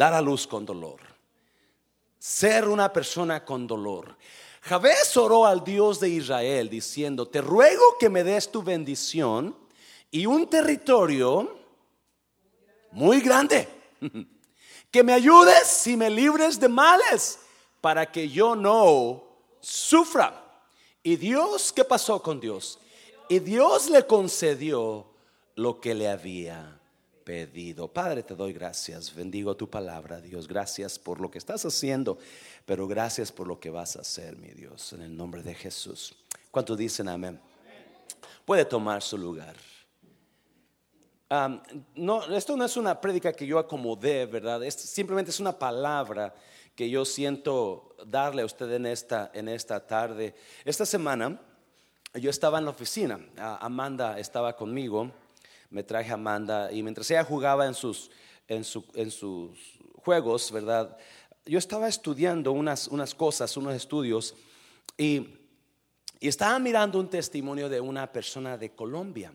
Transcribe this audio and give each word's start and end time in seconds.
dar 0.00 0.14
a 0.14 0.22
luz 0.22 0.46
con 0.46 0.64
dolor, 0.64 0.98
ser 2.18 2.66
una 2.66 2.90
persona 2.90 3.44
con 3.44 3.66
dolor. 3.66 4.16
Jabez 4.62 5.14
oró 5.18 5.44
al 5.44 5.62
Dios 5.62 6.00
de 6.00 6.08
Israel 6.08 6.70
diciendo, 6.70 7.28
te 7.28 7.42
ruego 7.42 7.98
que 7.98 8.08
me 8.08 8.24
des 8.24 8.50
tu 8.50 8.62
bendición 8.62 9.54
y 10.10 10.24
un 10.24 10.48
territorio 10.48 11.54
muy 12.92 13.20
grande, 13.20 13.68
que 14.90 15.04
me 15.04 15.12
ayudes 15.12 15.86
y 15.86 15.98
me 15.98 16.08
libres 16.08 16.58
de 16.58 16.70
males 16.70 17.38
para 17.82 18.10
que 18.10 18.26
yo 18.26 18.56
no 18.56 19.22
sufra. 19.60 20.62
Y 21.02 21.16
Dios, 21.16 21.74
¿qué 21.74 21.84
pasó 21.84 22.22
con 22.22 22.40
Dios? 22.40 22.78
Y 23.28 23.38
Dios 23.38 23.90
le 23.90 24.06
concedió 24.06 25.12
lo 25.56 25.78
que 25.78 25.94
le 25.94 26.08
había 26.08 26.79
pedido. 27.30 27.86
Padre, 27.86 28.24
te 28.24 28.34
doy 28.34 28.52
gracias. 28.52 29.14
Bendigo 29.14 29.56
tu 29.56 29.70
palabra, 29.70 30.20
Dios. 30.20 30.48
Gracias 30.48 30.98
por 30.98 31.20
lo 31.20 31.30
que 31.30 31.38
estás 31.38 31.64
haciendo, 31.64 32.18
pero 32.66 32.88
gracias 32.88 33.30
por 33.30 33.46
lo 33.46 33.60
que 33.60 33.70
vas 33.70 33.94
a 33.94 34.00
hacer, 34.00 34.36
mi 34.36 34.48
Dios, 34.48 34.92
en 34.94 35.02
el 35.02 35.16
nombre 35.16 35.40
de 35.44 35.54
Jesús. 35.54 36.12
¿Cuántos 36.50 36.76
dicen 36.76 37.08
amén? 37.08 37.40
Puede 38.44 38.64
tomar 38.64 39.00
su 39.00 39.16
lugar. 39.16 39.54
no, 41.94 42.24
esto 42.34 42.56
no 42.56 42.64
es 42.64 42.76
una 42.76 43.00
prédica 43.00 43.32
que 43.32 43.46
yo 43.46 43.60
acomodé, 43.60 44.26
¿verdad? 44.26 44.68
simplemente 44.68 45.30
es 45.30 45.38
una 45.38 45.56
palabra 45.56 46.34
que 46.74 46.90
yo 46.90 47.04
siento 47.04 47.94
darle 48.08 48.42
a 48.42 48.46
usted 48.46 48.72
en 48.72 48.86
esta, 48.86 49.30
en 49.32 49.48
esta 49.48 49.86
tarde. 49.86 50.34
Esta 50.64 50.84
semana 50.84 51.40
yo 52.14 52.28
estaba 52.28 52.58
en 52.58 52.64
la 52.64 52.72
oficina, 52.72 53.20
Amanda 53.60 54.18
estaba 54.18 54.56
conmigo, 54.56 55.12
me 55.70 55.82
traje 55.82 56.10
a 56.10 56.14
Amanda 56.14 56.70
y 56.72 56.82
mientras 56.82 57.10
ella 57.10 57.24
jugaba 57.24 57.66
en 57.66 57.74
sus, 57.74 58.10
en, 58.48 58.62
en 58.94 59.10
sus 59.10 59.78
juegos, 59.96 60.50
¿verdad? 60.52 60.96
Yo 61.46 61.58
estaba 61.58 61.88
estudiando 61.88 62.52
unas, 62.52 62.88
unas 62.88 63.14
cosas, 63.14 63.56
unos 63.56 63.74
estudios 63.74 64.34
y, 64.98 65.26
y 66.20 66.28
estaba 66.28 66.58
mirando 66.58 67.00
un 67.00 67.08
testimonio 67.08 67.68
de 67.68 67.80
una 67.80 68.12
persona 68.12 68.58
de 68.58 68.74
Colombia. 68.74 69.32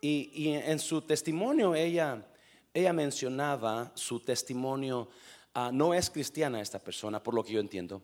Y, 0.00 0.30
y 0.32 0.48
en 0.52 0.78
su 0.78 1.02
testimonio 1.02 1.74
ella, 1.74 2.26
ella 2.72 2.92
mencionaba 2.92 3.92
su 3.94 4.20
testimonio 4.20 5.08
Ah, 5.52 5.70
no 5.72 5.92
es 5.94 6.10
cristiana 6.10 6.60
esta 6.60 6.78
persona, 6.78 7.20
por 7.20 7.34
lo 7.34 7.42
que 7.42 7.52
yo 7.52 7.60
entiendo. 7.60 8.02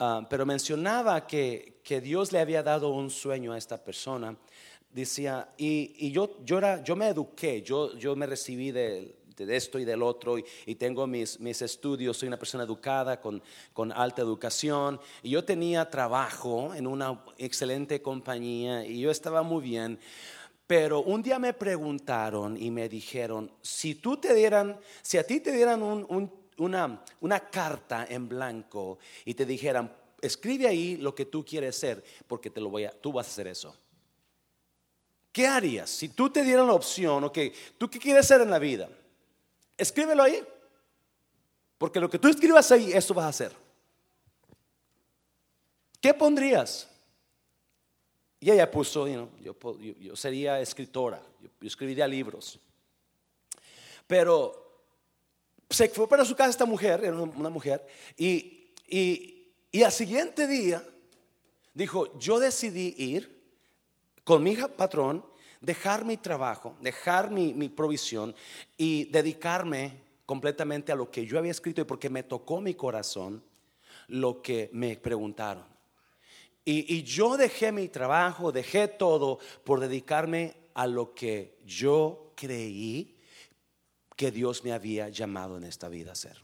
Ah, 0.00 0.26
pero 0.28 0.44
mencionaba 0.44 1.24
que, 1.24 1.80
que, 1.84 2.00
Dios 2.00 2.32
le 2.32 2.40
había 2.40 2.64
dado 2.64 2.90
un 2.90 3.10
sueño 3.10 3.52
a 3.52 3.58
esta 3.58 3.84
persona. 3.84 4.36
Decía, 4.92 5.48
y, 5.56 6.10
yo, 6.10 6.38
yo, 6.44 6.58
era, 6.58 6.82
yo 6.82 6.96
me 6.96 7.08
eduqué, 7.08 7.62
yo, 7.62 7.96
yo 7.96 8.16
me 8.16 8.26
recibí 8.26 8.72
de, 8.72 9.16
de 9.36 9.56
esto 9.56 9.78
y 9.78 9.84
del 9.84 10.02
otro 10.02 10.36
y, 10.38 10.74
tengo 10.74 11.06
mis, 11.06 11.38
mis, 11.38 11.62
estudios, 11.62 12.16
soy 12.16 12.28
una 12.28 12.38
persona 12.38 12.64
educada 12.64 13.20
con, 13.20 13.42
con, 13.72 13.92
alta 13.92 14.22
educación 14.22 15.00
y 15.22 15.30
yo 15.30 15.44
tenía 15.44 15.88
trabajo 15.88 16.74
en 16.74 16.86
una 16.86 17.24
excelente 17.38 18.02
compañía 18.02 18.84
y 18.84 19.00
yo 19.00 19.10
estaba 19.10 19.42
muy 19.42 19.62
bien. 19.62 19.98
Pero 20.66 21.02
un 21.02 21.22
día 21.22 21.38
me 21.38 21.52
preguntaron 21.52 22.56
y 22.56 22.70
me 22.70 22.88
dijeron, 22.88 23.50
si 23.60 23.96
tú 23.96 24.16
te 24.16 24.34
dieran, 24.34 24.78
si 25.02 25.18
a 25.18 25.26
ti 25.26 25.40
te 25.40 25.50
dieran 25.52 25.82
un, 25.82 26.06
un 26.08 26.40
una, 26.60 27.02
una 27.20 27.40
carta 27.40 28.06
en 28.08 28.28
blanco 28.28 28.98
y 29.24 29.34
te 29.34 29.46
dijeran, 29.46 29.92
escribe 30.20 30.68
ahí 30.68 30.96
lo 30.96 31.14
que 31.14 31.24
tú 31.24 31.44
quieres 31.44 31.76
ser, 31.76 32.04
porque 32.26 32.50
te 32.50 32.60
lo 32.60 32.68
voy 32.68 32.84
a, 32.84 32.90
tú 32.90 33.12
vas 33.12 33.26
a 33.26 33.30
hacer 33.30 33.48
eso. 33.48 33.74
¿Qué 35.32 35.46
harías 35.46 35.88
si 35.90 36.08
tú 36.08 36.30
te 36.30 36.42
dieran 36.42 36.66
la 36.66 36.74
opción, 36.74 37.24
ok, 37.24 37.38
tú 37.78 37.88
qué 37.88 37.98
quieres 37.98 38.26
ser 38.26 38.40
en 38.40 38.50
la 38.50 38.58
vida? 38.58 38.88
Escríbelo 39.76 40.22
ahí, 40.22 40.42
porque 41.78 42.00
lo 42.00 42.10
que 42.10 42.18
tú 42.18 42.28
escribas 42.28 42.70
ahí, 42.72 42.92
eso 42.92 43.14
vas 43.14 43.26
a 43.26 43.28
hacer. 43.28 43.52
¿Qué 46.00 46.12
pondrías? 46.14 46.88
Y 48.40 48.50
ella 48.50 48.70
puso, 48.70 49.06
yo, 49.06 49.54
yo, 50.00 50.16
sería 50.16 50.60
escritora, 50.60 51.22
yo 51.40 51.48
escribiría 51.60 52.08
libros. 52.08 52.58
Pero 54.06 54.84
se 55.68 55.88
fue 55.90 56.08
para 56.08 56.24
su 56.24 56.34
casa 56.34 56.50
esta 56.50 56.64
mujer, 56.64 57.04
era 57.04 57.16
una 57.16 57.50
mujer, 57.50 57.86
y, 58.16 58.72
y, 58.88 59.82
al 59.82 59.92
siguiente 59.92 60.46
día 60.46 60.82
dijo, 61.72 62.18
yo 62.18 62.40
decidí 62.40 62.94
ir 62.96 63.39
con 64.30 64.44
mi 64.44 64.54
patrón, 64.54 65.24
dejar 65.60 66.04
mi 66.04 66.16
trabajo, 66.16 66.76
dejar 66.80 67.32
mi, 67.32 67.68
provisión 67.68 68.32
y 68.76 69.06
dedicarme 69.06 70.02
completamente 70.24 70.92
a 70.92 70.94
lo 70.94 71.10
que 71.10 71.26
yo 71.26 71.36
había 71.36 71.50
escrito 71.50 71.80
y 71.80 71.84
porque 71.84 72.08
me 72.08 72.22
tocó 72.22 72.60
mi 72.60 72.74
corazón 72.74 73.42
lo 74.06 74.40
que 74.40 74.70
me 74.72 74.96
preguntaron. 74.98 75.64
Y, 76.64 76.94
y, 76.94 77.02
yo 77.02 77.36
dejé 77.36 77.72
mi 77.72 77.88
trabajo, 77.88 78.52
dejé 78.52 78.86
todo 78.86 79.40
por 79.64 79.80
dedicarme 79.80 80.54
a 80.74 80.86
lo 80.86 81.12
que 81.12 81.58
yo 81.66 82.30
creí 82.36 83.18
que 84.14 84.30
Dios 84.30 84.62
me 84.62 84.70
había 84.70 85.08
llamado 85.08 85.56
en 85.56 85.64
esta 85.64 85.88
vida 85.88 86.10
a 86.10 86.12
hacer. 86.12 86.40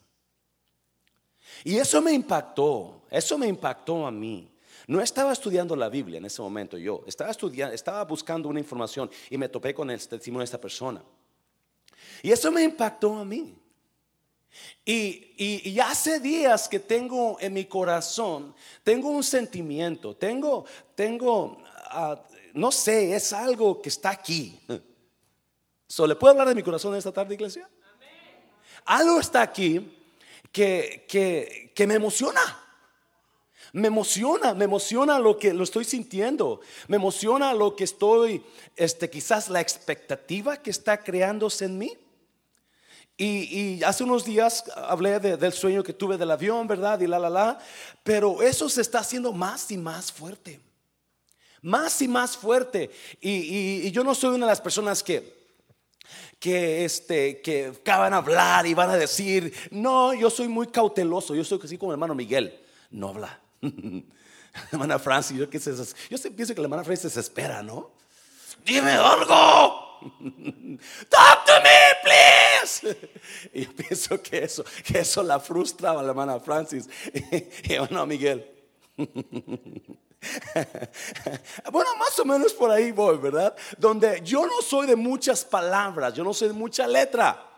Y 1.62 1.76
eso 1.76 2.02
me 2.02 2.10
impactó, 2.10 3.02
eso 3.12 3.38
me 3.38 3.46
impactó 3.46 4.04
a 4.08 4.10
mí. 4.10 4.55
No 4.86 5.00
estaba 5.00 5.32
estudiando 5.32 5.74
la 5.74 5.88
Biblia 5.88 6.18
en 6.18 6.26
ese 6.26 6.40
momento 6.40 6.78
yo, 6.78 7.02
estaba 7.06 7.30
estudiando, 7.30 7.74
estaba 7.74 8.04
buscando 8.04 8.48
una 8.48 8.60
información 8.60 9.10
y 9.28 9.36
me 9.36 9.48
topé 9.48 9.74
con 9.74 9.90
el 9.90 9.98
testimonio 10.06 10.40
de 10.40 10.44
esta 10.44 10.60
persona. 10.60 11.02
Y 12.22 12.30
eso 12.30 12.52
me 12.52 12.62
impactó 12.62 13.18
a 13.18 13.24
mí. 13.24 13.56
Y, 14.84 15.34
y, 15.68 15.80
hace 15.80 16.18
días 16.18 16.66
que 16.68 16.78
tengo 16.78 17.36
en 17.40 17.52
mi 17.52 17.66
corazón, 17.66 18.54
tengo 18.82 19.10
un 19.10 19.22
sentimiento, 19.22 20.16
tengo, 20.16 20.64
tengo, 20.94 21.58
ah, 21.90 22.24
no 22.54 22.72
sé, 22.72 23.14
es 23.14 23.34
algo 23.34 23.82
que 23.82 23.90
está 23.90 24.10
aquí. 24.10 24.58
So, 25.88 26.06
¿Le 26.06 26.16
puedo 26.16 26.32
hablar 26.32 26.48
de 26.48 26.54
mi 26.54 26.62
corazón 26.62 26.94
esta 26.94 27.12
tarde, 27.12 27.34
iglesia? 27.34 27.68
Algo 28.86 29.20
está 29.20 29.42
aquí 29.42 29.94
que, 30.50 31.04
que, 31.08 31.72
que 31.74 31.86
me 31.86 31.94
emociona. 31.94 32.65
Me 33.76 33.88
emociona, 33.88 34.54
me 34.54 34.64
emociona 34.64 35.18
lo 35.18 35.38
que 35.38 35.52
lo 35.52 35.62
estoy 35.62 35.84
sintiendo, 35.84 36.60
me 36.88 36.96
emociona 36.96 37.52
lo 37.52 37.76
que 37.76 37.84
estoy, 37.84 38.42
este, 38.74 39.10
quizás 39.10 39.50
la 39.50 39.60
expectativa 39.60 40.56
que 40.56 40.70
está 40.70 41.04
creándose 41.04 41.66
en 41.66 41.76
mí. 41.76 41.92
Y, 43.18 43.76
y 43.76 43.82
hace 43.84 44.04
unos 44.04 44.24
días 44.24 44.64
hablé 44.74 45.20
del 45.20 45.52
sueño 45.52 45.82
que 45.82 45.92
tuve 45.92 46.16
del 46.16 46.30
avión, 46.30 46.66
¿verdad? 46.66 46.98
Y 47.00 47.06
la, 47.06 47.18
la, 47.18 47.28
la. 47.28 47.58
Pero 48.02 48.40
eso 48.40 48.70
se 48.70 48.80
está 48.80 49.00
haciendo 49.00 49.30
más 49.34 49.70
y 49.70 49.76
más 49.76 50.10
fuerte. 50.10 50.58
Más 51.60 52.00
y 52.00 52.08
más 52.08 52.34
fuerte. 52.34 52.90
y, 53.20 53.86
y 53.86 53.90
yo 53.90 54.02
no 54.02 54.14
soy 54.14 54.36
una 54.36 54.46
de 54.46 54.52
las 54.52 54.60
personas 54.62 55.02
que, 55.02 55.36
que, 56.38 56.86
este, 56.86 57.42
que 57.42 57.66
acaban 57.66 58.14
a 58.14 58.18
hablar 58.18 58.66
y 58.66 58.72
van 58.72 58.88
a 58.88 58.96
decir, 58.96 59.52
no, 59.70 60.14
yo 60.14 60.30
soy 60.30 60.48
muy 60.48 60.68
cauteloso, 60.68 61.34
yo 61.34 61.44
soy 61.44 61.60
así 61.62 61.76
como 61.76 61.92
el 61.92 61.96
hermano 61.96 62.14
Miguel, 62.14 62.58
no 62.90 63.08
habla. 63.08 63.40
hermana 64.72 64.98
Francis, 64.98 65.36
yo, 65.36 65.44
yo 65.44 66.34
pienso 66.34 66.54
que 66.54 66.60
la 66.60 66.66
hermana 66.66 66.84
Francis 66.84 67.12
se 67.12 67.20
espera, 67.20 67.62
¿no? 67.62 67.92
Dime 68.64 68.92
algo. 68.92 69.86
Talk 71.08 71.44
to 71.46 71.52
me, 71.62 71.78
please. 72.02 72.96
Y 73.52 73.64
yo 73.64 73.72
pienso 73.74 74.22
que 74.22 74.44
eso, 74.44 74.64
que 74.84 74.98
eso 74.98 75.22
la 75.22 75.40
frustraba 75.40 76.00
a 76.00 76.02
la 76.02 76.10
hermana 76.10 76.40
Francis 76.40 76.88
y 77.62 77.72
hermano 77.72 78.06
Miguel. 78.06 78.50
bueno, 81.72 81.90
más 81.98 82.18
o 82.18 82.24
menos 82.24 82.52
por 82.52 82.70
ahí 82.70 82.92
voy, 82.92 83.18
¿verdad? 83.18 83.54
Donde 83.78 84.20
yo 84.22 84.46
no 84.46 84.62
soy 84.62 84.86
de 84.86 84.96
muchas 84.96 85.44
palabras, 85.44 86.14
yo 86.14 86.24
no 86.24 86.34
soy 86.34 86.48
de 86.48 86.54
mucha 86.54 86.86
letra. 86.86 87.55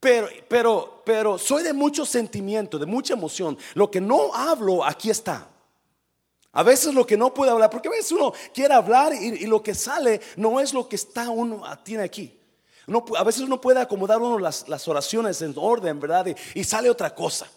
Pero, 0.00 0.28
pero, 0.48 1.02
pero 1.04 1.38
soy 1.38 1.62
de 1.62 1.72
mucho 1.72 2.06
sentimiento, 2.06 2.78
de 2.78 2.86
mucha 2.86 3.14
emoción. 3.14 3.58
Lo 3.74 3.90
que 3.90 4.00
no 4.00 4.32
hablo, 4.34 4.84
aquí 4.84 5.10
está. 5.10 5.48
A 6.52 6.62
veces 6.62 6.94
lo 6.94 7.06
que 7.06 7.16
no 7.16 7.34
puede 7.34 7.50
hablar, 7.50 7.70
porque 7.70 7.88
a 7.88 7.92
veces 7.92 8.12
uno 8.12 8.32
quiere 8.54 8.74
hablar 8.74 9.12
y, 9.14 9.46
lo 9.46 9.62
que 9.62 9.74
sale 9.74 10.20
no 10.36 10.60
es 10.60 10.72
lo 10.72 10.88
que 10.88 10.96
está 10.96 11.30
uno 11.30 11.62
tiene 11.84 12.04
aquí. 12.04 12.38
a 13.16 13.24
veces 13.24 13.42
uno 13.42 13.60
puede 13.60 13.80
acomodar 13.80 14.18
uno 14.18 14.38
las, 14.38 14.88
oraciones 14.88 15.42
en 15.42 15.54
orden, 15.56 16.00
¿verdad? 16.00 16.26
y 16.54 16.64
sale 16.64 16.88
otra 16.90 17.14
cosa 17.14 17.48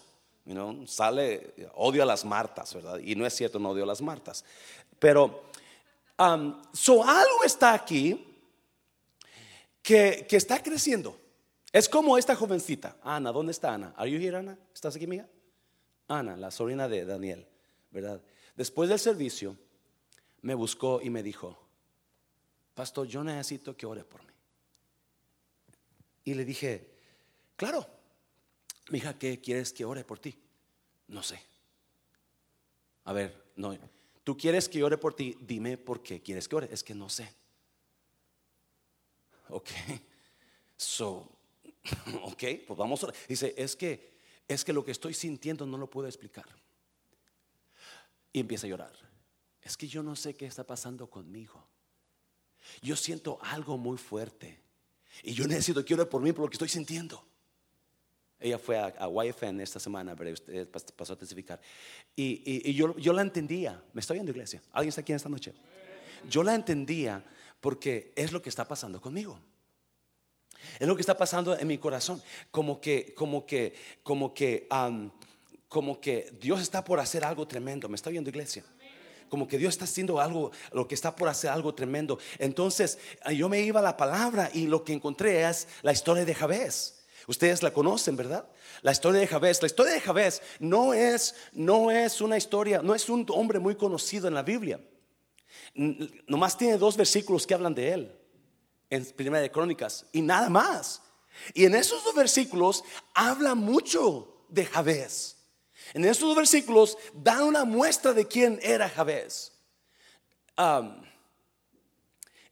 sale, 0.86 1.54
odio 1.74 2.02
a 2.02 2.06
las 2.06 2.24
Martas, 2.24 2.74
¿verdad? 2.74 2.98
Y 2.98 3.14
no 3.14 3.26
es 3.26 3.34
cierto, 3.34 3.58
no 3.58 3.70
odio 3.70 3.84
a 3.84 3.86
las 3.86 4.00
Martas. 4.00 4.44
Pero, 4.98 5.44
um, 6.18 6.60
so 6.72 7.02
algo 7.04 7.44
está 7.44 7.72
aquí 7.72 8.26
que, 9.82 10.26
que, 10.28 10.36
está 10.36 10.62
creciendo. 10.62 11.16
Es 11.72 11.88
como 11.88 12.18
esta 12.18 12.36
jovencita, 12.36 12.98
Ana, 13.02 13.32
¿dónde 13.32 13.52
está 13.52 13.74
Ana? 13.74 13.94
¿Are 13.96 14.10
you 14.10 14.18
here, 14.18 14.36
Ana? 14.36 14.58
¿Estás 14.74 14.94
aquí, 14.94 15.06
mía? 15.06 15.28
Ana, 16.06 16.36
la 16.36 16.50
sobrina 16.50 16.86
de 16.86 17.04
Daniel, 17.04 17.46
¿verdad? 17.90 18.20
Después 18.54 18.90
del 18.90 18.98
servicio, 18.98 19.56
me 20.42 20.54
buscó 20.54 21.00
y 21.02 21.08
me 21.08 21.22
dijo, 21.22 21.58
Pastor, 22.74 23.06
yo 23.06 23.24
necesito 23.24 23.76
que 23.76 23.86
ore 23.86 24.04
por 24.04 24.22
mí. 24.22 24.32
Y 26.24 26.34
le 26.34 26.44
dije, 26.44 26.92
Claro. 27.62 27.86
Mija, 28.90 29.16
¿qué 29.16 29.40
quieres 29.40 29.72
que 29.72 29.84
ore 29.84 30.02
por 30.02 30.18
ti? 30.18 30.36
No 31.06 31.22
sé. 31.22 31.40
A 33.04 33.12
ver, 33.12 33.52
no. 33.54 33.78
Tú 34.24 34.36
quieres 34.36 34.68
que 34.68 34.82
ore 34.82 34.98
por 34.98 35.14
ti, 35.14 35.36
dime 35.40 35.78
por 35.78 36.02
qué 36.02 36.20
quieres 36.20 36.48
que 36.48 36.56
ore. 36.56 36.68
Es 36.72 36.82
que 36.82 36.92
no 36.92 37.08
sé. 37.08 37.32
Ok. 39.48 39.68
So, 40.76 41.30
ok, 42.22 42.44
pues 42.66 42.78
vamos 42.78 43.02
a 43.04 43.12
Dice, 43.28 43.54
es 43.56 43.76
que 43.76 44.12
es 44.48 44.64
que 44.64 44.72
lo 44.72 44.84
que 44.84 44.90
estoy 44.90 45.14
sintiendo 45.14 45.66
no 45.66 45.78
lo 45.78 45.88
puedo 45.88 46.06
explicar. 46.06 46.46
Y 48.32 48.40
empieza 48.40 48.66
a 48.66 48.70
llorar. 48.70 48.92
Es 49.62 49.76
que 49.76 49.86
yo 49.86 50.02
no 50.02 50.16
sé 50.16 50.34
qué 50.34 50.46
está 50.46 50.64
pasando 50.64 51.08
conmigo. 51.08 51.64
Yo 52.80 52.96
siento 52.96 53.38
algo 53.42 53.78
muy 53.78 53.98
fuerte. 53.98 54.60
Y 55.22 55.34
yo 55.34 55.46
necesito 55.46 55.84
que 55.84 55.94
ore 55.94 56.06
por 56.06 56.22
mí 56.22 56.32
por 56.32 56.44
lo 56.44 56.50
que 56.50 56.54
estoy 56.54 56.68
sintiendo. 56.68 57.24
Ella 58.40 58.58
fue 58.58 58.76
a, 58.76 58.86
a 58.98 59.24
YFN 59.24 59.60
esta 59.60 59.78
semana, 59.78 60.16
pero 60.16 60.32
usted 60.32 60.68
pasó 60.68 61.12
a 61.12 61.18
testificar. 61.18 61.60
Y, 62.16 62.72
yo, 62.74 62.96
yo, 62.96 63.12
la 63.12 63.22
entendía. 63.22 63.82
Me 63.92 64.00
estoy 64.00 64.16
viendo 64.16 64.32
iglesia. 64.32 64.60
¿Alguien 64.72 64.88
está 64.88 65.02
aquí 65.02 65.12
esta 65.12 65.28
noche? 65.28 65.54
Yo 66.28 66.42
la 66.42 66.54
entendía 66.54 67.24
porque 67.60 68.12
es 68.16 68.32
lo 68.32 68.42
que 68.42 68.48
está 68.48 68.66
pasando 68.66 69.00
conmigo. 69.00 69.38
Es 70.78 70.86
lo 70.86 70.94
que 70.94 71.02
está 71.02 71.16
pasando 71.16 71.58
en 71.58 71.66
mi 71.66 71.78
corazón. 71.78 72.22
Como 72.50 72.80
que, 72.80 73.14
como 73.14 73.46
que, 73.46 73.74
como 74.02 74.34
que, 74.34 74.68
como 75.68 76.00
que 76.00 76.32
Dios 76.40 76.60
está 76.60 76.84
por 76.84 77.00
hacer 77.00 77.24
algo 77.24 77.46
tremendo. 77.46 77.88
¿Me 77.88 77.96
está 77.96 78.10
viendo 78.10 78.30
iglesia? 78.30 78.64
como 79.32 79.48
que 79.48 79.56
Dios 79.56 79.72
está 79.72 79.86
haciendo 79.86 80.20
algo, 80.20 80.52
lo 80.72 80.86
que 80.86 80.94
está 80.94 81.16
por 81.16 81.26
hacer 81.26 81.48
algo 81.48 81.74
tremendo. 81.74 82.18
Entonces 82.38 82.98
yo 83.34 83.48
me 83.48 83.60
iba 83.60 83.80
a 83.80 83.82
la 83.82 83.96
palabra 83.96 84.50
y 84.52 84.66
lo 84.66 84.84
que 84.84 84.92
encontré 84.92 85.48
es 85.48 85.68
la 85.80 85.90
historia 85.90 86.26
de 86.26 86.34
Javés. 86.34 87.02
Ustedes 87.26 87.62
la 87.62 87.72
conocen, 87.72 88.14
¿verdad? 88.14 88.44
La 88.82 88.92
historia 88.92 89.22
de 89.22 89.26
Javés. 89.26 89.62
La 89.62 89.68
historia 89.68 89.94
de 89.94 90.02
Javés 90.02 90.42
no 90.58 90.92
es, 90.92 91.34
no 91.52 91.90
es 91.90 92.20
una 92.20 92.36
historia, 92.36 92.82
no 92.82 92.94
es 92.94 93.08
un 93.08 93.24
hombre 93.30 93.58
muy 93.58 93.74
conocido 93.74 94.28
en 94.28 94.34
la 94.34 94.42
Biblia. 94.42 94.78
Nomás 96.26 96.58
tiene 96.58 96.76
dos 96.76 96.98
versículos 96.98 97.46
que 97.46 97.54
hablan 97.54 97.74
de 97.74 97.90
él 97.90 98.21
en 98.92 99.06
Primera 99.06 99.40
de 99.40 99.50
Crónicas 99.50 100.04
y 100.12 100.20
nada 100.20 100.50
más. 100.50 101.00
Y 101.54 101.64
en 101.64 101.74
esos 101.74 102.04
dos 102.04 102.14
versículos 102.14 102.84
habla 103.14 103.54
mucho 103.54 104.44
de 104.50 104.66
Javés. 104.66 105.38
En 105.94 106.04
esos 106.04 106.28
dos 106.28 106.36
versículos 106.36 106.98
dan 107.14 107.42
una 107.42 107.64
muestra 107.64 108.12
de 108.12 108.28
quién 108.28 108.60
era 108.62 108.90
Javés. 108.90 109.52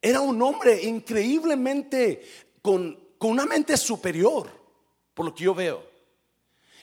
era 0.00 0.20
un 0.22 0.40
hombre 0.40 0.82
increíblemente 0.82 2.22
con, 2.62 2.98
con 3.18 3.32
una 3.32 3.44
mente 3.44 3.76
superior 3.76 4.50
por 5.12 5.26
lo 5.26 5.34
que 5.34 5.44
yo 5.44 5.54
veo. 5.54 5.86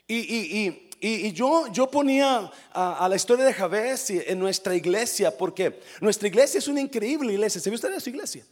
Y, 0.07 1.33
yo, 1.33 1.67
yo 1.73 1.89
ponía 1.89 2.51
a, 2.71 3.07
la 3.09 3.15
historia 3.15 3.43
de 3.43 3.53
Javés 3.53 4.11
en 4.11 4.37
nuestra 4.37 4.75
iglesia, 4.75 5.35
porque 5.35 5.79
nuestra 5.99 6.27
iglesia 6.27 6.59
es 6.59 6.67
una 6.67 6.79
increíble 6.79 7.33
iglesia. 7.33 7.59
¿Sabe 7.59 7.75
usted 7.75 7.91
de 7.91 7.99
su 7.99 8.09
iglesia? 8.11 8.45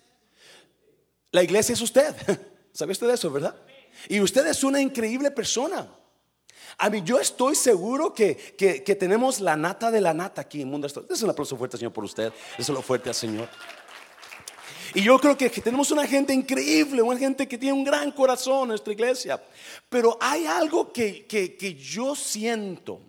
La 1.35 1.43
iglesia 1.43 1.73
es 1.73 1.81
usted. 1.81 2.15
¿Sabe 2.71 2.93
usted 2.93 3.09
eso, 3.09 3.29
verdad? 3.29 3.53
Y 4.07 4.21
usted 4.21 4.47
es 4.47 4.63
una 4.63 4.79
increíble 4.79 5.31
persona. 5.31 5.85
A 6.77 6.89
mí, 6.89 7.01
yo 7.03 7.19
estoy 7.19 7.55
seguro 7.55 8.13
que, 8.13 8.37
que, 8.57 8.95
tenemos 8.95 9.41
la 9.41 9.57
nata 9.57 9.91
de 9.91 9.99
la 9.99 10.13
nata 10.13 10.39
aquí 10.39 10.61
en 10.61 10.69
Mundo. 10.69 10.87
Es 10.87 11.21
un 11.23 11.29
aplauso 11.29 11.57
fuerte, 11.57 11.75
Señor, 11.75 11.91
por 11.91 12.05
usted. 12.05 12.31
Es 12.57 12.69
lo 12.69 12.81
fuerte 12.81 13.09
al 13.09 13.15
Señor. 13.15 13.49
Y 14.93 15.01
yo 15.01 15.19
creo 15.19 15.37
que, 15.37 15.49
tenemos 15.49 15.91
una 15.91 16.07
gente 16.07 16.33
increíble, 16.33 17.01
una 17.01 17.19
gente 17.19 17.45
que 17.49 17.57
tiene 17.57 17.73
un 17.73 17.83
gran 17.83 18.13
corazón 18.13 18.61
en 18.61 18.67
nuestra 18.69 18.93
iglesia. 18.93 19.43
Pero 19.89 20.17
hay 20.21 20.45
algo 20.45 20.93
que, 20.93 21.25
que, 21.25 21.75
yo 21.75 22.15
siento. 22.15 23.01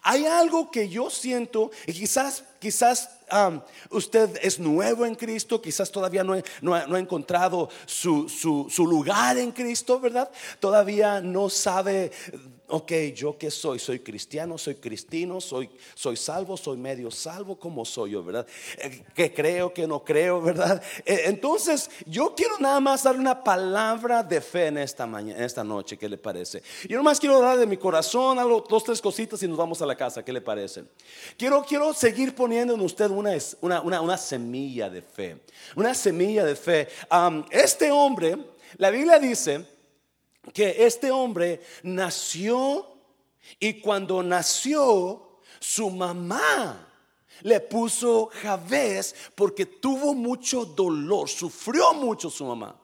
Hay 0.00 0.24
algo 0.24 0.70
que 0.70 0.88
yo 0.88 1.10
siento 1.10 1.70
y 1.86 1.92
quizás, 1.92 2.42
quizás 2.58 3.10
usted 3.90 4.38
es 4.42 4.58
nuevo 4.58 5.04
en 5.04 5.14
Cristo, 5.14 5.60
quizás 5.60 5.90
todavía 5.90 6.24
no, 6.24 6.74
ha 6.74 6.98
encontrado 6.98 7.68
su, 7.86 8.68
lugar 8.78 9.38
en 9.38 9.52
Cristo, 9.52 10.00
¿verdad? 10.00 10.30
Todavía 10.60 11.20
no 11.20 11.48
sabe 11.48 12.12
ok, 12.68 12.92
yo 13.14 13.38
qué 13.38 13.50
soy, 13.50 13.78
soy 13.78 14.00
cristiano, 14.00 14.58
soy 14.58 14.76
cristino, 14.76 15.40
soy, 15.40 15.68
salvo, 16.16 16.56
soy 16.56 16.76
medio 16.76 17.10
salvo, 17.10 17.58
¿cómo 17.58 17.84
soy 17.84 18.12
yo, 18.12 18.24
verdad? 18.24 18.46
Eh, 18.78 19.04
que 19.14 19.32
creo, 19.32 19.72
que 19.72 19.86
no 19.86 20.02
creo, 20.02 20.40
¿verdad? 20.42 20.82
Eh, 21.04 21.22
entonces, 21.26 21.90
yo 22.06 22.34
quiero 22.34 22.58
nada 22.58 22.80
más 22.80 23.04
dar 23.04 23.16
una 23.16 23.42
palabra 23.42 24.22
de 24.22 24.40
fe 24.40 24.66
en 24.66 24.78
esta 24.78 25.06
mañana, 25.06 25.38
en 25.38 25.44
esta 25.44 25.62
noche, 25.62 25.96
¿qué 25.96 26.08
le 26.08 26.18
parece? 26.18 26.62
Yo 26.88 27.02
más 27.02 27.20
quiero 27.20 27.40
dar 27.40 27.58
de 27.58 27.66
mi 27.66 27.76
corazón 27.76 28.38
algo, 28.38 28.64
dos, 28.68 28.84
tres 28.84 29.00
cositas 29.00 29.42
y 29.42 29.48
nos 29.48 29.56
vamos 29.56 29.80
a 29.82 29.86
la 29.86 29.96
casa, 29.96 30.24
¿qué 30.24 30.32
le 30.32 30.40
parece? 30.40 30.84
Quiero, 31.36 31.64
quiero 31.64 31.92
seguir 31.94 32.34
poniendo 32.46 32.74
en 32.74 32.80
usted 32.80 33.10
una, 33.10 33.36
una, 33.60 34.00
una, 34.00 34.16
semilla 34.16 34.88
de 34.88 35.02
fe, 35.02 35.42
una 35.74 35.92
semilla 35.92 36.44
de 36.44 36.54
fe. 36.54 36.86
este 37.50 37.90
hombre, 37.90 38.38
la 38.76 38.90
Biblia 38.90 39.18
dice, 39.18 39.66
que 40.54 40.86
este 40.86 41.10
hombre 41.10 41.60
nació 41.82 42.86
y 43.58 43.80
cuando 43.80 44.22
nació 44.22 45.40
su 45.58 45.90
mamá 45.90 46.88
le 47.42 47.58
puso 47.58 48.30
Javés 48.40 49.16
porque 49.34 49.66
tuvo 49.66 50.14
mucho 50.14 50.64
dolor, 50.64 51.28
sufrió 51.28 51.94
mucho 51.94 52.30
su 52.30 52.44
mamá 52.44 52.80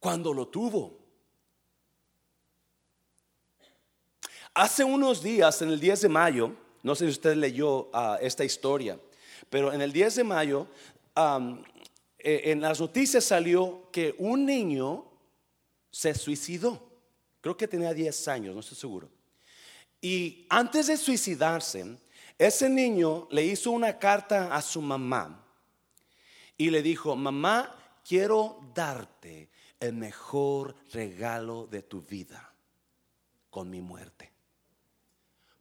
cuando 0.00 0.34
lo 0.34 0.48
tuvo. 0.48 0.98
Hace 4.52 4.82
unos 4.82 5.22
días, 5.22 5.62
en 5.62 5.68
el 5.68 5.78
10 5.78 6.00
de 6.00 6.08
mayo, 6.08 6.65
no 6.86 6.94
sé 6.94 7.06
si 7.06 7.10
usted 7.10 7.34
leyó 7.34 7.90
ah, 7.92 8.16
esta 8.22 8.44
historia, 8.44 8.96
pero 9.50 9.72
en 9.72 9.80
el 9.80 9.92
10 9.92 10.14
de 10.14 10.22
mayo, 10.22 10.68
eh, 11.16 12.42
en 12.44 12.60
las 12.60 12.78
noticias 12.78 13.24
salió 13.24 13.90
que 13.90 14.14
un 14.18 14.46
niño 14.46 15.04
se 15.90 16.14
suicidó. 16.14 16.80
Creo 17.40 17.56
que 17.56 17.66
tenía 17.66 17.92
10 17.92 18.28
años, 18.28 18.54
no 18.54 18.60
estoy 18.60 18.78
seguro. 18.78 19.10
Y 20.00 20.46
antes 20.48 20.86
de 20.86 20.96
suicidarse, 20.96 21.98
ese 22.38 22.70
niño 22.70 23.26
le 23.32 23.44
hizo 23.44 23.72
una 23.72 23.98
carta 23.98 24.54
a 24.54 24.62
su 24.62 24.80
mamá 24.80 25.44
y 26.56 26.70
le 26.70 26.82
dijo, 26.82 27.16
mamá, 27.16 27.74
quiero 28.06 28.60
darte 28.72 29.50
el 29.80 29.94
mejor 29.94 30.76
regalo 30.92 31.66
de 31.66 31.82
tu 31.82 32.02
vida 32.02 32.54
con 33.50 33.68
mi 33.68 33.80
muerte. 33.80 34.35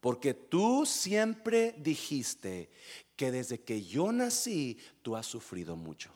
Porque 0.06 0.36
tú 0.36 0.86
siempre 0.86 1.74
dijiste 1.80 2.70
que 3.16 3.32
desde 3.32 3.62
que 3.62 3.84
yo 3.84 4.12
nací, 4.12 4.78
tú 5.02 5.16
has 5.16 5.26
sufrido 5.26 5.76
mucho. 5.76 6.12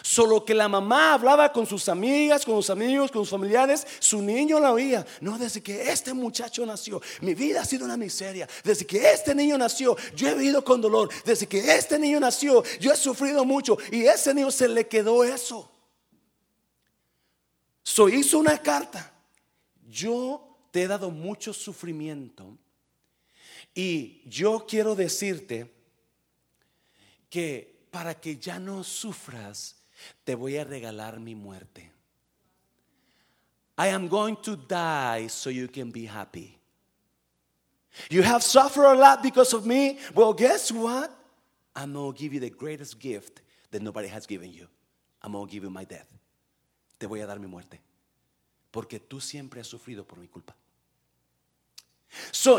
Solo 0.00 0.46
que 0.46 0.54
la 0.54 0.66
mamá 0.66 1.12
hablaba 1.12 1.52
con 1.52 1.66
sus 1.66 1.90
amigas, 1.90 2.46
con 2.46 2.54
sus 2.54 2.70
amigos, 2.70 3.10
con 3.10 3.20
sus 3.20 3.32
familiares, 3.32 3.86
su 3.98 4.22
niño 4.22 4.58
la 4.60 4.72
oía. 4.72 5.04
No, 5.20 5.36
desde 5.36 5.62
que 5.62 5.92
este 5.92 6.14
muchacho 6.14 6.64
nació, 6.64 7.02
mi 7.20 7.34
vida 7.34 7.60
ha 7.60 7.66
sido 7.66 7.84
una 7.84 7.98
miseria. 7.98 8.48
Desde 8.64 8.86
que 8.86 9.12
este 9.12 9.34
niño 9.34 9.58
nació, 9.58 9.94
yo 10.16 10.28
he 10.28 10.34
vivido 10.34 10.64
con 10.64 10.80
dolor. 10.80 11.10
Desde 11.22 11.46
que 11.46 11.58
este 11.58 11.98
niño 11.98 12.18
nació, 12.18 12.64
yo 12.80 12.90
he 12.90 12.96
sufrido 12.96 13.44
mucho. 13.44 13.76
Y 13.90 14.06
ese 14.06 14.32
niño 14.32 14.50
se 14.50 14.68
le 14.68 14.88
quedó 14.88 15.22
eso. 15.22 15.70
So 17.82 18.08
hizo 18.08 18.38
una 18.38 18.56
carta. 18.56 19.12
Yo 19.86 20.48
te 20.72 20.82
he 20.82 20.88
dado 20.88 21.10
mucho 21.10 21.52
sufrimiento. 21.52 22.58
Y 23.74 24.22
yo 24.26 24.66
quiero 24.66 24.96
decirte 24.96 25.70
que 27.30 27.86
para 27.90 28.14
que 28.14 28.36
ya 28.36 28.58
no 28.58 28.82
sufras, 28.82 29.76
te 30.24 30.34
voy 30.34 30.56
a 30.56 30.64
regalar 30.64 31.20
mi 31.20 31.34
muerte. 31.34 31.92
I 33.78 33.88
am 33.88 34.08
going 34.08 34.36
to 34.42 34.56
die 34.56 35.28
so 35.28 35.50
you 35.50 35.68
can 35.68 35.90
be 35.90 36.06
happy. 36.06 36.58
You 38.10 38.22
have 38.22 38.42
suffered 38.42 38.84
a 38.84 38.94
lot 38.94 39.22
because 39.22 39.52
of 39.52 39.66
me. 39.66 39.98
Well, 40.14 40.32
guess 40.32 40.72
what? 40.72 41.10
I'm 41.74 41.92
going 41.92 42.12
to 42.12 42.18
give 42.18 42.32
you 42.32 42.40
the 42.40 42.50
greatest 42.50 42.98
gift 42.98 43.42
that 43.70 43.82
nobody 43.82 44.08
has 44.08 44.26
given 44.26 44.52
you. 44.52 44.66
I'm 45.22 45.32
going 45.32 45.46
to 45.46 45.52
give 45.52 45.64
you 45.64 45.70
my 45.70 45.84
death. 45.84 46.08
Te 46.98 47.06
voy 47.06 47.22
a 47.22 47.26
dar 47.26 47.38
mi 47.38 47.46
muerte. 47.46 47.78
Porque 48.72 48.98
tú 48.98 49.20
siempre 49.20 49.60
has 49.60 49.68
sufrido 49.68 50.04
por 50.04 50.18
mi 50.18 50.26
culpa. 50.26 50.56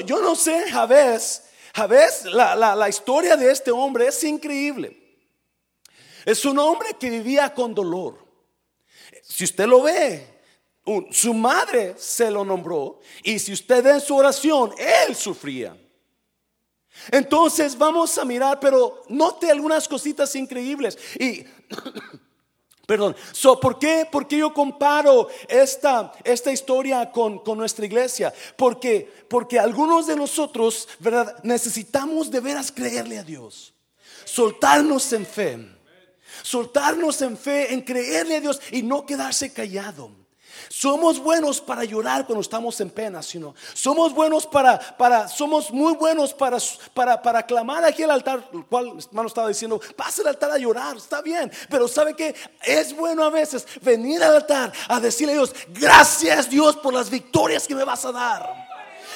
Yo 0.06 0.22
no 0.22 0.36
sé, 0.36 0.72
Javés, 0.72 1.44
Javés, 1.76 2.26
la, 2.26 2.56
la, 2.56 2.76
la 2.76 2.88
historia 2.88 3.36
de 3.36 3.52
este 3.52 3.72
hombre 3.72 4.08
es 4.08 4.24
increíble. 4.24 5.04
Es 6.26 6.46
un 6.46 6.58
hombre 6.60 6.96
que 6.98 7.10
vivía 7.10 7.54
con 7.54 7.76
dolor. 7.76 8.26
Si 9.22 9.44
usted 9.44 9.66
lo 9.66 9.82
ve, 9.82 10.34
su 11.12 11.34
madre 11.34 11.96
se 11.98 12.30
lo 12.30 12.44
nombró 12.44 13.00
y 13.24 13.40
si 13.40 13.54
usted 13.54 13.84
ve 13.84 13.92
en 13.92 14.02
su 14.02 14.16
oración, 14.16 14.74
él 14.78 15.16
sufría. 15.16 15.78
Entonces 17.12 17.78
vamos 17.78 18.18
a 18.18 18.26
mirar, 18.26 18.60
pero 18.60 19.04
note 19.10 19.50
algunas 19.50 19.88
cositas 19.88 20.36
increíbles. 20.36 20.98
Y, 21.20 21.44
Perdón. 22.94 23.16
So, 23.32 23.60
¿por, 23.60 23.80
qué? 23.80 24.08
¿Por 24.12 24.28
qué 24.28 24.38
yo 24.38 24.54
comparo 24.54 25.28
esta, 25.48 26.14
esta 26.24 26.52
historia 26.52 27.10
con, 27.10 27.40
con 27.40 27.58
nuestra 27.58 27.88
iglesia? 27.88 28.32
Porque, 28.56 29.12
porque 29.28 29.58
algunos 29.58 30.06
de 30.06 30.16
nosotros, 30.16 30.88
¿verdad? 31.00 31.36
Necesitamos 31.42 32.30
de 32.30 32.40
veras 32.40 32.72
creerle 32.72 33.18
a 33.18 33.24
Dios. 33.24 33.74
Soltarnos 34.26 35.12
en 35.12 35.26
fe. 35.26 35.58
Soltarnos 36.44 37.20
en 37.24 37.36
fe, 37.36 37.74
en 37.74 37.82
creerle 37.82 38.36
a 38.36 38.42
Dios 38.42 38.62
y 38.70 38.84
no 38.84 39.08
quedarse 39.08 39.52
callado. 39.52 40.12
Somos 40.70 41.20
buenos 41.20 41.62
para 41.62 41.84
llorar 41.84 42.26
cuando 42.26 42.42
estamos 42.42 42.80
en 42.82 42.90
pena, 42.90 43.22
sino 43.22 43.56
somos 43.74 44.14
buenos 44.14 44.46
para, 44.46 44.80
para, 44.98 45.28
somos 45.28 45.72
muy 45.72 45.94
buenos 45.94 46.34
para, 46.34 46.58
para, 46.94 47.22
para 47.22 47.44
clamar 47.46 47.84
aquí 47.86 48.04
al 48.04 48.12
altar, 48.12 48.50
el 48.54 48.66
cual 48.66 48.94
hermano 48.98 49.28
estaba 49.28 49.48
diciendo, 49.48 49.80
pase 49.96 50.22
al 50.22 50.28
altar 50.30 50.52
a 50.52 50.58
llorar, 50.58 50.98
está 50.98 51.22
bien, 51.22 51.52
pero 51.70 51.88
sabe 51.88 52.16
que 52.16 52.36
es 52.64 52.96
bueno 52.96 53.24
a 53.24 53.30
veces 53.30 53.66
venir 53.82 54.24
al 54.24 54.36
altar 54.36 54.72
a 54.88 55.00
decirle 55.00 55.34
a 55.34 55.36
Dios, 55.38 55.54
gracias 55.70 56.50
Dios 56.50 56.76
por 56.78 56.94
las 56.94 57.10
victorias 57.10 57.68
que 57.68 57.76
me 57.76 57.84
vas 57.84 58.06
a 58.06 58.12
dar. 58.12 58.64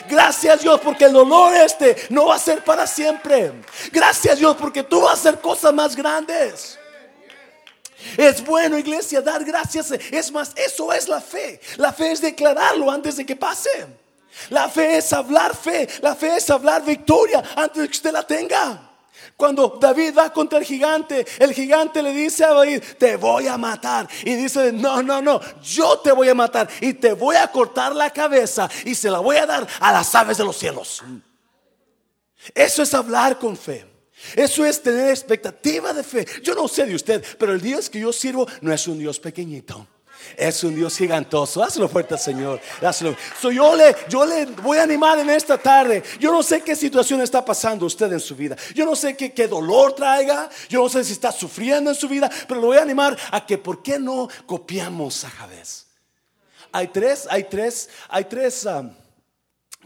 Gracias 0.08 0.62
Dios 0.62 0.80
porque 0.82 1.06
el 1.06 1.14
dolor 1.14 1.54
este 1.56 1.96
no 2.10 2.28
va 2.28 2.36
a 2.36 2.40
ser 2.40 2.64
para 2.64 2.86
siempre. 2.86 3.52
Gracias 3.92 4.38
Dios 4.38 4.56
porque 4.56 4.84
tú 4.84 5.02
vas 5.02 5.12
a 5.12 5.14
hacer 5.14 5.42
cosas 5.42 5.74
más 5.74 5.96
grandes. 5.96 6.78
Es 8.16 8.44
bueno, 8.44 8.78
iglesia, 8.78 9.22
dar 9.22 9.44
gracias. 9.44 9.92
Es 9.92 10.32
más, 10.32 10.52
eso 10.56 10.94
es 10.94 11.08
la 11.08 11.22
fe. 11.22 11.60
La 11.78 11.92
fe 11.92 12.12
es 12.12 12.22
declararlo 12.22 12.92
antes 12.92 13.18
de 13.18 13.26
que 13.26 13.36
pase. 13.36 13.70
La 14.50 14.70
fe 14.70 14.98
es 14.98 15.12
hablar 15.14 15.56
fe. 15.56 15.88
La 16.02 16.16
fe 16.16 16.38
es 16.38 16.50
hablar 16.50 16.86
victoria 16.86 17.44
antes 17.56 17.82
de 17.82 17.88
que 17.88 17.94
usted 17.94 18.12
la 18.12 18.26
tenga. 18.26 18.84
Cuando 19.36 19.78
David 19.80 20.18
va 20.18 20.32
contra 20.32 20.58
el 20.58 20.66
gigante, 20.66 21.26
el 21.40 21.54
gigante 21.54 22.02
le 22.02 22.12
dice 22.12 22.44
a 22.44 22.54
David, 22.54 22.84
te 22.98 23.18
voy 23.18 23.48
a 23.48 23.58
matar. 23.58 24.08
Y 24.24 24.36
dice, 24.36 24.72
no, 24.72 25.04
no, 25.04 25.22
no, 25.22 25.40
yo 25.62 26.00
te 26.00 26.12
voy 26.12 26.30
a 26.30 26.34
matar 26.34 26.68
y 26.82 26.94
te 26.94 27.14
voy 27.14 27.36
a 27.36 27.48
cortar 27.52 27.96
la 27.96 28.10
cabeza 28.10 28.70
y 28.84 28.96
se 28.96 29.12
la 29.12 29.20
voy 29.20 29.38
a 29.38 29.46
dar 29.46 29.68
a 29.80 29.92
las 29.92 30.14
aves 30.16 30.38
de 30.38 30.44
los 30.44 30.58
cielos. 30.58 31.04
Eso 32.54 32.82
es 32.82 32.94
hablar 32.94 33.38
con 33.38 33.56
fe. 33.56 33.97
Eso 34.36 34.66
es 34.66 34.82
tener 34.82 35.10
expectativa 35.10 35.94
de 35.94 36.04
fe. 36.04 36.26
Yo 36.44 36.56
no 36.56 36.68
sé 36.68 36.86
de 36.86 36.96
usted, 36.96 37.24
pero 37.38 37.54
el 37.54 37.62
Dios 37.62 37.90
que 37.90 38.00
yo 38.00 38.12
sirvo 38.12 38.48
no 38.62 38.74
es 38.74 38.88
un 38.88 39.00
Dios 39.00 39.20
pequeñito. 39.20 39.88
Es 40.36 40.64
un 40.64 40.76
Dios 40.76 40.98
gigantoso. 40.98 41.64
Hazlo 41.64 41.88
fuerte, 41.88 42.18
Señor. 42.18 42.60
yo, 43.42 43.76
le, 43.76 43.96
yo 44.10 44.26
le 44.26 44.46
voy 44.46 44.78
a 44.78 44.84
animar 44.84 45.20
en 45.20 45.30
esta 45.30 45.58
tarde. 45.58 46.04
Yo 46.20 46.32
no 46.32 46.44
sé 46.44 46.62
qué 46.62 46.76
situación 46.76 47.22
está 47.22 47.44
pasando 47.46 47.86
usted 47.86 48.12
en 48.12 48.20
su 48.20 48.36
vida. 48.36 48.56
Yo 48.74 48.86
no 48.86 48.96
sé 48.96 49.16
qué, 49.16 49.32
qué 49.32 49.48
dolor 49.48 49.94
traiga. 49.94 50.50
Yo 50.70 50.82
no 50.82 50.90
sé 50.90 51.04
si 51.04 51.14
está 51.14 51.32
sufriendo 51.32 51.92
en 51.92 51.96
su 51.96 52.10
vida. 52.10 52.30
Pero 52.48 52.60
le 52.60 52.68
voy 52.68 52.78
a 52.78 52.82
animar 52.82 53.18
a 53.32 53.46
que, 53.46 53.58
¿por 53.58 53.82
qué 53.82 54.00
no 54.00 54.28
copiamos 54.46 55.24
a 55.24 55.30
Javés? 55.30 55.86
Hay 56.72 56.88
tres, 56.88 57.28
hay 57.30 57.44
tres, 57.46 57.90
hay 58.10 58.26
tres 58.26 58.66
um, 58.66 58.92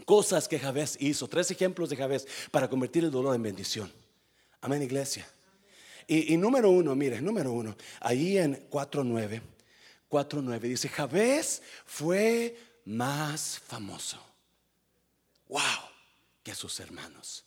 cosas 0.04 0.48
que 0.48 0.58
Javés 0.58 0.96
hizo. 0.98 1.28
Tres 1.28 1.50
ejemplos 1.50 1.90
de 1.90 1.96
Javés 1.96 2.26
para 2.50 2.68
convertir 2.68 3.04
el 3.04 3.10
dolor 3.10 3.34
en 3.34 3.42
bendición. 3.42 4.01
Amén, 4.62 4.80
iglesia. 4.80 5.28
Y, 6.06 6.36
número 6.36 6.70
uno, 6.70 6.94
mire, 6.94 7.20
número 7.20 7.52
uno, 7.52 7.76
ahí 8.00 8.38
en 8.38 8.68
4.9, 8.70 9.40
4.9 10.10 10.60
dice, 10.60 10.88
Javés 10.88 11.62
fue 11.84 12.56
más 12.84 13.60
famoso. 13.66 14.18
Wow, 15.48 15.60
que 16.42 16.54
sus 16.54 16.78
hermanos. 16.80 17.44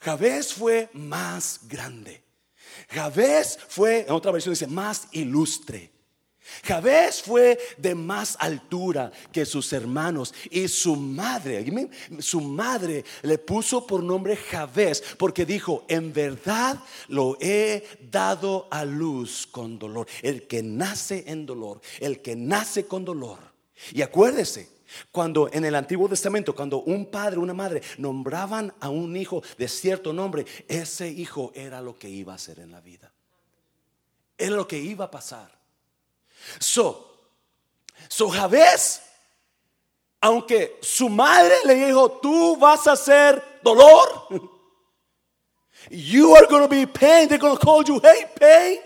Javés 0.00 0.54
fue 0.54 0.88
más 0.92 1.60
grande. 1.68 2.22
Javés 2.88 3.58
fue, 3.68 4.00
en 4.00 4.10
otra 4.10 4.32
versión 4.32 4.54
dice, 4.54 4.66
más 4.66 5.08
ilustre. 5.12 5.92
Javés 6.64 7.22
fue 7.22 7.58
de 7.76 7.94
más 7.94 8.36
altura 8.38 9.10
que 9.32 9.44
sus 9.44 9.72
hermanos 9.72 10.34
y 10.50 10.68
su 10.68 10.96
madre, 10.96 11.64
su 12.20 12.40
madre 12.40 13.04
le 13.22 13.38
puso 13.38 13.86
por 13.86 14.02
nombre 14.02 14.36
Javés 14.36 15.02
porque 15.18 15.44
dijo, 15.44 15.84
en 15.88 16.12
verdad 16.12 16.78
lo 17.08 17.36
he 17.40 17.84
dado 18.10 18.68
a 18.70 18.84
luz 18.84 19.46
con 19.50 19.78
dolor. 19.78 20.06
El 20.22 20.46
que 20.46 20.62
nace 20.62 21.24
en 21.26 21.46
dolor, 21.46 21.80
el 22.00 22.22
que 22.22 22.36
nace 22.36 22.86
con 22.86 23.04
dolor. 23.04 23.38
Y 23.92 24.02
acuérdese, 24.02 24.68
cuando 25.10 25.50
en 25.52 25.64
el 25.64 25.74
Antiguo 25.74 26.08
Testamento, 26.08 26.54
cuando 26.54 26.82
un 26.82 27.06
padre, 27.06 27.38
una 27.38 27.54
madre 27.54 27.82
nombraban 27.98 28.72
a 28.80 28.88
un 28.88 29.16
hijo 29.16 29.42
de 29.58 29.68
cierto 29.68 30.12
nombre, 30.12 30.46
ese 30.68 31.08
hijo 31.08 31.52
era 31.54 31.80
lo 31.80 31.98
que 31.98 32.08
iba 32.08 32.32
a 32.32 32.36
hacer 32.36 32.60
en 32.60 32.70
la 32.70 32.80
vida. 32.80 33.12
Era 34.38 34.56
lo 34.56 34.68
que 34.68 34.78
iba 34.78 35.06
a 35.06 35.10
pasar. 35.10 35.55
So, 36.60 37.04
so 38.08 38.28
Javés, 38.30 39.00
aunque 40.20 40.78
su 40.82 41.08
madre 41.08 41.54
le 41.64 41.74
dijo, 41.74 42.10
tú 42.20 42.56
vas 42.56 42.86
a 42.86 42.92
hacer 42.92 43.42
dolor, 43.62 44.52
you 45.90 46.34
are 46.34 46.46
going 46.46 46.62
to 46.62 46.68
be 46.68 46.86
pain, 46.86 47.28
they're 47.28 47.38
going 47.38 47.56
to 47.56 47.64
call 47.64 47.82
you, 47.82 48.00
hey, 48.00 48.24
pain, 48.38 48.78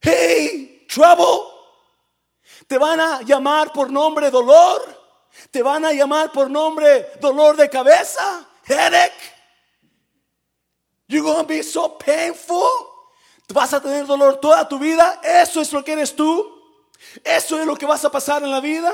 hey, 0.00 0.82
trouble, 0.88 1.46
te 2.68 2.78
van 2.78 3.00
a 3.00 3.20
llamar 3.24 3.72
por 3.72 3.88
nombre 3.88 4.30
dolor, 4.30 4.80
te 5.52 5.62
van 5.62 5.84
a 5.84 5.92
llamar 5.92 6.32
por 6.32 6.48
nombre 6.48 7.06
dolor 7.20 7.56
de 7.56 7.68
cabeza, 7.68 8.46
headache. 8.64 9.32
You're 11.08 11.24
going 11.24 11.42
to 11.42 11.48
be 11.48 11.62
so 11.62 11.88
painful 11.88 12.89
vas 13.52 13.72
a 13.74 13.80
tener 13.80 14.06
dolor 14.06 14.38
toda 14.40 14.68
tu 14.68 14.78
vida. 14.78 15.20
Eso 15.22 15.60
es 15.60 15.72
lo 15.72 15.84
que 15.84 15.92
eres 15.92 16.14
tú. 16.14 16.60
Eso 17.24 17.58
es 17.58 17.66
lo 17.66 17.76
que 17.76 17.86
vas 17.86 18.04
a 18.04 18.10
pasar 18.10 18.42
en 18.42 18.50
la 18.50 18.60
vida. 18.60 18.92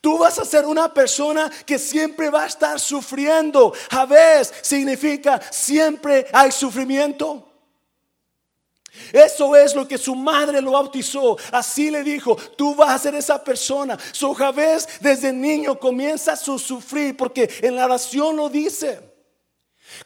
Tú 0.00 0.18
vas 0.18 0.38
a 0.38 0.44
ser 0.44 0.66
una 0.66 0.92
persona 0.92 1.50
que 1.64 1.78
siempre 1.78 2.30
va 2.30 2.44
a 2.44 2.46
estar 2.46 2.78
sufriendo. 2.78 3.72
Javés 3.90 4.52
significa 4.62 5.40
siempre 5.50 6.26
hay 6.32 6.52
sufrimiento. 6.52 7.46
Eso 9.12 9.56
es 9.56 9.74
lo 9.74 9.86
que 9.86 9.98
su 9.98 10.14
madre 10.14 10.60
lo 10.60 10.72
bautizó. 10.72 11.36
Así 11.52 11.90
le 11.90 12.02
dijo, 12.02 12.36
tú 12.56 12.74
vas 12.74 12.90
a 12.90 12.98
ser 12.98 13.14
esa 13.14 13.42
persona. 13.42 13.98
Su 14.12 14.34
Javés 14.34 14.88
desde 15.00 15.32
niño 15.32 15.78
comienza 15.78 16.36
su 16.36 16.58
sufrir 16.58 17.16
porque 17.16 17.48
en 17.62 17.76
la 17.76 17.86
oración 17.86 18.36
lo 18.36 18.48
dice. 18.48 19.00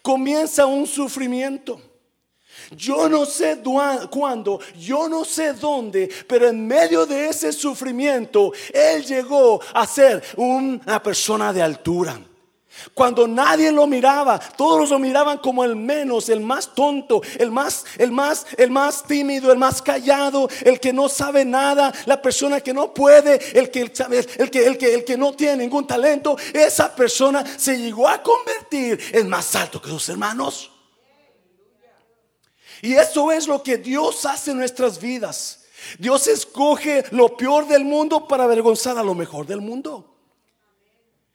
Comienza 0.02 0.66
un 0.66 0.87
sufrimiento. 0.87 1.81
Yo 2.76 3.09
no 3.09 3.26
sé 3.26 3.61
cuándo, 4.11 4.61
yo 4.78 5.09
no 5.09 5.25
sé 5.25 5.52
dónde, 5.52 6.09
pero 6.26 6.49
en 6.49 6.66
medio 6.66 7.06
de 7.06 7.28
ese 7.28 7.52
sufrimiento, 7.52 8.52
Él 8.73 9.04
llegó 9.04 9.61
a 9.73 9.87
ser 9.87 10.23
una 10.37 11.02
persona 11.02 11.52
de 11.52 11.62
altura. 11.62 12.18
Cuando 12.92 13.26
nadie 13.26 13.71
lo 13.73 13.87
miraba, 13.87 14.38
todos 14.38 14.90
lo 14.90 14.99
miraban 14.99 15.38
como 15.38 15.64
el 15.64 15.76
menos, 15.76 16.28
el 16.28 16.40
más 16.40 16.75
tonto, 16.75 17.23
el 17.38 17.50
más, 17.50 17.85
el 17.99 18.11
más, 18.11 18.47
el 18.56 18.71
más 18.71 19.04
tímido, 19.04 19.52
el 19.52 19.59
más 19.59 19.80
callado, 19.80 20.49
el 20.64 20.80
que 20.80 20.92
no 20.92 21.09
sabe 21.09 21.44
nada, 21.44 21.92
la 22.06 22.21
persona 22.21 22.61
que 22.61 22.75
no 22.75 22.92
puede, 22.92 23.59
el 23.59 23.71
que, 23.71 23.83
el 23.83 23.92
que, 23.92 24.66
el 24.66 24.76
que, 24.78 24.94
el 24.94 25.04
que 25.04 25.16
no 25.16 25.33
tiene 25.33 25.59
ningún 25.59 25.87
talento. 25.87 26.37
Esa 26.52 26.94
persona 26.94 27.44
se 27.56 27.78
llegó 27.78 28.09
a 28.09 28.23
convertir 28.23 29.00
en 29.12 29.28
más 29.28 29.54
alto 29.54 29.80
que 29.80 29.88
sus 29.88 30.09
hermanos. 30.09 30.74
Y 32.85 32.97
eso 32.97 33.33
es 33.33 33.49
lo 33.49 33.62
que 33.62 33.79
Dios 33.79 34.26
hace 34.26 34.50
en 34.50 34.59
nuestras 34.59 35.00
vidas. 35.00 35.61
Dios 35.99 36.29
escoge 36.29 37.03
lo 37.12 37.35
peor 37.35 37.67
del 37.67 37.83
mundo 37.83 38.29
para 38.29 38.45
avergonzar 38.45 38.99
a 38.99 39.03
lo 39.03 39.14
mejor 39.14 39.47
del 39.47 39.62
mundo. 39.62 40.14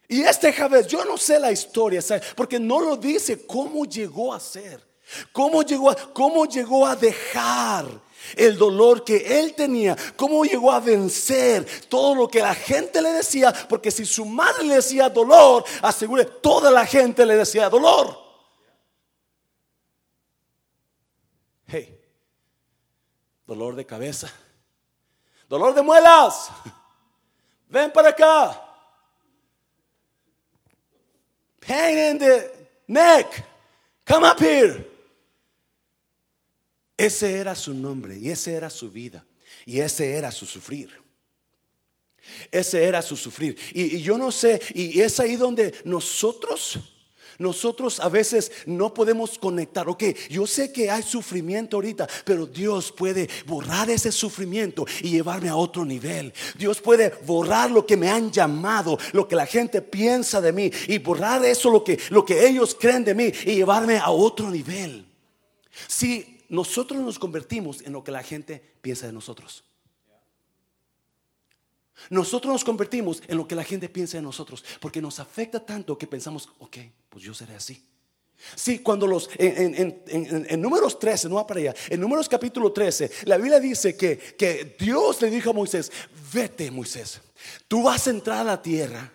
Y 0.08 0.22
este 0.22 0.54
Javés, 0.54 0.86
yo 0.86 1.04
no 1.06 1.18
sé 1.18 1.40
la 1.40 1.52
historia, 1.52 2.04
porque 2.36 2.60
no 2.60 2.80
lo 2.80 2.96
dice 2.98 3.48
cómo 3.48 3.86
llegó 3.86 4.32
a 4.32 4.40
ser, 4.40 4.88
cómo 5.32 5.64
llegó 5.64 5.90
a, 5.90 5.96
cómo 5.96 6.46
llegó 6.46 6.86
a 6.86 6.96
dejar 6.96 7.88
el 8.36 8.56
dolor 8.56 9.04
que 9.04 9.40
él 9.40 9.56
tenía, 9.56 9.98
cómo 10.16 10.46
llegó 10.46 10.72
a 10.72 10.80
vencer 10.80 11.66
todo 11.90 12.14
lo 12.14 12.28
que 12.28 12.42
la 12.42 12.54
gente 12.54 13.02
le 13.02 13.12
decía, 13.12 13.52
porque 13.68 13.90
si 13.90 14.06
su 14.06 14.24
madre 14.24 14.66
le 14.66 14.76
decía 14.76 15.10
dolor, 15.10 15.66
asegure, 15.82 16.26
toda 16.26 16.70
la 16.70 16.86
gente 16.86 17.26
le 17.26 17.38
decía 17.38 17.68
dolor. 17.70 18.30
Hey, 21.72 21.96
dolor 23.50 23.76
de 23.76 23.84
cabeza, 23.84 24.32
dolor 25.50 25.74
de 25.74 25.82
muelas, 25.82 26.50
ven 27.68 27.92
para 27.92 28.10
acá. 28.10 28.66
Pain 31.60 31.98
in 31.98 32.20
the 32.20 32.52
neck, 32.88 33.44
come 34.06 34.26
up 34.26 34.40
here. 34.40 34.86
Ese 36.96 37.40
era 37.40 37.56
su 37.56 37.74
nombre 37.74 38.18
y 38.18 38.30
ese 38.30 38.54
era 38.54 38.70
su 38.70 38.92
vida 38.92 39.26
y 39.66 39.80
ese 39.80 40.14
era 40.16 40.32
su 40.32 40.46
sufrir. 40.46 40.92
Ese 42.52 42.84
era 42.84 43.02
su 43.02 43.18
sufrir. 43.18 43.58
Y, 43.74 43.96
y, 43.96 44.02
yo 44.02 44.18
no 44.18 44.32
sé, 44.32 44.62
y 44.76 45.02
es 45.02 45.20
ahí 45.20 45.36
donde 45.36 45.74
nosotros 45.86 46.78
Nosotros 47.40 48.02
a 48.02 48.10
veces 48.10 48.52
no 48.66 48.94
podemos 48.94 49.40
conectar. 49.40 49.88
Ok, 49.88 50.04
yo 50.30 50.46
sé 50.46 50.74
que 50.74 50.92
hay 50.92 51.02
sufrimiento 51.02 51.78
ahorita, 51.78 52.08
pero 52.26 52.46
Dios 52.46 52.92
puede 52.92 53.30
borrar 53.48 53.90
ese 53.90 54.12
sufrimiento 54.12 54.86
y 55.02 55.12
llevarme 55.12 55.48
a 55.48 55.56
otro 55.56 55.86
nivel. 55.86 56.34
Dios 56.58 56.82
puede 56.82 57.14
borrar 57.26 57.72
lo 57.72 57.86
que 57.86 57.96
me 57.96 58.10
han 58.10 58.30
llamado, 58.30 59.00
lo 59.14 59.26
que 59.26 59.38
la 59.38 59.46
gente 59.46 59.82
piensa 59.82 60.42
de 60.42 60.52
mí 60.52 60.70
y 60.88 60.98
borrar 61.00 61.44
eso, 61.46 61.70
lo 61.70 61.82
que, 61.82 61.98
lo 62.10 62.26
que 62.26 62.46
ellos 62.46 62.76
creen 62.78 63.06
de 63.06 63.16
mí 63.16 63.32
y 63.46 63.56
llevarme 63.56 63.98
a 63.98 64.10
otro 64.10 64.50
nivel. 64.50 65.06
Si 65.88 66.44
nosotros 66.50 67.00
nos 67.00 67.18
convertimos 67.18 67.82
en 67.82 67.94
lo 67.94 68.04
que 68.04 68.12
la 68.12 68.22
gente 68.22 68.62
piensa 68.82 69.08
de 69.08 69.14
nosotros. 69.14 69.64
Nosotros 72.10 72.54
nos 72.54 72.64
convertimos 72.64 73.22
en 73.28 73.38
lo 73.38 73.48
que 73.48 73.56
la 73.56 73.64
gente 73.64 73.90
piensa 73.90 74.18
de 74.18 74.24
nosotros, 74.24 74.64
porque 74.80 75.02
nos 75.02 75.20
afecta 75.20 75.66
tanto 75.66 75.98
que 75.98 76.08
pensamos, 76.08 76.50
ok, 76.60 76.78
pues 77.10 77.24
yo 77.24 77.34
seré 77.34 77.56
así. 77.56 77.84
Sí, 78.56 78.80
cuando 78.80 79.06
los, 79.06 79.30
en, 79.38 80.62
números 80.62 80.98
13, 80.98 81.28
no 81.28 81.36
va 81.36 81.46
para 81.46 81.60
allá, 81.60 81.76
en 81.90 82.00
números 82.00 82.30
capítulo 82.30 82.72
13, 82.72 83.12
la 83.26 83.38
Biblia 83.38 83.60
dice 83.60 83.98
que, 83.98 84.18
que 84.18 84.76
Dios 84.80 85.22
le 85.22 85.30
dijo 85.30 85.50
a 85.50 85.54
Moisés, 85.54 85.92
vete 86.34 86.72
Moisés, 86.72 87.20
tú 87.68 87.84
vas 87.84 88.08
a 88.08 88.12
entrar 88.12 88.40
a 88.40 88.44
la 88.44 88.62
tierra. 88.62 89.12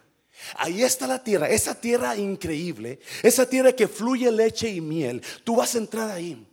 Ahí 0.57 0.83
está 0.83 1.07
la 1.07 1.25
tierra, 1.25 1.49
esa 1.49 1.75
tierra 1.81 2.17
increíble, 2.17 3.01
esa 3.23 3.49
tierra 3.49 3.73
que 3.73 3.89
fluye 3.89 4.31
leche 4.31 4.69
y 4.69 4.81
miel. 4.81 5.23
Tú 5.43 5.57
vas 5.57 5.75
a 5.75 5.79
entrar 5.79 6.11
ahí. 6.11 6.47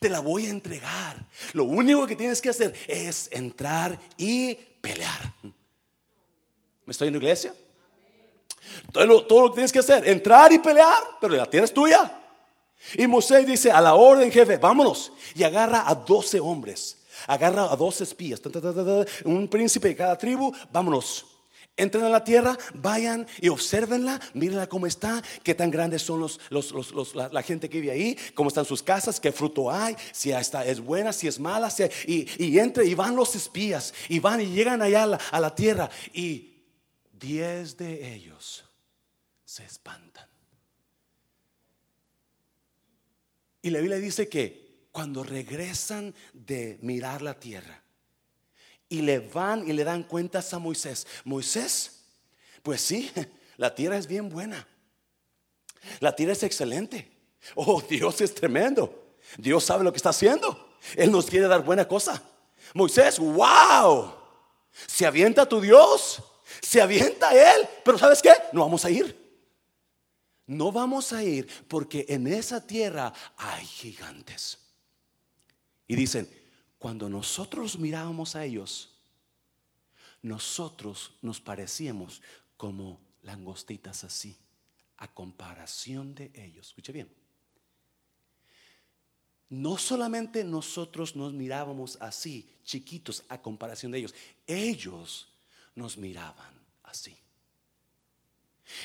Te 0.00 0.08
la 0.08 0.18
voy 0.18 0.46
a 0.46 0.50
entregar. 0.50 1.24
Lo 1.52 1.64
único 1.64 2.06
que 2.06 2.16
tienes 2.16 2.40
que 2.40 2.48
hacer 2.48 2.74
es 2.88 3.28
entrar 3.30 4.00
y 4.16 4.54
pelear. 4.80 5.32
¿Me 6.86 6.92
estoy 6.92 7.08
en 7.08 7.14
la 7.14 7.18
iglesia? 7.18 7.54
Todo 8.92 9.06
lo, 9.06 9.50
que 9.50 9.54
tienes 9.54 9.72
que 9.72 9.80
hacer, 9.80 10.08
entrar 10.08 10.52
y 10.52 10.58
pelear, 10.58 11.02
pero 11.20 11.34
la 11.34 11.50
tierra 11.50 11.64
es 11.64 11.74
tuya. 11.74 12.22
Y 12.94 13.06
Moisés 13.06 13.46
dice, 13.46 13.70
a 13.70 13.80
la 13.80 13.94
orden 13.94 14.30
jefe, 14.30 14.56
vámonos. 14.56 15.12
Y 15.34 15.42
agarra 15.42 15.88
a 15.88 15.94
12 15.94 16.38
hombres, 16.40 16.98
agarra 17.26 17.72
a 17.72 17.76
12 17.76 18.04
espías, 18.04 18.40
un 19.24 19.48
príncipe 19.48 19.88
de 19.88 19.96
cada 19.96 20.16
tribu, 20.16 20.52
vámonos. 20.72 21.26
Entren 21.78 22.04
a 22.04 22.08
la 22.08 22.24
tierra, 22.24 22.56
vayan 22.72 23.26
y 23.38 23.50
observenla, 23.50 24.18
mírenla 24.32 24.66
cómo 24.66 24.86
está, 24.86 25.22
qué 25.42 25.54
tan 25.54 25.70
grandes 25.70 26.00
son 26.00 26.20
los, 26.20 26.40
la, 27.14 27.42
gente 27.42 27.68
que 27.68 27.80
vive 27.80 27.92
ahí, 27.92 28.18
cómo 28.34 28.48
están 28.48 28.64
sus 28.64 28.82
casas, 28.82 29.20
qué 29.20 29.30
fruto 29.30 29.70
hay, 29.70 29.94
si 30.10 30.32
está, 30.32 30.64
es 30.64 30.80
buena, 30.80 31.12
si 31.12 31.28
es 31.28 31.38
mala, 31.38 31.70
y, 32.06 32.26
y 32.42 32.58
entre 32.60 32.86
y 32.86 32.94
van 32.94 33.14
los 33.14 33.34
espías 33.34 33.92
y 34.08 34.20
van 34.20 34.40
y 34.40 34.46
llegan 34.46 34.80
allá 34.80 35.02
a 35.02 35.06
la, 35.06 35.20
a 35.30 35.38
la 35.38 35.54
tierra 35.54 35.90
y 36.14 36.55
diez 37.18 37.76
de 37.76 38.14
ellos 38.14 38.64
se 39.44 39.64
espantan. 39.64 40.28
Y 43.62 43.70
la 43.70 43.80
Biblia 43.80 43.98
dice 43.98 44.28
que 44.28 44.88
cuando 44.92 45.24
regresan 45.24 46.14
de 46.32 46.78
mirar 46.82 47.22
la 47.22 47.34
tierra 47.34 47.82
y 48.88 49.02
le 49.02 49.18
van 49.18 49.68
y 49.68 49.72
le 49.72 49.84
dan 49.84 50.04
cuentas 50.04 50.54
a 50.54 50.58
Moisés, 50.58 51.06
Moisés, 51.24 52.04
pues 52.62 52.80
sí, 52.80 53.10
la 53.56 53.74
tierra 53.74 53.96
es 53.96 54.06
bien 54.06 54.28
buena. 54.28 54.66
La 56.00 56.14
tierra 56.14 56.32
es 56.32 56.42
excelente. 56.42 57.10
Oh, 57.54 57.82
Dios 57.88 58.20
es 58.20 58.34
tremendo. 58.34 59.16
Dios 59.36 59.64
sabe 59.64 59.84
lo 59.84 59.92
que 59.92 59.98
está 59.98 60.10
haciendo. 60.10 60.76
Él 60.94 61.10
nos 61.10 61.26
quiere 61.26 61.48
dar 61.48 61.64
buena 61.64 61.86
cosa. 61.86 62.22
Moisés, 62.74 63.18
wow. 63.18 64.14
Se 64.86 65.06
avienta 65.06 65.48
tu 65.48 65.60
Dios 65.60 66.22
se 66.60 66.80
avienta 66.80 67.32
él, 67.32 67.68
pero 67.84 67.98
¿sabes 67.98 68.20
qué? 68.22 68.32
No 68.52 68.60
vamos 68.60 68.84
a 68.84 68.90
ir. 68.90 69.26
No 70.46 70.70
vamos 70.70 71.12
a 71.12 71.24
ir 71.24 71.48
porque 71.68 72.06
en 72.08 72.26
esa 72.26 72.64
tierra 72.64 73.12
hay 73.36 73.64
gigantes. 73.64 74.58
Y 75.88 75.96
dicen, 75.96 76.28
cuando 76.78 77.08
nosotros 77.08 77.78
mirábamos 77.78 78.36
a 78.36 78.44
ellos, 78.44 78.94
nosotros 80.22 81.12
nos 81.22 81.40
parecíamos 81.40 82.22
como 82.56 83.00
langostitas 83.22 84.04
así, 84.04 84.36
a 84.96 85.12
comparación 85.12 86.14
de 86.14 86.30
ellos. 86.34 86.68
Escuche 86.68 86.92
bien. 86.92 87.12
No 89.48 89.78
solamente 89.78 90.42
nosotros 90.42 91.14
nos 91.14 91.32
mirábamos 91.32 91.98
así, 92.00 92.50
chiquitos, 92.64 93.24
a 93.28 93.40
comparación 93.40 93.92
de 93.92 93.98
ellos, 93.98 94.14
ellos 94.46 95.28
nos 95.76 95.96
miraban 95.96 96.52
así. 96.82 97.16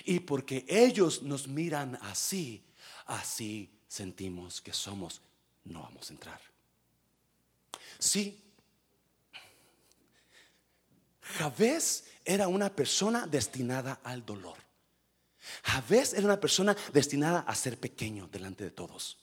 Y 0.05 0.19
porque 0.19 0.65
ellos 0.67 1.23
nos 1.23 1.47
miran 1.47 1.97
así, 2.03 2.63
así 3.07 3.69
sentimos 3.87 4.61
que 4.61 4.73
somos, 4.73 5.21
no 5.65 5.81
vamos 5.81 6.09
a 6.09 6.13
entrar. 6.13 6.41
Sí, 7.97 8.39
Javés 11.21 12.05
era 12.23 12.47
una 12.47 12.69
persona 12.75 13.25
destinada 13.25 13.99
al 14.03 14.25
dolor. 14.25 14.57
Javés 15.63 16.13
era 16.13 16.25
una 16.25 16.39
persona 16.39 16.75
destinada 16.93 17.39
a 17.39 17.55
ser 17.55 17.79
pequeño 17.79 18.27
delante 18.27 18.63
de 18.63 18.71
todos 18.71 19.20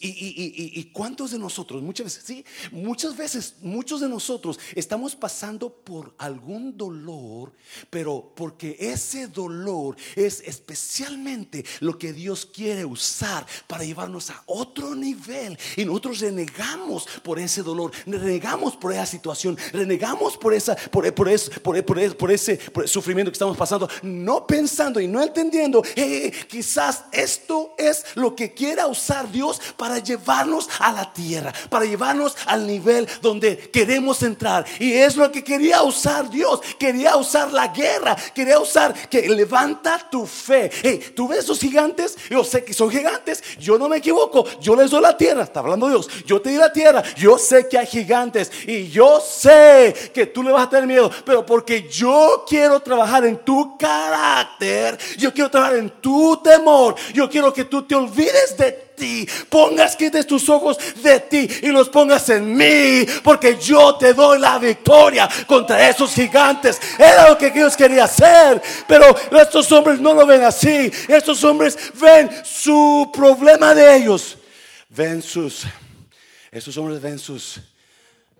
y, 0.00 0.84
cuántos 0.92 1.30
de 1.30 1.38
nosotros, 1.38 1.82
muchas 1.82 2.04
veces, 2.04 2.24
sí, 2.24 2.44
muchas 2.72 3.16
veces, 3.16 3.56
muchos 3.60 4.00
de 4.00 4.08
nosotros 4.08 4.58
estamos 4.74 5.14
pasando 5.14 5.70
por 5.70 6.14
algún 6.18 6.76
dolor, 6.76 7.52
pero 7.90 8.32
porque 8.34 8.76
ese 8.78 9.28
dolor 9.28 9.96
es 10.16 10.40
especialmente 10.40 11.64
lo 11.80 11.98
que 11.98 12.12
Dios 12.12 12.46
quiere 12.46 12.84
usar 12.84 13.46
para 13.66 13.84
llevarnos 13.84 14.30
a 14.30 14.42
otro 14.46 14.94
nivel. 14.94 15.58
Y 15.76 15.84
nosotros 15.84 16.20
renegamos 16.20 17.06
por 17.22 17.38
ese 17.38 17.62
dolor, 17.62 17.92
renegamos 18.06 18.76
por 18.76 18.92
esa 18.92 19.06
situación, 19.06 19.56
renegamos 19.72 20.36
por, 20.36 20.54
esa, 20.54 20.76
por, 20.76 21.12
por, 21.14 21.28
por, 21.62 22.16
por 22.16 22.30
ese 22.30 22.58
sufrimiento 22.86 23.30
que 23.30 23.36
estamos 23.36 23.56
pasando, 23.56 23.88
no 24.02 24.46
pensando 24.46 25.00
y 25.00 25.06
no 25.06 25.22
entendiendo, 25.22 25.82
eh, 25.96 26.32
quizás 26.48 27.04
esto 27.12 27.74
es 27.78 28.04
lo 28.14 28.34
que 28.34 28.54
quiera 28.54 28.86
usar 28.86 29.30
Dios 29.30 29.47
para 29.76 29.98
llevarnos 29.98 30.68
a 30.78 30.92
la 30.92 31.12
tierra, 31.12 31.52
para 31.68 31.84
llevarnos 31.84 32.36
al 32.46 32.66
nivel 32.66 33.08
donde 33.22 33.56
queremos 33.70 34.22
entrar. 34.22 34.64
Y 34.78 34.92
es 34.92 35.16
lo 35.16 35.30
que 35.30 35.44
quería 35.44 35.82
usar 35.82 36.28
Dios. 36.30 36.60
Quería 36.78 37.16
usar 37.16 37.52
la 37.52 37.68
guerra, 37.68 38.16
quería 38.34 38.58
usar 38.58 38.94
que 39.08 39.28
levanta 39.28 39.98
tu 40.10 40.26
fe. 40.26 40.70
Hey, 40.82 41.12
tú 41.14 41.28
ves 41.28 41.40
esos 41.40 41.60
gigantes, 41.60 42.16
yo 42.30 42.44
sé 42.44 42.64
que 42.64 42.72
son 42.72 42.90
gigantes, 42.90 43.42
yo 43.58 43.78
no 43.78 43.88
me 43.88 43.98
equivoco, 43.98 44.44
yo 44.60 44.76
les 44.76 44.90
doy 44.90 45.00
la 45.00 45.16
tierra, 45.16 45.44
está 45.44 45.60
hablando 45.60 45.88
Dios, 45.88 46.08
yo 46.26 46.40
te 46.40 46.50
di 46.50 46.56
la 46.56 46.72
tierra, 46.72 47.02
yo 47.16 47.38
sé 47.38 47.68
que 47.68 47.78
hay 47.78 47.86
gigantes. 47.86 48.50
Y 48.66 48.88
yo 48.88 49.20
sé 49.20 49.94
que 50.12 50.26
tú 50.26 50.42
le 50.42 50.50
vas 50.50 50.66
a 50.66 50.70
tener 50.70 50.86
miedo, 50.86 51.10
pero 51.24 51.44
porque 51.44 51.88
yo 51.88 52.44
quiero 52.46 52.80
trabajar 52.80 53.24
en 53.24 53.38
tu 53.38 53.76
carácter, 53.78 54.98
yo 55.16 55.32
quiero 55.32 55.50
trabajar 55.50 55.76
en 55.76 55.90
tu 56.00 56.36
temor, 56.42 56.94
yo 57.14 57.28
quiero 57.28 57.52
que 57.52 57.64
tú 57.64 57.82
te 57.82 57.94
olvides 57.94 58.56
de 58.56 58.87
ti. 58.98 59.28
Pongas, 59.48 59.96
quites 59.96 60.26
tus 60.26 60.48
ojos 60.48 60.78
de 61.02 61.20
ti 61.20 61.48
y 61.62 61.68
los 61.68 61.88
pongas 61.88 62.28
en 62.28 62.56
mí. 62.56 63.06
Porque 63.22 63.56
yo 63.58 63.96
te 63.96 64.12
doy 64.12 64.38
la 64.38 64.58
victoria 64.58 65.28
contra 65.46 65.88
esos 65.88 66.12
gigantes. 66.12 66.80
Era 66.98 67.28
lo 67.28 67.38
que 67.38 67.50
Dios 67.50 67.76
quería 67.76 68.04
hacer. 68.04 68.60
Pero 68.86 69.14
estos 69.40 69.70
hombres 69.72 70.00
no 70.00 70.14
lo 70.14 70.26
ven 70.26 70.42
así. 70.42 70.90
Estos 71.08 71.42
hombres 71.44 71.78
ven 71.94 72.30
su 72.44 73.10
problema 73.12 73.74
de 73.74 73.96
ellos. 73.96 74.36
Ven 74.90 75.22
sus, 75.22 75.64
estos 76.50 76.76
hombres 76.78 77.00
ven 77.00 77.18
sus 77.18 77.60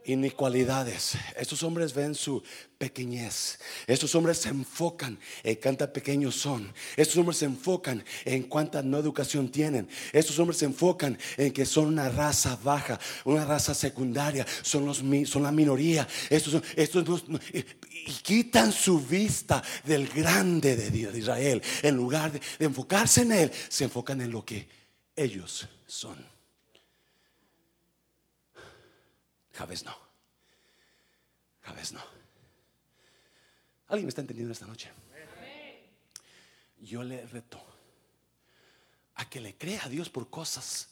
inicualidades. 0.08 1.16
Estos 1.36 1.62
hombres 1.62 1.94
ven 1.94 2.14
su 2.14 2.42
pequeñez. 2.78 3.58
Estos 3.86 4.14
hombres 4.14 4.38
se 4.38 4.48
enfocan 4.48 5.18
en 5.42 5.56
cuánta 5.56 5.92
pequeños 5.92 6.34
son. 6.36 6.72
Estos 6.96 7.16
hombres 7.16 7.38
se 7.38 7.44
enfocan 7.44 8.04
en 8.24 8.44
cuánta 8.44 8.82
no 8.82 8.98
educación 8.98 9.50
tienen. 9.50 9.88
Estos 10.12 10.38
hombres 10.38 10.58
se 10.58 10.64
enfocan 10.64 11.18
en 11.36 11.52
que 11.52 11.66
son 11.66 11.86
una 11.86 12.08
raza 12.08 12.58
baja, 12.62 12.98
una 13.24 13.44
raza 13.44 13.74
secundaria, 13.74 14.46
son, 14.62 14.86
los, 14.86 15.02
son 15.28 15.42
la 15.42 15.52
minoría. 15.52 16.08
Estos, 16.30 16.62
estos 16.74 17.24
y 17.52 18.12
quitan 18.22 18.72
su 18.72 19.00
vista 19.00 19.62
del 19.84 20.08
grande 20.08 20.76
de 20.76 21.18
Israel. 21.18 21.62
En 21.82 21.96
lugar 21.96 22.32
de 22.32 22.64
enfocarse 22.64 23.22
en 23.22 23.32
él, 23.32 23.52
se 23.68 23.84
enfocan 23.84 24.20
en 24.20 24.30
lo 24.30 24.44
que 24.44 24.68
ellos 25.14 25.68
son. 25.86 26.37
Javés 29.58 29.84
no. 29.84 29.96
Javés 31.62 31.92
no. 31.92 32.00
¿Alguien 33.88 34.06
me 34.06 34.10
está 34.10 34.20
entendiendo 34.20 34.52
esta 34.52 34.66
noche? 34.66 34.88
Yo 36.78 37.02
le 37.02 37.26
reto 37.26 37.60
a 39.16 39.28
que 39.28 39.40
le 39.40 39.56
crea 39.56 39.84
a 39.84 39.88
Dios 39.88 40.10
por 40.10 40.30
cosas 40.30 40.90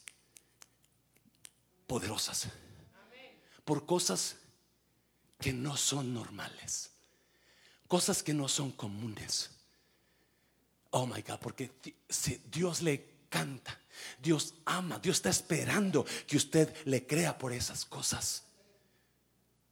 poderosas. 1.86 2.48
Por 3.64 3.86
cosas 3.86 4.34
que 5.38 5.52
no 5.52 5.76
son 5.76 6.12
normales. 6.12 6.90
Cosas 7.86 8.20
que 8.24 8.34
no 8.34 8.48
son 8.48 8.72
comunes. 8.72 9.50
Oh 10.90 11.06
my 11.06 11.22
God, 11.22 11.38
porque 11.38 11.70
Dios 12.50 12.82
le 12.82 13.14
canta, 13.28 13.78
Dios 14.18 14.54
ama, 14.64 14.98
Dios 14.98 15.18
está 15.18 15.30
esperando 15.30 16.04
que 16.26 16.36
usted 16.36 16.74
le 16.84 17.06
crea 17.06 17.38
por 17.38 17.52
esas 17.52 17.84
cosas. 17.84 18.45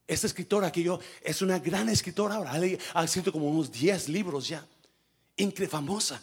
Esta 0.06 0.26
escritora 0.26 0.70
que 0.70 0.82
yo 0.82 1.00
es 1.22 1.40
una 1.40 1.58
gran 1.58 1.88
escritora 1.88 2.34
ahora, 2.34 2.52
ha 2.94 3.04
escrito 3.04 3.32
como 3.32 3.48
unos 3.48 3.72
10 3.72 4.10
libros 4.10 4.48
ya, 4.48 4.66
increíble 5.36 5.68
famosa, 5.68 6.22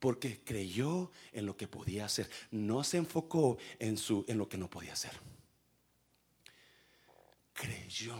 porque 0.00 0.42
creyó 0.42 1.12
en 1.32 1.46
lo 1.46 1.56
que 1.56 1.68
podía 1.68 2.06
hacer, 2.06 2.28
no 2.50 2.82
se 2.82 2.96
enfocó 2.96 3.56
en, 3.78 3.96
su, 3.96 4.24
en 4.28 4.38
lo 4.38 4.48
que 4.48 4.58
no 4.58 4.68
podía 4.68 4.92
hacer. 4.92 5.12
Creyó 7.52 8.16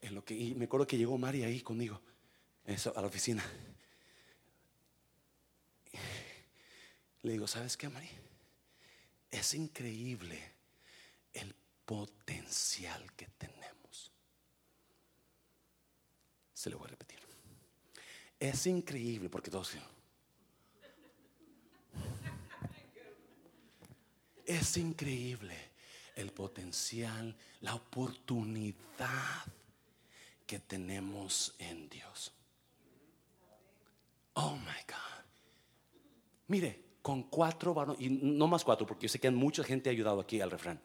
en 0.00 0.14
lo 0.14 0.24
que, 0.24 0.34
y 0.34 0.54
me 0.54 0.64
acuerdo 0.64 0.86
que 0.86 0.96
llegó 0.96 1.18
María 1.18 1.46
ahí 1.46 1.60
conmigo 1.60 2.00
a 2.66 3.00
la 3.00 3.06
oficina. 3.06 3.44
Le 7.22 7.32
digo, 7.32 7.46
¿sabes 7.46 7.76
qué, 7.76 7.88
María? 7.88 8.10
Es 9.30 9.54
increíble 9.54 10.40
el 11.34 11.54
potencial 11.90 13.04
que 13.16 13.26
tenemos. 13.36 14.12
Se 16.54 16.70
lo 16.70 16.78
voy 16.78 16.86
a 16.86 16.90
repetir. 16.90 17.18
Es 18.38 18.64
increíble 18.68 19.28
porque 19.28 19.50
todos... 19.50 19.76
Es 24.46 24.76
increíble 24.76 25.56
el 26.14 26.30
potencial, 26.30 27.36
la 27.60 27.74
oportunidad 27.74 29.44
que 30.46 30.60
tenemos 30.60 31.56
en 31.58 31.88
Dios. 31.88 32.32
Oh 34.34 34.54
my 34.54 34.80
God. 34.86 35.24
Mire, 36.46 36.84
con 37.02 37.24
cuatro 37.24 37.74
varones, 37.74 38.00
y 38.00 38.10
no 38.10 38.46
más 38.46 38.62
cuatro, 38.62 38.86
porque 38.86 39.08
yo 39.08 39.08
sé 39.08 39.18
que 39.18 39.28
mucha 39.32 39.64
gente 39.64 39.90
ha 39.90 39.92
ayudado 39.92 40.20
aquí 40.20 40.40
al 40.40 40.52
refrán, 40.52 40.80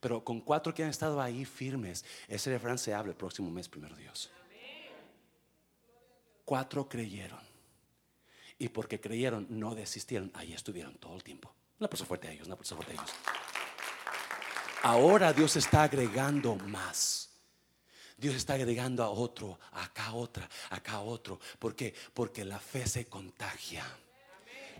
pero 0.00 0.24
con 0.24 0.40
cuatro 0.40 0.74
que 0.74 0.82
han 0.82 0.90
estado 0.90 1.20
ahí 1.20 1.44
firmes, 1.44 2.04
ese 2.26 2.50
refrán 2.50 2.78
se 2.78 2.94
habla 2.94 3.12
el 3.12 3.16
próximo 3.16 3.50
mes, 3.50 3.68
primero 3.68 3.94
Dios. 3.96 4.30
Cuatro 6.44 6.88
creyeron. 6.88 7.38
Y 8.58 8.68
porque 8.68 9.00
creyeron, 9.00 9.46
no 9.50 9.74
desistieron, 9.74 10.30
ahí 10.34 10.52
estuvieron 10.52 10.94
todo 10.94 11.14
el 11.14 11.22
tiempo. 11.22 11.54
Una 11.78 11.88
persona 11.88 12.08
fuerte 12.08 12.28
a 12.28 12.32
ellos, 12.32 12.46
una 12.46 12.56
persona 12.56 12.82
fuerte 12.82 12.98
a 12.98 13.02
ellos. 13.02 13.16
Ahora 14.82 15.32
Dios 15.32 15.56
está 15.56 15.82
agregando 15.84 16.56
más. 16.56 17.30
Dios 18.16 18.34
está 18.34 18.54
agregando 18.54 19.02
a 19.02 19.08
otro, 19.08 19.58
acá 19.72 20.12
otra, 20.12 20.48
acá 20.68 21.00
otro. 21.00 21.38
¿Por 21.58 21.74
qué? 21.74 21.94
Porque 22.12 22.44
la 22.44 22.58
fe 22.58 22.86
se 22.86 23.06
contagia. 23.06 23.84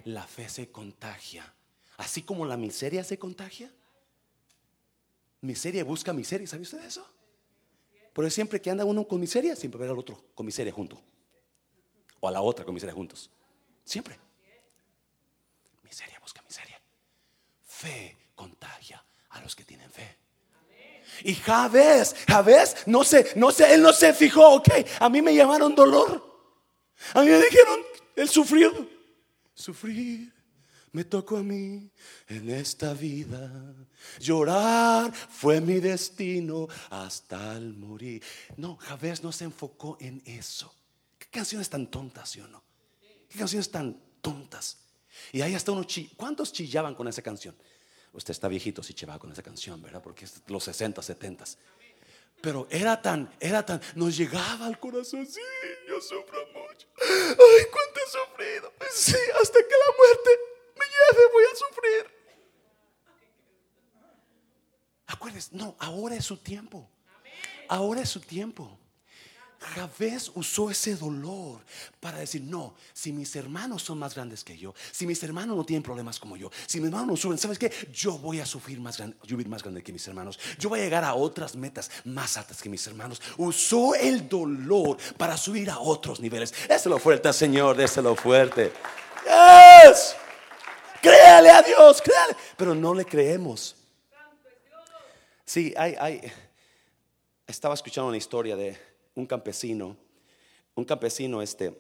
La 0.05 0.27
fe 0.27 0.49
se 0.49 0.71
contagia. 0.71 1.51
Así 1.97 2.23
como 2.23 2.45
la 2.45 2.57
miseria 2.57 3.05
se 3.05 3.19
contagia. 3.19 3.71
Miseria 5.41 5.85
busca 5.85 6.13
miseria. 6.13 6.47
¿Sabe 6.47 6.63
usted 6.63 6.85
eso? 6.85 7.07
Por 8.13 8.25
eso 8.25 8.35
siempre 8.35 8.61
que 8.61 8.71
anda 8.71 8.85
uno 8.85 9.07
con 9.07 9.21
miseria, 9.21 9.57
siempre 9.57 9.81
ver 9.81 9.91
al 9.91 9.99
otro 9.99 10.23
con 10.35 10.45
miseria 10.45 10.73
junto. 10.73 11.01
O 12.21 12.29
a 12.29 12.31
la 12.31 12.43
otra 12.43 12.65
con 12.65 12.75
miseria 12.75 12.95
juntos. 12.95 13.31
Siempre. 13.85 14.19
Miseria 15.83 16.19
busca 16.21 16.43
miseria. 16.43 16.81
Fe 17.65 18.17
contagia 18.35 19.05
a 19.31 19.41
los 19.41 19.57
que 19.57 19.65
tienen 19.65 19.91
fe. 19.91 20.17
Y 21.25 21.35
Javés, 21.35 22.15
Javés, 22.27 22.87
no 22.87 23.05
sé, 23.05 23.33
no 23.37 23.51
sé, 23.51 23.75
él 23.75 23.83
no 23.83 23.93
se 23.93 24.15
fijó, 24.15 24.55
ok, 24.55 24.69
a 25.01 25.09
mí 25.09 25.21
me 25.21 25.35
llamaron 25.35 25.75
dolor. 25.75 26.31
A 27.15 27.23
mí 27.23 27.31
me 27.31 27.39
dijeron, 27.39 27.81
él 28.17 28.29
sufrió. 28.29 28.89
Sufrir 29.55 30.33
me 30.93 31.05
tocó 31.05 31.37
a 31.37 31.43
mí 31.43 31.91
en 32.29 32.51
esta 32.51 32.95
vida. 32.95 33.75
Llorar 34.19 35.13
fue 35.13 35.61
mi 35.61 35.79
destino 35.81 36.69
hasta 36.91 37.57
el 37.57 37.75
morir. 37.75 38.23
No, 38.57 38.77
Javés 38.77 39.23
no 39.23 39.31
se 39.33 39.45
enfocó 39.45 39.97
en 40.01 40.23
eso. 40.25 40.75
¿Qué 41.19 41.27
canciones 41.31 41.69
tan 41.71 41.87
tontas, 41.87 42.31
sí 42.31 42.41
o 42.41 42.49
no? 42.49 42.63
¿Qué 43.29 43.39
canciones 43.39 43.71
tan 43.71 44.01
tontas? 44.21 44.79
Y 45.33 45.41
ahí 45.43 45.55
hasta 45.55 45.73
uno, 45.73 45.87
¿cuántos 46.17 46.53
chillaban 46.53 46.95
con 46.95 47.07
esa 47.09 47.23
canción? 47.23 47.55
Usted 48.13 48.33
está 48.33 48.49
viejito 48.49 48.83
si 48.83 48.95
chivaba 48.95 49.21
con 49.21 49.31
esa 49.31 49.43
canción, 49.43 49.81
¿verdad? 49.81 50.03
Porque 50.03 50.25
es 50.25 50.43
los 50.49 50.65
60, 50.65 51.01
70. 51.03 51.45
Pero 52.41 52.67
era 52.71 53.01
tan, 53.01 53.31
era 53.39 53.65
tan, 53.65 53.81
nos 53.95 54.17
llegaba 54.17 54.67
al 54.67 54.81
corazón, 54.81 55.27
sí, 55.27 55.41
yo 55.87 56.01
sufro 56.01 56.47
mucho. 56.49 56.89
Ay, 57.01 57.67
cuánto 57.71 58.01
he 58.01 58.11
sufrido. 58.11 58.73
Sí, 58.93 59.17
hasta 59.41 59.59
que 59.59 59.75
la 59.75 59.95
muerte 59.97 60.50
me 61.17 61.33
voy 61.33 61.45
a 61.45 61.57
sufrir. 61.57 62.21
Acuérdense, 65.07 65.51
no, 65.53 65.77
ahora 65.79 66.15
es 66.15 66.25
su 66.25 66.37
tiempo. 66.37 66.89
Ahora 67.69 68.01
es 68.03 68.09
su 68.09 68.21
tiempo. 68.21 68.79
Javés 69.61 70.33
usó 70.35 70.71
ese 70.71 70.97
dolor 70.97 71.61
para 72.01 72.19
decir, 72.19 72.43
no, 72.43 72.75
si 72.95 73.13
mis 73.13 73.37
hermanos 73.37 73.83
son 73.83 73.99
más 73.99 74.15
grandes 74.15 74.43
que 74.43 74.57
yo, 74.57 74.75
si 74.91 75.07
mis 75.07 75.23
hermanos 75.23 75.55
no 75.57 75.65
tienen 75.65 75.83
problemas 75.83 76.19
como 76.19 76.37
yo, 76.37 76.51
si 76.67 76.79
mis 76.79 76.87
hermanos 76.87 77.09
no 77.09 77.17
suben, 77.17 77.37
¿sabes 77.37 77.59
qué? 77.59 77.71
Yo 77.93 78.17
voy 78.19 78.41
a 78.41 78.47
sufrir 78.47 78.81
más 78.81 78.97
grande, 78.97 79.17
yo 79.25 79.37
más 79.49 79.63
grande 79.63 79.83
que 79.83 79.93
mis 79.93 80.07
hermanos, 80.09 80.39
yo 80.59 80.71
voy 80.71 80.81
a 80.81 80.85
llegar 80.85 81.05
a 81.05 81.15
otras 81.15 81.57
metas 81.57 81.91
más 82.05 82.39
altas 82.39 82.63
que 82.63 82.71
mis 82.71 82.87
hermanos. 82.87 83.21
Usó 83.37 83.95
el 83.95 84.29
dolor 84.29 84.97
para 85.19 85.37
subir 85.37 85.69
a 85.71 85.79
otros 85.79 86.21
niveles. 86.21 86.55
Déselo 86.67 86.99
fuerte, 86.99 87.31
Señor, 87.33 87.77
déselo 87.77 88.17
fuerte. 88.17 88.73
Yes. 89.25 90.17
Créale 91.03 91.51
a 91.51 91.63
Dios, 91.63 92.03
créale. 92.03 92.37
Pero 92.57 92.75
no 92.75 92.95
le 92.95 93.05
creemos. 93.05 93.77
Sí, 95.45 95.75
hay. 95.77 96.21
Estaba 97.47 97.75
escuchando 97.75 98.09
una 98.09 98.17
historia 98.17 98.55
de 98.55 98.79
un 99.15 99.27
campesino, 99.27 99.97
un 100.75 100.85
campesino 100.85 101.43
este, 101.43 101.77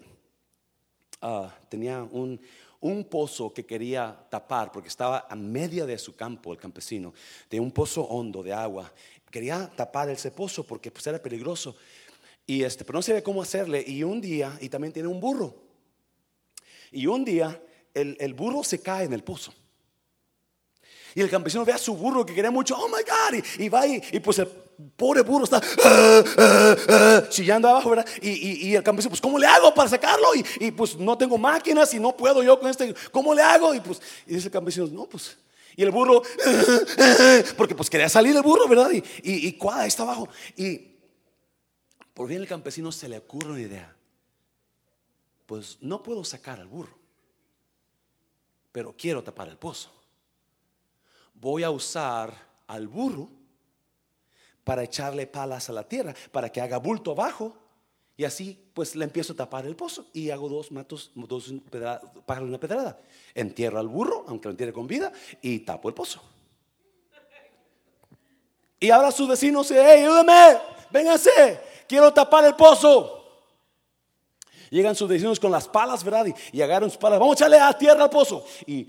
ah, 1.22 1.54
tenía 1.68 2.02
un, 2.02 2.40
un 2.80 3.04
pozo 3.04 3.52
que 3.54 3.64
quería 3.64 4.26
tapar 4.28 4.72
porque 4.72 4.88
estaba 4.88 5.26
a 5.30 5.36
media 5.36 5.86
de 5.86 5.96
su 5.98 6.16
campo 6.16 6.52
el 6.52 6.58
campesino, 6.58 7.14
de 7.48 7.60
un 7.60 7.70
pozo 7.70 8.02
hondo 8.02 8.42
de 8.42 8.52
agua. 8.52 8.92
Quería 9.30 9.70
tapar 9.76 10.10
ese 10.10 10.32
pozo 10.32 10.64
porque 10.64 10.90
pues, 10.90 11.06
era 11.06 11.22
peligroso. 11.22 11.76
Y 12.46 12.64
este, 12.64 12.84
pero 12.84 12.98
no 12.98 13.02
sabía 13.02 13.22
cómo 13.22 13.42
hacerle. 13.42 13.84
Y 13.86 14.02
un 14.02 14.20
día, 14.20 14.58
y 14.60 14.68
también 14.68 14.92
tiene 14.92 15.08
un 15.08 15.20
burro. 15.20 15.54
Y 16.90 17.06
un 17.06 17.24
día 17.24 17.62
el, 17.94 18.16
el 18.20 18.34
burro 18.34 18.64
se 18.64 18.80
cae 18.80 19.04
en 19.04 19.12
el 19.12 19.22
pozo. 19.22 19.52
Y 21.14 21.20
el 21.20 21.30
campesino 21.30 21.64
ve 21.64 21.72
a 21.72 21.78
su 21.78 21.94
burro 21.94 22.24
que 22.24 22.34
quería 22.34 22.50
mucho, 22.50 22.76
oh 22.76 22.88
my 22.88 23.02
God, 23.02 23.42
y, 23.58 23.68
va 23.68 23.86
y, 23.86 24.00
y, 24.12 24.20
pues 24.20 24.38
el 24.38 24.46
pobre 24.96 25.22
burro 25.22 25.44
está 25.44 25.60
ah, 25.84 26.24
ah, 26.38 26.76
ah", 26.88 27.22
chillando 27.28 27.68
abajo, 27.68 27.90
¿verdad? 27.90 28.06
Y, 28.22 28.68
y, 28.68 28.76
el 28.76 28.82
campesino, 28.82 29.10
pues 29.10 29.20
¿cómo 29.20 29.38
le 29.38 29.46
hago 29.46 29.74
para 29.74 29.88
sacarlo? 29.88 30.28
Y, 30.60 30.70
pues 30.70 30.96
no 30.96 31.18
tengo 31.18 31.36
máquinas 31.36 31.92
y 31.94 32.00
no 32.00 32.16
puedo 32.16 32.42
yo 32.42 32.58
con 32.60 32.70
este, 32.70 32.94
¿cómo 33.10 33.34
le 33.34 33.42
hago? 33.42 33.74
Y 33.74 33.80
pues, 33.80 34.00
y 34.26 34.34
dice 34.34 34.46
el 34.46 34.52
campesino, 34.52 34.86
no, 34.86 35.06
pues, 35.06 35.36
y 35.76 35.82
el 35.82 35.90
burro, 35.90 36.22
porque 37.56 37.74
pues 37.74 37.90
quería 37.90 38.08
salir 38.08 38.36
el 38.36 38.42
burro, 38.42 38.68
¿verdad? 38.68 38.90
Y, 38.92 39.02
y, 39.22 39.58
está 39.86 40.02
abajo. 40.04 40.28
Y 40.56 40.90
por 42.14 42.28
bien 42.28 42.42
el 42.42 42.48
campesino 42.48 42.92
se 42.92 43.08
le 43.08 43.18
ocurre 43.18 43.50
una 43.50 43.60
idea, 43.60 43.96
pues 45.46 45.78
no 45.80 46.02
puedo 46.02 46.22
sacar 46.22 46.60
al 46.60 46.68
burro, 46.68 46.99
pero 48.72 48.94
quiero 48.96 49.22
tapar 49.22 49.48
el 49.48 49.56
pozo 49.56 49.90
voy 51.40 51.62
a 51.62 51.70
usar 51.70 52.32
al 52.66 52.86
burro 52.86 53.28
para 54.62 54.84
echarle 54.84 55.26
palas 55.26 55.68
a 55.70 55.72
la 55.72 55.84
tierra, 55.84 56.14
para 56.30 56.50
que 56.50 56.60
haga 56.60 56.76
bulto 56.76 57.12
abajo. 57.12 57.56
Y 58.16 58.24
así 58.24 58.58
pues 58.74 58.94
le 58.94 59.04
empiezo 59.06 59.32
a 59.32 59.36
tapar 59.36 59.64
el 59.64 59.74
pozo 59.74 60.06
y 60.12 60.30
hago 60.30 60.48
dos 60.48 60.70
matos, 60.70 61.10
dos 61.14 61.52
pájaros 62.26 62.48
una 62.48 62.60
pedrada. 62.60 63.00
Entierro 63.34 63.78
al 63.78 63.88
burro, 63.88 64.26
aunque 64.28 64.48
lo 64.48 64.50
entierre 64.50 64.72
con 64.72 64.86
vida, 64.86 65.10
y 65.40 65.60
tapo 65.60 65.88
el 65.88 65.94
pozo. 65.94 66.20
Y 68.78 68.90
ahora 68.90 69.10
sus 69.10 69.28
vecinos 69.28 69.70
hey, 69.70 70.02
ayúdame, 70.02 70.58
vénganse, 70.90 71.60
quiero 71.88 72.12
tapar 72.12 72.44
el 72.44 72.54
pozo. 72.54 73.19
Llegan 74.70 74.94
sus 74.94 75.08
vecinos 75.08 75.38
con 75.38 75.50
las 75.50 75.68
palas, 75.68 76.02
¿verdad? 76.02 76.26
Y, 76.26 76.56
y 76.56 76.62
agarran 76.62 76.88
sus 76.88 76.98
palas, 76.98 77.18
vamos 77.18 77.34
a 77.34 77.38
echarle 77.38 77.58
a 77.58 77.76
tierra 77.76 78.04
al 78.04 78.10
pozo. 78.10 78.44
Y 78.66 78.88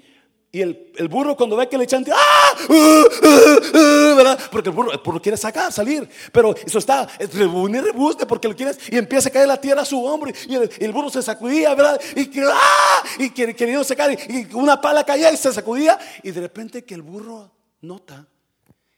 y 0.54 0.62
el, 0.62 0.92
el, 0.98 1.08
burro 1.08 1.38
cuando 1.38 1.56
ve 1.56 1.70
que 1.70 1.78
le 1.78 1.86
echan, 1.86 2.06
¡ah! 2.14 2.56
Uh", 2.68 4.16
¿verdad? 4.18 4.38
Porque 4.52 4.70
el 4.70 4.76
burro, 4.76 4.92
el 4.92 4.98
burro, 4.98 5.22
quiere 5.22 5.38
sacar, 5.38 5.72
salir. 5.72 6.10
Pero 6.34 6.54
eso 6.54 6.78
está, 6.78 7.08
rebune, 7.34 7.82
rebuste 7.82 8.26
porque 8.26 8.50
lo 8.50 8.56
quieres. 8.56 8.78
Y 8.92 8.98
empieza 8.98 9.30
a 9.30 9.32
caer 9.32 9.48
la 9.48 9.62
tierra 9.62 9.84
a 9.84 9.86
su 9.86 10.04
hombro. 10.04 10.30
Y 10.50 10.56
el, 10.84 10.92
burro 10.92 11.10
se 11.10 11.22
sacudía, 11.22 11.74
¿verdad? 11.74 12.02
Y, 12.18 12.30
¡ah! 12.42 13.04
y 13.18 13.30
queriendo 13.30 13.86
sacar. 13.86 14.12
Y 14.12 14.54
una 14.54 14.82
pala 14.82 15.06
caía 15.06 15.32
y 15.32 15.38
se 15.38 15.54
sacudía. 15.54 15.98
Y 16.22 16.32
de 16.32 16.42
repente 16.42 16.84
que 16.84 16.96
el 16.96 17.02
burro 17.02 17.50
nota 17.80 18.28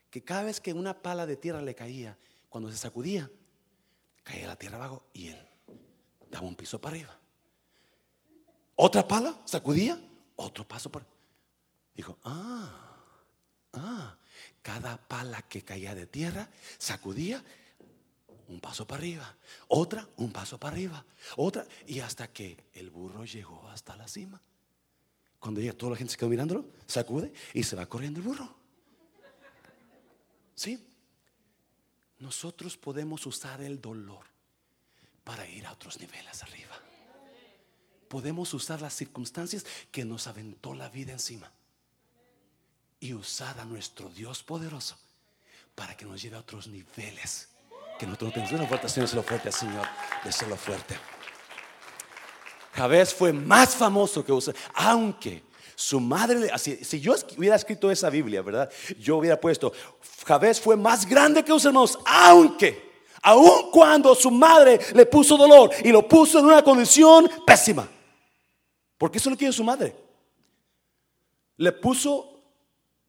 que 0.09 0.23
cada 0.23 0.43
vez 0.43 0.59
que 0.59 0.73
una 0.73 0.95
pala 1.03 1.27
de 1.27 1.35
tierra 1.35 1.61
le 1.61 1.75
caía, 1.75 2.17
cuando 2.49 2.71
se 2.71 2.77
sacudía, 2.77 3.29
caía 4.23 4.47
la 4.47 4.55
tierra 4.55 4.77
abajo 4.77 5.03
y 5.13 5.27
él 5.27 5.52
daba 6.33 6.47
un 6.47 6.55
piso 6.55 6.81
para 6.81 6.95
arriba. 6.95 7.19
Otra 8.75 9.07
pala, 9.07 9.39
sacudía, 9.45 10.01
otro 10.35 10.67
paso 10.67 10.91
por. 10.91 11.05
Dijo, 11.93 12.17
ah, 12.23 12.97
ah, 13.73 14.17
cada 14.63 14.97
pala 14.97 15.43
que 15.43 15.61
caía 15.61 15.93
de 15.93 16.07
tierra, 16.07 16.49
sacudía 16.79 17.43
un 18.47 18.59
paso 18.59 18.85
para 18.87 18.99
arriba, 18.99 19.35
otra, 19.67 20.09
un 20.17 20.31
paso 20.31 20.59
para 20.59 20.73
arriba, 20.73 21.05
otra, 21.37 21.67
y 21.85 21.99
hasta 21.99 22.27
que 22.33 22.65
el 22.73 22.89
burro 22.89 23.25
llegó 23.25 23.69
hasta 23.69 23.95
la 23.95 24.07
cima. 24.07 24.41
Cuando 25.39 25.61
llega, 25.61 25.73
toda 25.73 25.91
la 25.91 25.97
gente 25.97 26.13
se 26.13 26.17
quedó 26.17 26.29
mirándolo, 26.29 26.65
sacude 26.87 27.31
y 27.53 27.63
se 27.63 27.75
va 27.75 27.85
corriendo 27.85 28.19
el 28.19 28.25
burro. 28.25 28.55
¿Sí? 30.55 30.83
Nosotros 32.17 32.75
podemos 32.75 33.25
usar 33.27 33.61
el 33.61 33.79
dolor 33.79 34.32
para 35.23 35.47
ir 35.47 35.65
a 35.65 35.71
otros 35.71 35.99
niveles 35.99 36.43
arriba. 36.43 36.75
Podemos 38.07 38.53
usar 38.53 38.81
las 38.81 38.93
circunstancias 38.93 39.65
que 39.91 40.05
nos 40.05 40.27
aventó 40.27 40.73
la 40.73 40.89
vida 40.89 41.13
encima 41.13 41.51
y 42.99 43.13
usar 43.13 43.59
a 43.59 43.65
nuestro 43.65 44.09
Dios 44.09 44.43
poderoso 44.43 44.97
para 45.75 45.97
que 45.97 46.05
nos 46.05 46.21
lleve 46.21 46.35
a 46.37 46.39
otros 46.39 46.67
niveles 46.67 47.49
que 47.97 48.05
nosotros 48.05 48.29
no 48.29 48.33
tenemos. 48.33 48.51
Una 48.53 48.67
fuerte, 48.67 48.89
Señor, 48.89 49.13
lo 49.13 49.23
fuerte, 49.23 49.51
Señor, 49.51 49.87
lo 50.49 50.57
fuerte. 50.57 50.97
Javés 52.73 53.13
fue 53.13 53.33
más 53.33 53.75
famoso 53.75 54.23
que 54.23 54.31
usted, 54.31 54.55
aunque 54.73 55.43
su 55.75 55.99
madre, 55.99 56.51
si 56.57 56.99
yo 56.99 57.15
hubiera 57.37 57.55
escrito 57.55 57.89
esa 57.89 58.09
Biblia, 58.09 58.41
¿verdad? 58.41 58.71
Yo 58.99 59.17
hubiera 59.17 59.39
puesto, 59.39 59.73
Javés 60.25 60.59
fue 60.59 60.75
más 60.75 61.05
grande 61.05 61.43
que 61.43 61.51
sus 61.51 61.65
hermanos, 61.65 61.99
aunque, 62.05 62.92
aun 63.23 63.71
cuando 63.71 64.13
su 64.13 64.29
madre 64.29 64.79
le 64.93 65.05
puso 65.05 65.37
dolor 65.37 65.71
y 65.83 65.91
lo 65.91 66.07
puso 66.07 66.39
en 66.39 66.45
una 66.45 66.63
condición 66.63 67.29
pésima. 67.45 67.89
Porque 68.97 69.17
eso 69.17 69.29
lo 69.29 69.37
quiere 69.37 69.53
su 69.53 69.63
madre. 69.63 69.95
Le 71.57 71.71
puso 71.71 72.41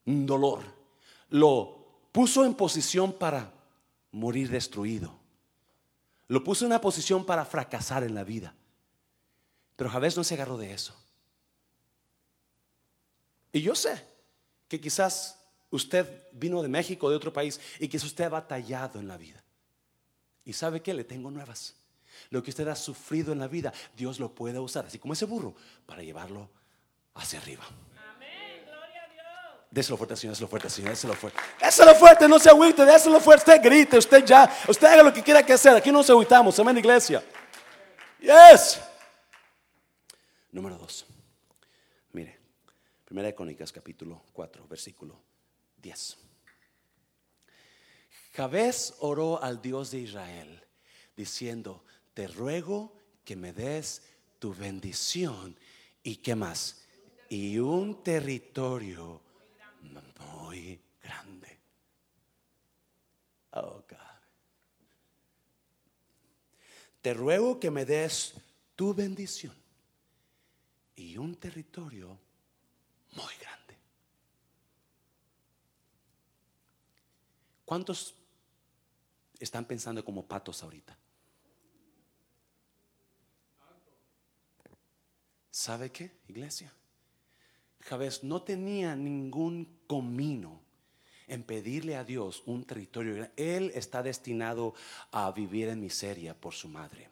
dolor, 0.05 0.63
lo 1.31 2.09
puso 2.13 2.45
en 2.45 2.55
posición 2.55 3.13
para 3.13 3.53
morir 4.13 4.49
destruido. 4.49 5.13
Lo 6.29 6.43
puso 6.43 6.65
en 6.65 6.73
una 6.73 6.81
posición 6.81 7.25
para 7.25 7.45
fracasar 7.45 8.03
en 8.05 8.15
la 8.15 8.25
vida. 8.25 8.55
Pero 9.77 9.91
Javés 9.91 10.17
no 10.17 10.25
se 10.25 10.35
agarró 10.35 10.57
de 10.57 10.73
eso. 10.73 10.95
Y 13.53 13.61
yo 13.61 13.75
sé 13.75 14.03
que 14.69 14.81
quizás 14.81 15.39
usted 15.71 16.29
vino 16.33 16.63
de 16.63 16.69
México, 16.69 17.11
de 17.11 17.17
otro 17.17 17.33
país, 17.33 17.61
y 17.79 17.89
que 17.89 17.97
usted 17.97 18.25
ha 18.25 18.29
batallado 18.29 18.99
en 18.99 19.09
la 19.09 19.17
vida. 19.17 19.44
Y 20.45 20.53
sabe 20.53 20.83
que 20.83 20.95
le 20.95 21.05
tengo 21.05 21.31
nuevas. 21.31 21.75
Lo 22.31 22.43
que 22.43 22.51
usted 22.51 22.67
ha 22.69 22.77
sufrido 22.77 23.33
en 23.33 23.39
la 23.39 23.49
vida, 23.49 23.73
Dios 23.97 24.19
lo 24.19 24.35
puede 24.35 24.59
usar, 24.59 24.87
así 24.87 24.99
como 24.99 25.15
ese 25.15 25.25
burro, 25.25 25.55
para 25.87 26.03
llevarlo 26.03 26.49
hacia 27.15 27.39
arriba. 27.39 27.65
Amén, 28.15 28.63
gloria 28.65 29.05
a 29.05 29.09
Dios. 29.09 29.61
Déselo 29.71 29.97
fuerte, 29.97 30.17
Señor, 30.17 30.35
déselo 30.35 30.49
fuerte, 30.49 30.71
Señor, 30.71 30.91
déselo 30.91 31.15
fuerte. 31.15 31.41
Déselo 31.61 31.95
fuerte, 31.95 32.29
no 32.29 32.39
se 32.39 32.51
agüite, 32.51 32.85
déselo 32.85 33.21
fuerte, 33.21 33.53
usted 33.53 33.63
grite, 33.63 33.99
usted 33.99 34.25
ya, 34.25 34.51
usted 34.69 34.87
haga 34.87 35.03
lo 35.03 35.13
que 35.13 35.23
quiera 35.23 35.45
que 35.45 35.53
hacer. 35.53 35.75
Aquí 35.77 35.91
no 35.91 35.99
nos 35.99 36.11
agüitamos, 36.11 36.59
amén, 36.59 36.79
iglesia. 36.79 37.23
Yes. 38.21 38.81
Número 40.53 40.79
dos. 40.79 41.05
Mire, 42.13 42.39
Primera 43.05 43.27
de 43.27 43.35
Crónicas, 43.35 43.73
capítulo 43.73 44.23
4, 44.33 44.67
versículo 44.69 45.21
10. 45.79 46.17
Jabez 48.35 48.95
oró 48.99 49.41
al 49.41 49.63
Dios 49.63 49.93
de 49.93 50.01
Israel, 50.01 50.61
diciendo, 51.17 51.85
te 52.15 52.27
ruego 52.27 52.93
que 53.25 53.37
me 53.37 53.53
des 53.53 54.03
tu 54.41 54.53
bendición 54.53 55.57
y 56.03 56.17
qué 56.17 56.35
más, 56.35 56.85
y 57.29 57.59
un 57.59 58.03
territorio 58.03 59.23
muy 60.19 60.81
grande. 61.01 61.61
Oh 63.53 63.85
God. 63.89 63.99
Te 67.03 67.15
ruego 67.15 67.61
que 67.61 67.71
me 67.71 67.85
des 67.85 68.35
tu 68.75 68.93
bendición 68.93 69.55
y 70.97 71.17
un 71.19 71.37
territorio 71.37 72.19
muy 73.13 73.35
grande. 73.41 73.79
¿Cuántos 77.65 78.24
están 79.45 79.65
pensando 79.65 80.05
como 80.05 80.27
patos 80.27 80.63
ahorita? 80.63 80.97
¿Sabe 85.51 85.93
qué, 85.93 86.11
iglesia? 86.29 86.73
Javés 87.81 88.25
no 88.25 88.43
tenía 88.43 88.97
ningún 88.97 89.79
comino 89.87 90.61
en 91.29 91.43
pedirle 91.43 91.97
a 91.97 92.05
Dios 92.05 92.43
un 92.47 92.65
territorio. 92.65 93.31
Él 93.37 93.71
está 93.75 94.03
destinado 94.03 94.75
a 95.13 95.31
vivir 95.31 95.69
en 95.69 95.81
miseria 95.81 96.35
por 96.39 96.55
su 96.55 96.69
madre, 96.69 97.09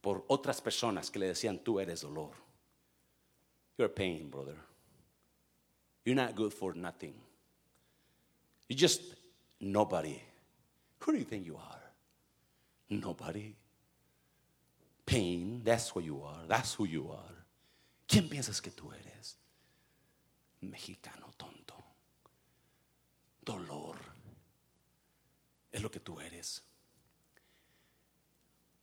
por 0.00 0.24
otras 0.28 0.60
personas 0.60 1.10
que 1.10 1.18
le 1.18 1.28
decían, 1.28 1.58
tú 1.58 1.78
eres 1.80 2.00
dolor. 2.00 2.32
You're 3.78 3.92
pain, 3.92 4.30
brother. 4.30 4.56
You're 6.04 6.20
not 6.20 6.36
good 6.36 6.52
for 6.52 6.76
nothing. 6.76 7.14
You're 8.68 8.80
just 8.80 9.14
nobody. 9.60 10.20
Who 11.04 11.12
do 11.12 11.18
you 11.18 11.24
think 11.24 11.46
you 11.46 11.56
are? 11.56 11.82
Nobody. 12.90 13.54
Pain, 15.04 15.62
that's 15.64 15.94
what 15.94 16.04
you 16.04 16.22
are. 16.22 16.46
That's 16.46 16.74
who 16.74 16.84
you 16.84 17.10
are. 17.10 17.44
¿Quién 18.06 18.28
piensas 18.28 18.60
que 18.60 18.70
tú 18.70 18.92
eres? 18.92 19.36
Mexicano 20.60 21.30
tonto. 21.36 21.74
Dolor. 23.44 23.96
Es 25.72 25.82
lo 25.82 25.90
que 25.90 26.00
tú 26.00 26.20
eres. 26.20 26.62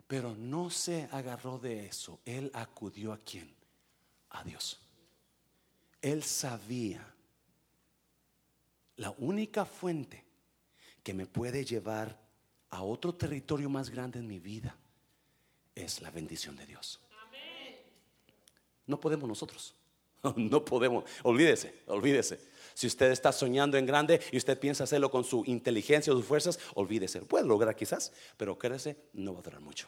Pero 0.07 0.35
no 0.35 0.69
se 0.69 1.07
agarró 1.11 1.57
de 1.59 1.85
eso. 1.85 2.19
Él 2.25 2.51
acudió 2.53 3.13
a 3.13 3.17
quién? 3.17 3.49
A 4.31 4.43
Dios. 4.43 4.79
Él 6.01 6.23
sabía 6.23 7.05
la 8.97 9.11
única 9.19 9.63
fuente 9.63 10.28
que 11.03 11.13
me 11.13 11.25
puede 11.25 11.65
llevar 11.65 12.19
a 12.69 12.83
otro 12.83 13.15
territorio 13.15 13.69
más 13.69 13.89
grande 13.89 14.19
en 14.19 14.27
mi 14.27 14.39
vida 14.39 14.75
es 15.75 16.01
la 16.01 16.11
bendición 16.11 16.55
de 16.55 16.65
Dios. 16.65 16.99
No 18.85 18.99
podemos 18.99 19.27
nosotros. 19.27 19.75
No 20.35 20.65
podemos. 20.65 21.05
Olvídese, 21.23 21.73
olvídese. 21.87 22.39
Si 22.73 22.87
usted 22.87 23.11
está 23.11 23.31
soñando 23.31 23.77
en 23.77 23.85
grande 23.85 24.19
y 24.31 24.37
usted 24.37 24.59
piensa 24.59 24.83
hacerlo 24.83 25.09
con 25.09 25.23
su 25.23 25.43
inteligencia 25.45 26.11
o 26.11 26.15
sus 26.17 26.25
fuerzas, 26.25 26.59
olvídese. 26.75 27.21
Puede 27.21 27.45
lograr 27.45 27.75
quizás, 27.75 28.11
pero 28.37 28.57
créese, 28.57 28.97
no 29.13 29.33
va 29.33 29.39
a 29.39 29.43
durar 29.43 29.61
mucho. 29.61 29.87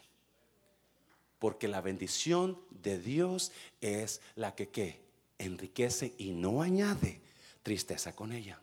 Porque 1.39 1.67
la 1.67 1.82
bendición 1.82 2.58
de 2.69 2.97
Dios 2.97 3.52
es 3.82 4.21
la 4.36 4.56
que 4.56 5.02
enriquece 5.38 6.13
y 6.17 6.32
no 6.32 6.62
añade 6.62 7.21
tristeza 7.63 8.15
con 8.15 8.32
ella. 8.32 8.62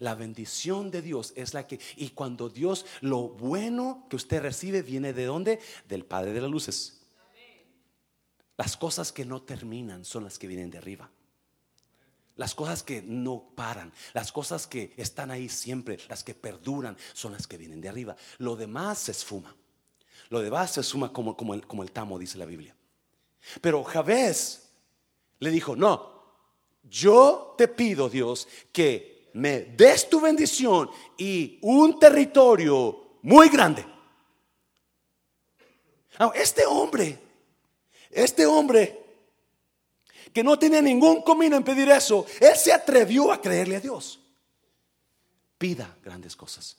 La 0.00 0.14
bendición 0.14 0.90
de 0.90 1.02
Dios 1.02 1.34
es 1.36 1.52
la 1.52 1.66
que, 1.66 1.78
y 1.96 2.10
cuando 2.10 2.48
Dios, 2.48 2.86
lo 3.02 3.28
bueno 3.28 4.06
que 4.08 4.16
usted 4.16 4.40
recibe 4.40 4.82
viene 4.82 5.12
de 5.12 5.26
dónde? 5.26 5.60
Del 5.88 6.06
Padre 6.06 6.32
de 6.32 6.40
las 6.40 6.50
Luces. 6.50 7.02
Las 8.56 8.78
cosas 8.78 9.12
que 9.12 9.26
no 9.26 9.42
terminan 9.42 10.04
son 10.04 10.24
las 10.24 10.38
que 10.38 10.46
vienen 10.46 10.70
de 10.70 10.78
arriba. 10.78 11.10
Las 12.36 12.54
cosas 12.54 12.82
que 12.82 13.02
no 13.02 13.52
paran, 13.54 13.92
las 14.14 14.32
cosas 14.32 14.66
que 14.66 14.94
están 14.96 15.30
ahí 15.30 15.50
siempre, 15.50 15.98
las 16.08 16.24
que 16.24 16.34
perduran, 16.34 16.96
son 17.12 17.32
las 17.32 17.46
que 17.46 17.58
vienen 17.58 17.82
de 17.82 17.90
arriba. 17.90 18.16
Lo 18.38 18.56
demás 18.56 19.00
se 19.00 19.12
esfuma. 19.12 19.54
Lo 20.30 20.40
demás 20.40 20.72
se 20.72 20.80
esfuma 20.80 21.12
como, 21.12 21.36
como, 21.36 21.52
el, 21.52 21.66
como 21.66 21.82
el 21.82 21.92
tamo, 21.92 22.18
dice 22.18 22.38
la 22.38 22.46
Biblia. 22.46 22.74
Pero 23.60 23.84
Javés 23.84 24.70
le 25.40 25.50
dijo, 25.50 25.76
no, 25.76 26.22
yo 26.84 27.54
te 27.58 27.68
pido, 27.68 28.08
Dios, 28.08 28.48
que 28.72 29.19
me 29.32 29.60
des 29.60 30.08
tu 30.08 30.20
bendición 30.20 30.90
y 31.16 31.58
un 31.62 31.98
territorio 31.98 33.18
muy 33.22 33.48
grande. 33.48 33.84
este 36.34 36.66
hombre, 36.66 37.18
este 38.10 38.46
hombre 38.46 38.98
que 40.32 40.44
no 40.44 40.58
tenía 40.58 40.82
ningún 40.82 41.22
comino 41.22 41.56
en 41.56 41.64
pedir 41.64 41.90
eso, 41.90 42.26
él 42.40 42.56
se 42.56 42.72
atrevió 42.72 43.32
a 43.32 43.40
creerle 43.40 43.76
a 43.76 43.80
Dios. 43.80 44.20
Pida 45.58 45.96
grandes 46.02 46.36
cosas. 46.36 46.76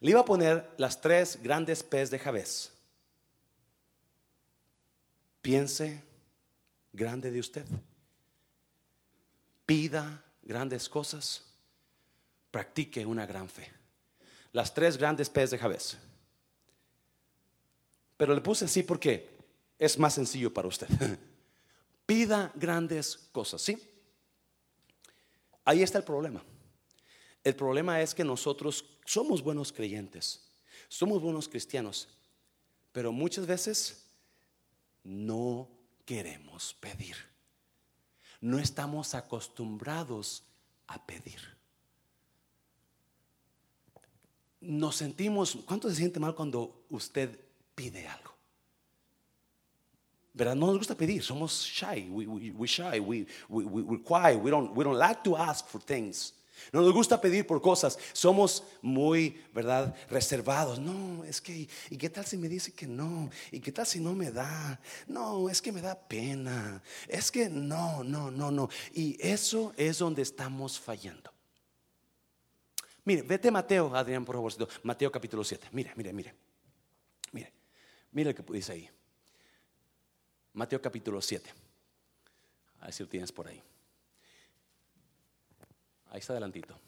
Le 0.00 0.10
iba 0.10 0.20
a 0.20 0.24
poner 0.24 0.70
las 0.76 1.00
tres 1.00 1.42
grandes 1.42 1.82
P's 1.82 2.10
de 2.10 2.18
Javés. 2.18 2.72
Piense 5.42 6.02
grande 6.92 7.30
de 7.30 7.40
usted. 7.40 7.64
Pida 9.66 10.22
grandes 10.48 10.88
cosas. 10.88 11.44
Practique 12.50 13.04
una 13.04 13.26
gran 13.26 13.48
fe. 13.48 13.70
Las 14.52 14.72
tres 14.72 14.96
grandes 14.96 15.28
P's 15.28 15.50
de 15.50 15.58
Javés. 15.58 15.98
Pero 18.16 18.34
le 18.34 18.40
puse 18.40 18.64
así 18.64 18.82
porque 18.82 19.28
es 19.78 19.98
más 19.98 20.14
sencillo 20.14 20.52
para 20.52 20.66
usted. 20.66 20.88
Pida 22.06 22.50
grandes 22.54 23.16
cosas, 23.30 23.60
¿sí? 23.60 23.78
Ahí 25.64 25.82
está 25.82 25.98
el 25.98 26.04
problema. 26.04 26.42
El 27.44 27.54
problema 27.54 28.00
es 28.00 28.14
que 28.14 28.24
nosotros 28.24 28.84
somos 29.04 29.42
buenos 29.42 29.72
creyentes, 29.72 30.48
somos 30.88 31.20
buenos 31.20 31.48
cristianos, 31.48 32.08
pero 32.90 33.12
muchas 33.12 33.46
veces 33.46 34.06
no 35.04 35.68
queremos 36.04 36.74
pedir. 36.80 37.16
No 38.40 38.58
estamos 38.58 39.14
acostumbrados 39.14 40.44
a 40.86 41.04
pedir. 41.04 41.40
Nos 44.60 44.96
sentimos, 44.96 45.58
¿cuánto 45.66 45.88
se 45.88 45.96
siente 45.96 46.20
mal 46.20 46.34
cuando 46.34 46.84
usted 46.90 47.38
pide 47.74 48.08
algo? 48.08 48.32
¿Verdad? 50.34 50.54
No 50.54 50.66
nos 50.66 50.78
gusta 50.78 50.94
pedir, 50.94 51.22
somos 51.22 51.64
shy, 51.64 52.08
we, 52.10 52.26
we, 52.26 52.50
we 52.52 52.66
shy, 52.66 53.00
we, 53.00 53.26
we, 53.48 53.64
we're 53.64 54.02
quiet, 54.02 54.40
we 54.40 54.50
don't, 54.50 54.72
we 54.76 54.84
don't 54.84 54.98
like 54.98 55.22
to 55.24 55.36
ask 55.36 55.66
for 55.66 55.80
things. 55.80 56.32
No 56.72 56.82
nos 56.82 56.92
gusta 56.92 57.20
pedir 57.20 57.46
por 57.46 57.60
cosas. 57.60 57.98
Somos 58.12 58.64
muy, 58.82 59.42
¿verdad? 59.54 59.94
Reservados. 60.10 60.78
No, 60.78 61.24
es 61.24 61.40
que, 61.40 61.68
¿y 61.90 61.96
qué 61.96 62.10
tal 62.10 62.26
si 62.26 62.36
me 62.36 62.48
dice 62.48 62.72
que 62.72 62.86
no? 62.86 63.30
¿Y 63.50 63.60
qué 63.60 63.72
tal 63.72 63.86
si 63.86 64.00
no 64.00 64.14
me 64.14 64.30
da? 64.30 64.80
No, 65.06 65.48
es 65.48 65.62
que 65.62 65.72
me 65.72 65.80
da 65.80 65.98
pena. 65.98 66.82
Es 67.06 67.30
que 67.30 67.48
no, 67.48 68.04
no, 68.04 68.30
no, 68.30 68.50
no. 68.50 68.68
Y 68.92 69.16
eso 69.20 69.72
es 69.76 69.98
donde 69.98 70.22
estamos 70.22 70.78
fallando. 70.78 71.32
Mire, 73.04 73.22
vete 73.22 73.50
Mateo, 73.50 73.94
Adrián, 73.94 74.24
por 74.24 74.36
favor. 74.36 74.52
Mateo 74.82 75.10
capítulo 75.10 75.42
7. 75.42 75.68
Mire, 75.72 75.92
mire, 75.96 76.12
mire. 76.12 76.34
Mire, 77.32 77.52
mire 78.12 78.32
lo 78.32 78.44
que 78.44 78.52
dice 78.52 78.72
ahí. 78.72 78.90
Mateo 80.52 80.82
capítulo 80.82 81.22
7. 81.22 81.50
A 82.80 82.84
ver 82.84 82.92
si 82.92 83.02
lo 83.02 83.08
tienes 83.08 83.32
por 83.32 83.48
ahí. 83.48 83.62
Ahí 86.10 86.20
está 86.20 86.32
adelantito. 86.32 86.78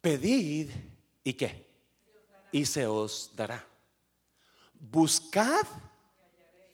Pedid 0.00 0.70
y 1.22 1.32
qué? 1.34 1.66
Y 2.50 2.66
se 2.66 2.86
os 2.86 3.30
dará. 3.34 3.64
Buscad 4.74 5.66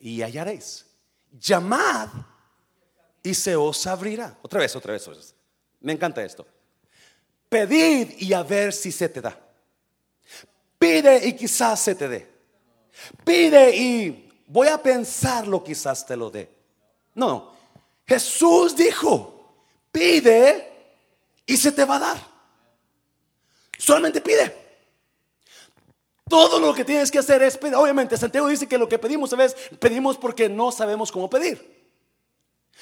y 0.00 0.22
hallaréis. 0.22 0.86
Llamad 1.32 2.08
y 3.22 3.34
se 3.34 3.54
os 3.54 3.86
abrirá. 3.86 4.38
Otra 4.42 4.60
vez, 4.60 4.74
otra 4.74 4.92
vez. 4.92 5.34
Me 5.80 5.92
encanta 5.92 6.24
esto. 6.24 6.46
Pedid 7.48 8.14
y 8.18 8.32
a 8.32 8.42
ver 8.42 8.72
si 8.72 8.90
se 8.90 9.08
te 9.08 9.20
da. 9.20 9.38
Pide 10.78 11.26
y 11.26 11.34
quizás 11.34 11.80
se 11.80 11.94
te 11.94 12.08
dé. 12.08 12.30
Pide 13.24 13.76
y 13.76 14.30
voy 14.46 14.68
a 14.68 14.82
pensarlo, 14.82 15.62
quizás 15.62 16.06
te 16.06 16.16
lo 16.16 16.30
dé. 16.30 16.48
No, 17.14 17.57
Jesús 18.08 18.74
dijo, 18.74 19.52
pide 19.92 20.72
y 21.44 21.56
se 21.58 21.72
te 21.72 21.84
va 21.84 21.96
a 21.96 22.00
dar. 22.00 22.18
Solamente 23.76 24.22
pide. 24.22 24.56
Todo 26.28 26.58
lo 26.58 26.74
que 26.74 26.84
tienes 26.84 27.10
que 27.10 27.18
hacer 27.18 27.42
es 27.42 27.58
pedir. 27.58 27.74
Obviamente, 27.74 28.16
Santiago 28.16 28.48
dice 28.48 28.66
que 28.66 28.78
lo 28.78 28.88
que 28.88 28.98
pedimos 28.98 29.32
a 29.32 29.36
veces 29.36 29.70
pedimos 29.78 30.16
porque 30.16 30.48
no 30.48 30.72
sabemos 30.72 31.12
cómo 31.12 31.28
pedir. 31.28 31.86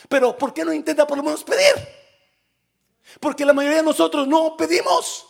Pero 0.08 0.36
¿por 0.36 0.54
qué 0.54 0.64
no 0.64 0.72
intenta 0.72 1.06
por 1.06 1.16
lo 1.16 1.24
menos 1.24 1.42
pedir? 1.42 1.74
Porque 3.18 3.44
la 3.44 3.52
mayoría 3.52 3.78
de 3.78 3.84
nosotros 3.84 4.28
no 4.28 4.56
pedimos. 4.56 5.26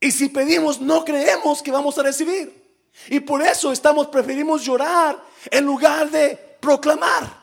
Y 0.00 0.10
si 0.10 0.28
pedimos, 0.28 0.80
no 0.80 1.04
creemos 1.04 1.62
que 1.62 1.70
vamos 1.70 1.98
a 1.98 2.02
recibir. 2.02 2.86
Y 3.08 3.20
por 3.20 3.42
eso 3.42 3.70
estamos, 3.70 4.06
preferimos 4.06 4.64
llorar 4.64 5.22
en 5.50 5.64
lugar 5.64 6.10
de 6.10 6.36
proclamar. 6.60 7.37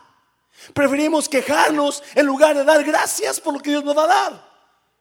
Preferimos 0.74 1.30
quejarnos 1.30 2.02
en 2.15 2.26
lugar 2.26 2.56
de 2.56 2.63
dar 2.63 2.84
gracias 2.84 3.39
por 3.39 3.54
lo 3.54 3.60
que 3.60 3.72
Dios 3.72 3.84
nos 3.84 3.98
va 3.98 4.04
a 4.04 4.08
dar. 4.08 4.56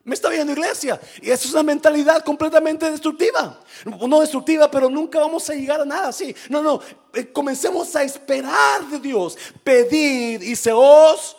Me 0.05 0.15
está 0.15 0.29
viendo 0.29 0.53
iglesia. 0.53 1.01
Y 1.23 1.31
eso 1.31 1.49
es 1.49 1.55
una 1.55 1.63
mentalidad 1.63 2.23
completamente 2.23 2.91
destructiva. 2.91 3.59
No 3.85 4.21
destructiva, 4.21 4.71
pero 4.71 4.91
nunca 4.91 5.19
vamos 5.19 5.49
a 5.49 5.55
llegar 5.55 5.81
a 5.81 5.87
nada 5.87 6.09
así. 6.09 6.35
No, 6.51 6.63
no. 6.63 6.81
Eh, 7.15 7.33
comencemos 7.33 7.97
a 7.97 8.03
esperar 8.03 8.85
de 8.91 8.99
Dios. 8.99 9.39
Pedid 9.63 10.43
y 10.43 10.55
se 10.57 10.73
os 10.73 11.39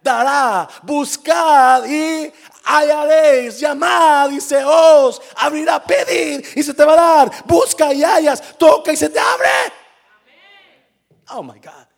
dará. 0.00 0.68
Buscad 0.84 1.84
y 1.86 2.32
hallaréis. 2.64 3.58
Llamad 3.58 4.30
y 4.30 4.40
se 4.40 4.64
os 4.64 5.20
abrirá. 5.34 5.82
Pedir 5.82 6.46
y 6.54 6.62
se 6.62 6.74
te 6.74 6.84
va 6.84 6.92
a 6.92 6.96
dar. 6.96 7.44
Busca 7.44 7.92
y 7.92 8.04
hallas. 8.04 8.56
Toca 8.56 8.92
y 8.92 8.96
se 8.96 9.08
te 9.08 9.18
abre. 9.18 9.50
Oh 11.30 11.42
my 11.42 11.58
God. 11.58 11.95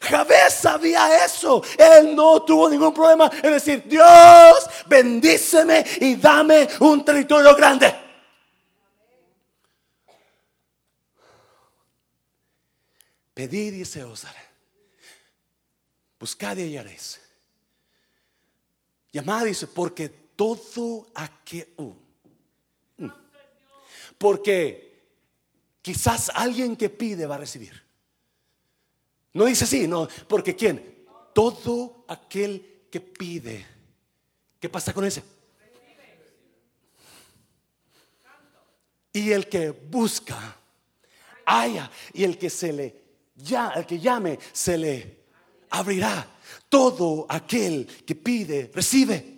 Javés 0.00 0.54
sabía 0.54 1.24
eso. 1.24 1.62
Él 1.78 2.14
no 2.14 2.42
tuvo 2.42 2.68
ningún 2.68 2.92
problema 2.92 3.30
en 3.42 3.52
decir, 3.52 3.84
Dios, 3.86 4.68
bendíceme 4.86 5.84
y 6.00 6.16
dame 6.16 6.68
un 6.80 7.04
territorio 7.04 7.54
grande. 7.54 7.94
Pedid 13.34 13.74
y 13.74 13.84
se 13.84 14.04
os 14.04 14.22
dará. 14.22 14.42
Buscad 16.18 16.56
y 16.58 16.62
hallaréis. 16.62 17.20
Llamad 19.12 19.44
dice, 19.44 19.66
porque 19.66 20.08
todo 20.08 21.08
aquel... 21.14 21.68
Uh, 21.76 21.94
mm. 22.98 23.12
porque 24.18 25.02
quizás 25.82 26.30
alguien 26.34 26.76
que 26.76 26.88
pide 26.88 27.26
va 27.26 27.34
a 27.34 27.38
recibir. 27.38 27.81
No 29.32 29.46
dice 29.46 29.64
así, 29.64 29.88
no, 29.88 30.08
porque 30.28 30.54
¿quién? 30.54 31.04
Todo 31.32 32.04
aquel 32.08 32.84
que 32.90 33.00
pide. 33.00 33.66
¿Qué 34.60 34.68
pasa 34.68 34.92
con 34.92 35.04
ese? 35.04 35.22
Y 39.14 39.30
el 39.30 39.48
que 39.48 39.70
busca, 39.70 40.56
haya. 41.44 41.90
Y 42.12 42.24
el 42.24 42.38
que 42.38 42.48
se 42.48 42.72
le 42.72 43.02
ya, 43.34 43.70
el 43.70 43.86
que 43.86 43.98
llame, 43.98 44.38
se 44.52 44.78
le 44.78 45.24
abrirá. 45.70 46.28
Todo 46.68 47.26
aquel 47.28 47.86
que 48.06 48.14
pide, 48.14 48.70
recibe. 48.72 49.32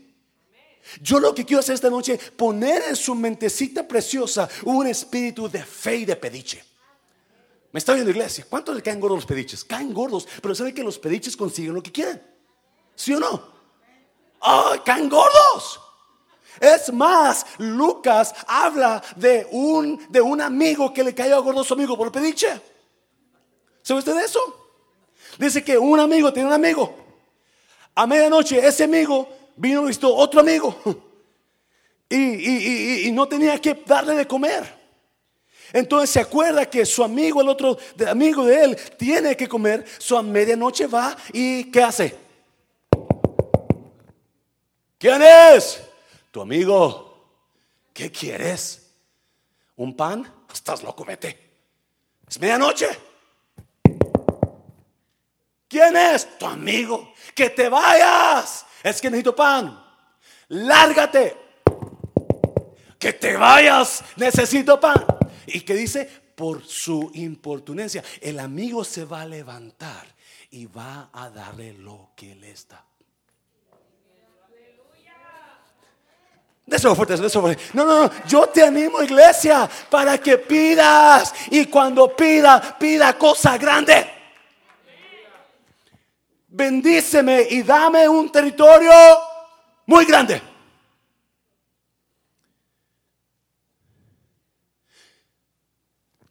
Yo 1.01 1.19
lo 1.19 1.35
que 1.35 1.45
quiero 1.45 1.61
hacer 1.61 1.75
esta 1.75 1.91
noche, 1.91 2.19
poner 2.37 2.83
en 2.89 2.97
su 2.97 3.15
mentecita 3.15 3.87
preciosa 3.89 4.49
un 4.65 4.87
espíritu 4.87 5.49
de 5.49 5.65
fe 5.65 5.97
y 5.97 6.05
de 6.05 6.17
pediche. 6.17 6.63
Me 7.75 7.79
está 7.79 7.93
viendo 7.93 8.13
iglesia. 8.13 8.47
¿Cuánto 8.49 8.73
le 8.73 8.81
caen 8.81 9.01
gordos 9.01 9.19
los 9.19 9.27
pediches? 9.27 9.65
Caen 9.65 9.93
gordos, 9.93 10.29
pero 10.41 10.55
sabe 10.55 10.73
que 10.73 10.85
los 10.85 10.97
pediches 10.97 11.37
consiguen 11.37 11.75
lo 11.75 11.83
que 11.83 11.91
quieren. 11.91 12.23
¿Sí 12.95 13.13
o 13.13 13.19
no? 13.19 13.49
¡Ay, 14.41 14.79
caen 14.85 15.09
gordos! 15.09 15.81
Es 16.61 16.93
más, 16.93 17.45
Lucas 17.59 18.33
habla 18.47 19.03
de 19.17 19.49
un, 19.51 20.07
de 20.09 20.21
un 20.21 20.41
amigo 20.41 20.95
que 20.95 21.03
le 21.03 21.17
cayó 21.17 21.35
a 21.35 21.41
gordo 21.41 21.63
a 21.63 21.65
su 21.65 21.75
amigo 21.75 21.99
por 21.99 22.13
pediche. 22.13 22.61
¿Sabe 23.83 23.99
usted 23.99 24.15
de 24.15 24.25
eso? 24.25 24.39
Dice 25.37 25.65
que 25.65 25.77
un 25.77 25.99
amigo 25.99 26.33
tiene 26.33 26.51
un 26.51 26.55
amigo. 26.55 26.95
A 27.97 28.07
medianoche 28.07 28.65
ese 28.65 28.85
amigo 28.85 29.29
vino 29.57 29.83
y 29.83 29.89
visto 29.89 30.15
otro 30.15 30.39
amigo. 30.39 30.79
y 32.09 33.11
no 33.11 33.27
tenía 33.27 33.61
que 33.61 33.83
darle 33.85 34.15
de 34.15 34.29
comer. 34.29 34.84
Entonces 35.75 36.11
se 36.11 36.21
acuerda 36.21 36.71
que 36.71 36.87
su 36.87 37.03
amigo, 37.03 37.41
el 37.41 37.49
otro 37.49 37.77
amigo 38.09 38.45
de 38.45 38.63
él, 38.63 38.79
tiene 38.97 39.37
que 39.37 39.49
comer. 39.49 39.85
Su 39.99 40.17
a 40.17 40.23
medianoche 40.23 40.87
va 40.87 41.17
y 41.33 41.65
¿qué 41.65 41.83
hace? 41.83 42.17
¿Quién 44.97 45.21
es? 45.21 45.83
Tu 46.31 46.41
amigo. 46.41 47.27
¿Qué 47.93 48.09
quieres? 48.13 48.89
¿Un 49.75 49.97
pan? 49.97 50.33
Estás 50.53 50.85
loco, 50.85 51.05
vete. 51.05 51.37
Es 52.29 52.39
medianoche. 52.39 52.89
¿Quién 55.67 55.97
es? 55.97 56.39
Tu 56.39 56.47
amigo. 56.47 57.13
Que 57.35 57.51
te 57.51 57.69
vayas. 57.69 58.65
Es 58.81 59.01
que 59.01 59.11
necesito 59.11 59.35
pan. 59.35 59.85
Lárgate. 60.47 61.37
Que 62.97 63.13
te 63.13 63.37
vayas. 63.37 64.05
Necesito 64.17 64.79
pan. 64.79 65.05
Y 65.47 65.61
que 65.61 65.75
dice, 65.75 66.09
por 66.35 66.65
su 66.65 67.11
importunencia, 67.15 68.03
el 68.21 68.41
amigo 68.41 68.85
se 68.85 69.05
va 69.05 69.23
a 69.23 69.27
levantar 69.27 70.07
y 70.51 70.67
va 70.67 71.11
a 71.13 71.31
darle 71.31 71.73
lo 71.75 72.11
que 72.17 72.35
le 72.35 72.51
está. 72.51 72.85
Eso 76.67 76.97
fuerte, 76.97 77.15
eso 77.15 77.41
fuerte. 77.41 77.63
No, 77.75 77.85
no, 77.85 78.05
no. 78.05 78.11
Yo 78.27 78.47
te 78.47 78.63
animo, 78.63 79.03
iglesia, 79.03 79.69
para 79.91 80.17
que 80.19 80.39
pidas. 80.39 81.35
Y 81.51 81.67
cuando 81.67 82.17
pida, 82.17 82.77
pida 82.79 83.19
cosa 83.19 83.59
grande. 83.59 84.11
Bendíceme 86.49 87.47
y 87.51 87.63
dame 87.63 88.09
un 88.09 88.31
territorio 88.31 88.93
muy 89.87 90.05
grande. 90.07 90.54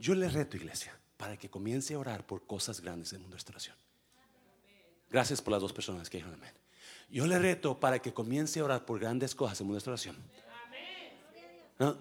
Yo 0.03 0.13
le 0.13 0.27
reto, 0.27 0.57
iglesia, 0.57 0.93
para 1.15 1.37
que 1.37 1.49
comience 1.49 1.93
a 1.93 1.97
orar 1.97 2.27
por 2.27 2.45
cosas 2.45 2.81
grandes 2.81 3.13
en 3.13 3.15
el 3.15 3.21
mundo 3.21 3.35
de 3.35 3.37
restauración. 3.37 3.77
Gracias 5.09 5.41
por 5.41 5.53
las 5.53 5.61
dos 5.61 5.71
personas 5.71 6.09
que 6.09 6.17
dijeron 6.17 6.35
amén. 6.35 6.51
Yo 7.09 7.25
le 7.25 7.39
reto 7.39 7.79
para 7.79 7.99
que 7.99 8.13
comience 8.13 8.59
a 8.59 8.65
orar 8.65 8.85
por 8.85 8.99
grandes 8.99 9.33
cosas 9.33 9.61
en 9.61 9.63
el 9.63 9.67
mundo 9.67 9.75
de 9.75 9.79
restauración. 9.79 10.17
No, 11.79 11.97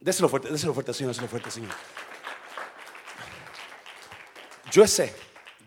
déselo 0.00 0.28
fuerte, 0.28 0.50
déselo 0.50 0.74
fuerte, 0.74 0.92
Señor, 0.92 1.12
déselo 1.12 1.28
fuerte, 1.28 1.48
Señor. 1.52 1.70
Yo 4.72 4.84
sé, 4.88 5.14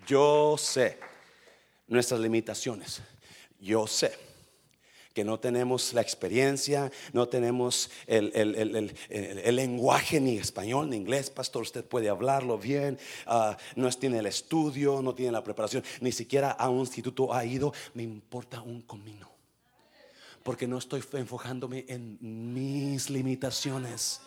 yo 0.05 0.57
sé 0.57 0.99
nuestras 1.88 2.19
limitaciones. 2.19 3.01
Yo 3.61 3.88
sé 3.88 4.30
que 5.14 5.24
no 5.24 5.39
tenemos 5.39 5.93
la 5.93 6.01
experiencia, 6.01 6.91
no 7.14 7.28
tenemos 7.28 7.89
el, 8.07 8.91
lenguaje 9.55 10.20
ni 10.20 10.38
español 10.38 10.89
ni 10.89 10.97
inglés, 10.97 11.30
pastor, 11.30 11.64
usted 11.64 11.86
puede 11.86 12.09
hablarlo 12.09 12.57
bien, 12.57 12.97
ah, 13.26 13.57
no 13.76 13.89
tiene 13.91 14.20
el 14.20 14.26
estudio, 14.26 15.01
no 15.01 15.14
tiene 15.14 15.32
la 15.32 15.43
preparación, 15.43 15.84
ni 15.99 16.12
siquiera 16.12 16.51
a 16.51 16.70
un 16.70 16.80
instituto 16.80 17.34
ha 17.34 17.45
ido, 17.45 17.74
me 17.93 18.03
importa 18.03 18.62
un 18.62 18.82
comino, 18.82 19.30
porque 20.43 20.68
no 20.68 20.78
estoy 20.78 21.03
enfocándome 21.14 21.86
en 21.88 22.18
mis 22.53 23.09
limitaciones 23.09 24.22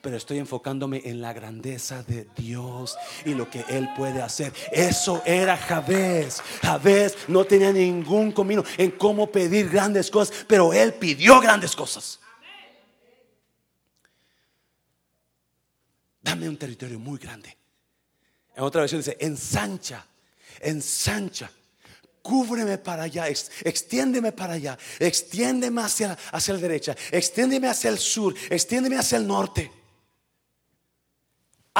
pero 0.00 0.16
estoy 0.16 0.38
enfocándome 0.38 1.02
en 1.04 1.20
la 1.20 1.32
grandeza 1.32 2.02
de 2.02 2.26
Dios 2.36 2.96
y 3.24 3.34
lo 3.34 3.48
que 3.50 3.64
Él 3.68 3.88
puede 3.96 4.22
hacer. 4.22 4.52
Eso 4.72 5.22
era 5.24 5.56
Javés. 5.56 6.42
Javés 6.62 7.16
no 7.28 7.44
tenía 7.44 7.72
ningún 7.72 8.32
camino 8.32 8.64
en 8.76 8.92
cómo 8.92 9.30
pedir 9.30 9.68
grandes 9.68 10.10
cosas, 10.10 10.44
pero 10.46 10.72
Él 10.72 10.94
pidió 10.94 11.40
grandes 11.40 11.74
cosas. 11.74 12.20
Dame 16.20 16.48
un 16.48 16.56
territorio 16.56 16.98
muy 16.98 17.18
grande. 17.18 17.56
En 18.54 18.64
otra 18.64 18.82
versión 18.82 19.00
dice, 19.00 19.16
ensancha, 19.20 20.04
ensancha 20.60 21.50
cúbreme 22.28 22.76
para 22.76 23.04
allá, 23.04 23.26
extiéndeme 23.28 24.32
para 24.32 24.52
allá, 24.54 24.78
extiéndeme 24.98 25.80
hacia, 25.80 26.18
hacia 26.30 26.54
la 26.54 26.60
derecha, 26.60 26.94
extiéndeme 27.10 27.68
hacia 27.68 27.88
el 27.88 27.98
sur, 27.98 28.34
extiéndeme 28.50 28.98
hacia 28.98 29.16
el 29.16 29.26
norte 29.26 29.77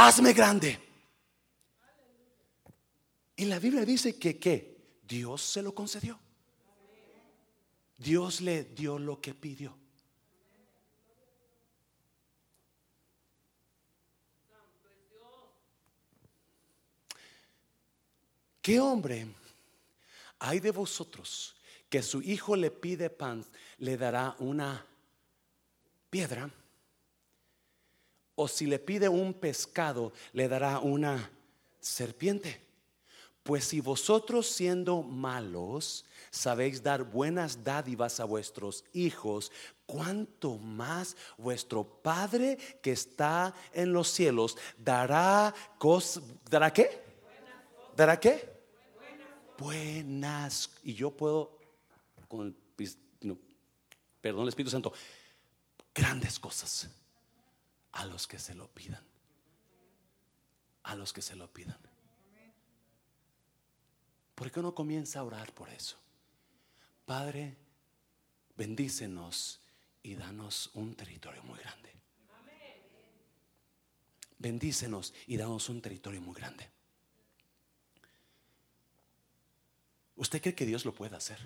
hazme 0.06 0.32
grande. 0.32 0.78
Y 3.36 3.46
la 3.46 3.58
Biblia 3.58 3.84
dice 3.84 4.16
que 4.18 4.38
¿qué? 4.38 4.76
Dios 5.02 5.42
se 5.42 5.62
lo 5.62 5.74
concedió. 5.74 6.18
Dios 7.96 8.40
le 8.40 8.64
dio 8.64 8.98
lo 8.98 9.20
que 9.20 9.34
pidió. 9.34 9.76
¿Qué 18.62 18.78
hombre 18.80 19.26
hay 20.38 20.60
de 20.60 20.70
vosotros 20.70 21.56
que 21.88 22.02
su 22.02 22.20
hijo 22.22 22.54
le 22.54 22.70
pide 22.70 23.08
pan, 23.08 23.44
le 23.78 23.96
dará 23.96 24.36
una 24.38 24.84
piedra? 26.10 26.50
O 28.40 28.46
si 28.46 28.66
le 28.66 28.78
pide 28.78 29.08
un 29.08 29.34
pescado, 29.34 30.12
le 30.32 30.46
dará 30.46 30.78
una 30.78 31.28
serpiente. 31.80 32.64
Pues 33.42 33.64
si 33.64 33.80
vosotros 33.80 34.46
siendo 34.46 35.02
malos 35.02 36.04
sabéis 36.30 36.80
dar 36.80 37.02
buenas 37.02 37.64
dádivas 37.64 38.20
a 38.20 38.24
vuestros 38.24 38.84
hijos, 38.92 39.50
cuánto 39.86 40.56
más 40.56 41.16
vuestro 41.36 41.82
Padre 41.82 42.58
que 42.80 42.92
está 42.92 43.52
en 43.72 43.92
los 43.92 44.08
cielos 44.08 44.56
dará 44.76 45.52
cosas, 45.76 46.22
¿dará 46.48 46.72
qué? 46.72 47.02
¿Dará 47.96 48.20
qué? 48.20 48.56
Buenas. 49.58 50.70
Y 50.84 50.94
yo 50.94 51.10
puedo, 51.10 51.58
con 52.28 52.56
perdón 54.20 54.42
el 54.42 54.48
Espíritu 54.48 54.70
Santo, 54.70 54.92
grandes 55.92 56.38
cosas 56.38 56.88
a 57.92 58.04
los 58.06 58.26
que 58.26 58.38
se 58.38 58.54
lo 58.54 58.68
pidan. 58.68 59.04
A 60.82 60.94
los 60.94 61.12
que 61.12 61.22
se 61.22 61.36
lo 61.36 61.52
pidan. 61.52 61.78
¿Por 64.34 64.52
qué 64.52 64.62
no 64.62 64.74
comienza 64.74 65.18
a 65.18 65.24
orar 65.24 65.52
por 65.52 65.68
eso? 65.68 65.98
Padre, 67.04 67.56
bendícenos 68.56 69.60
y 70.02 70.14
danos 70.14 70.70
un 70.74 70.94
territorio 70.94 71.42
muy 71.42 71.58
grande. 71.58 71.92
Bendícenos 74.38 75.12
y 75.26 75.36
danos 75.36 75.68
un 75.68 75.82
territorio 75.82 76.20
muy 76.20 76.34
grande. 76.34 76.70
¿Usted 80.14 80.40
cree 80.40 80.54
que 80.54 80.66
Dios 80.66 80.84
lo 80.84 80.94
puede 80.94 81.16
hacer? 81.16 81.38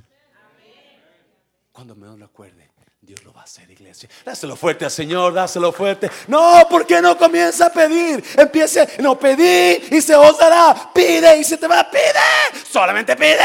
Cuando 1.72 1.96
menos 1.96 2.18
lo 2.18 2.26
acuerde, 2.26 2.70
Dios 3.00 3.24
lo 3.24 3.32
va 3.32 3.40
a 3.40 3.44
hacer, 3.44 3.68
iglesia. 3.70 4.08
Dáselo 4.24 4.54
fuerte 4.54 4.84
al 4.84 4.90
Señor, 4.90 5.32
dáselo 5.32 5.72
fuerte. 5.72 6.10
No, 6.28 6.66
¿por 6.70 6.86
qué 6.86 7.02
no 7.02 7.18
comienza 7.18 7.66
a 7.66 7.72
pedir? 7.72 8.22
Empiece, 8.36 9.00
no 9.00 9.18
pedí 9.18 9.82
y 9.90 10.00
se 10.00 10.14
os 10.14 10.38
dará. 10.38 10.92
Pide 10.94 11.38
y 11.38 11.42
se 11.42 11.56
te 11.56 11.66
va, 11.66 11.90
pide. 11.90 12.64
Solamente 12.64 13.16
pide. 13.16 13.38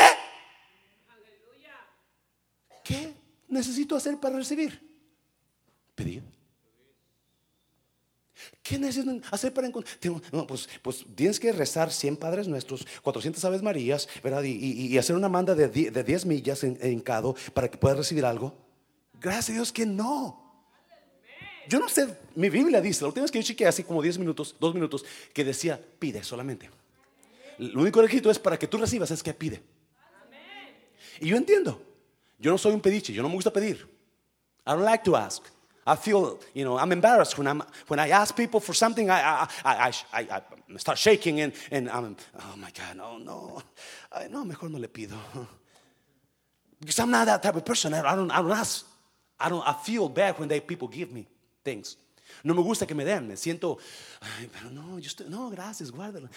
¿Qué 2.84 3.13
necesito 3.47 3.95
hacer 3.95 4.19
para 4.19 4.36
recibir? 4.36 4.80
Pedir. 5.95 6.23
¿Qué 8.68 8.78
necesito 8.78 9.20
hacer 9.32 9.53
para 9.53 9.68
encontrar? 9.68 9.97
pues, 10.47 10.68
pues, 10.82 11.05
tienes 11.15 11.39
que 11.39 11.51
rezar 11.51 11.91
100 11.91 12.18
Padres 12.18 12.47
Nuestros, 12.47 12.86
400 13.01 13.43
Aves 13.45 13.61
Marías, 13.61 14.09
¿verdad? 14.24 14.43
Y, 14.43 14.97
hacer 14.97 15.15
una 15.15 15.30
manda 15.30 15.55
de 15.55 16.03
10, 16.03 16.26
millas 16.26 16.63
en, 16.63 16.78
en 16.82 16.99
cado 16.99 17.36
para 17.53 17.70
que 17.70 17.78
puedas 17.78 17.97
recibir 17.97 18.26
algo. 18.26 18.55
Gracias 19.20 19.49
a 19.49 19.53
Dios 19.53 19.72
que 19.72 19.86
no. 19.86 20.43
Yo 21.70 21.80
no 21.80 21.89
sé, 21.89 22.07
mi 22.36 22.49
Biblia 22.49 22.82
dice, 22.82 23.01
la 23.01 23.07
última 23.07 23.24
vez 23.24 23.32
que 23.32 23.39
yo 23.39 23.45
chequeé 23.45 23.68
así 23.68 23.84
como 23.84 24.01
10 24.01 24.20
minutos, 24.20 24.55
2 24.59 24.74
minutos, 24.74 25.05
que 25.34 25.43
decía, 25.43 25.80
pide 25.99 26.24
solamente. 26.24 26.70
Lo 27.57 27.82
único 27.82 28.01
requisito 28.01 28.30
es 28.30 28.39
para 28.39 28.57
que 28.57 28.68
tú 28.68 28.78
recibas 28.78 29.11
es 29.11 29.24
que 29.24 29.34
pide. 29.34 29.61
Y 31.20 31.30
yo 31.30 31.38
entiendo. 31.38 31.82
Yo 32.39 32.51
no 32.51 32.57
soy 32.57 32.74
un 32.74 32.82
pediche, 32.82 33.13
yo 33.13 33.24
no 33.24 33.30
me 33.30 33.36
gusta 33.36 33.51
pedir. 33.51 33.88
I 34.65 34.72
don't 34.72 34.84
like 34.84 35.03
to 35.03 35.15
ask. 35.15 35.43
I 35.88 35.95
feel, 35.95 36.39
you 36.53 36.65
know, 36.65 36.77
I'm 36.77 36.91
embarrassed 36.91 37.38
when, 37.38 37.47
I'm, 37.47 37.63
when 37.88 37.97
I 37.97 38.09
ask 38.09 38.35
people 38.35 38.59
for 38.59 38.73
something. 38.73 39.09
I, 39.09 39.47
I, 39.63 39.93
I, 40.13 40.23
I, 40.29 40.77
start 40.77 40.97
shaking 40.97 41.39
and, 41.39 41.53
and 41.71 41.89
I'm, 41.89 42.17
oh 42.38 42.55
my 42.57 42.69
God, 42.71 42.97
no, 42.97 43.17
no. 43.17 43.63
no, 44.29 44.43
mejor 44.43 44.69
no 44.69 44.77
le 44.77 44.89
pido. 44.89 45.17
Because 46.79 46.99
I'm 46.99 47.09
not 47.09 47.25
that 47.25 47.41
type 47.41 47.55
of 47.55 47.65
person. 47.65 47.93
I 47.93 48.15
don't, 48.15 48.29
I 48.29 48.39
don't 48.39 48.51
ask. 48.51 48.85
I 49.39 49.49
don't 49.49 49.67
I 49.67 49.73
feel 49.73 50.09
bad 50.09 50.38
when 50.38 50.47
they 50.47 50.59
people 50.59 50.88
give 50.88 51.11
me 51.11 51.25
things. 51.63 51.95
No 52.43 52.53
me 52.53 52.61
gusta 52.61 52.85
que 52.85 52.93
me 52.93 53.03
den, 53.03 53.27
me 53.27 53.35
siento, 53.35 53.79
ay, 54.21 54.47
pero 54.53 54.69
no, 54.69 54.99
yo 54.99 55.09
no, 55.27 55.49
gracias, 55.49 55.89
guárdalo. 55.89 56.29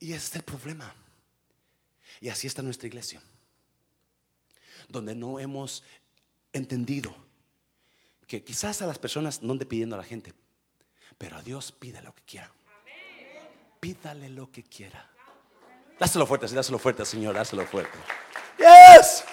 Y 0.00 0.12
ese 0.12 0.26
es 0.26 0.36
el 0.36 0.42
problema. 0.42 0.92
Y 2.20 2.28
así 2.28 2.46
está 2.46 2.60
nuestra 2.60 2.88
iglesia, 2.88 3.22
donde 4.88 5.14
no 5.14 5.38
hemos 5.38 5.82
entendido 6.52 7.14
que 8.30 8.44
quizás 8.44 8.80
a 8.80 8.86
las 8.86 9.00
personas 9.00 9.42
no 9.42 9.50
ande 9.50 9.66
pidiendo 9.66 9.96
a 9.96 9.98
la 9.98 10.04
gente, 10.04 10.32
pero 11.18 11.36
a 11.36 11.42
Dios 11.42 11.72
pide 11.72 12.00
lo 12.00 12.14
que 12.14 12.22
quiera. 12.22 12.52
Pídale 13.80 14.28
lo 14.28 14.52
que 14.52 14.62
quiera. 14.62 15.10
Dáselo 15.98 16.24
fuerte, 16.26 16.46
dáselo 16.46 16.78
fuerte, 16.78 17.04
Señor, 17.04 17.34
dáselo 17.34 17.66
fuerte. 17.66 17.98
Yes. 18.56 19.24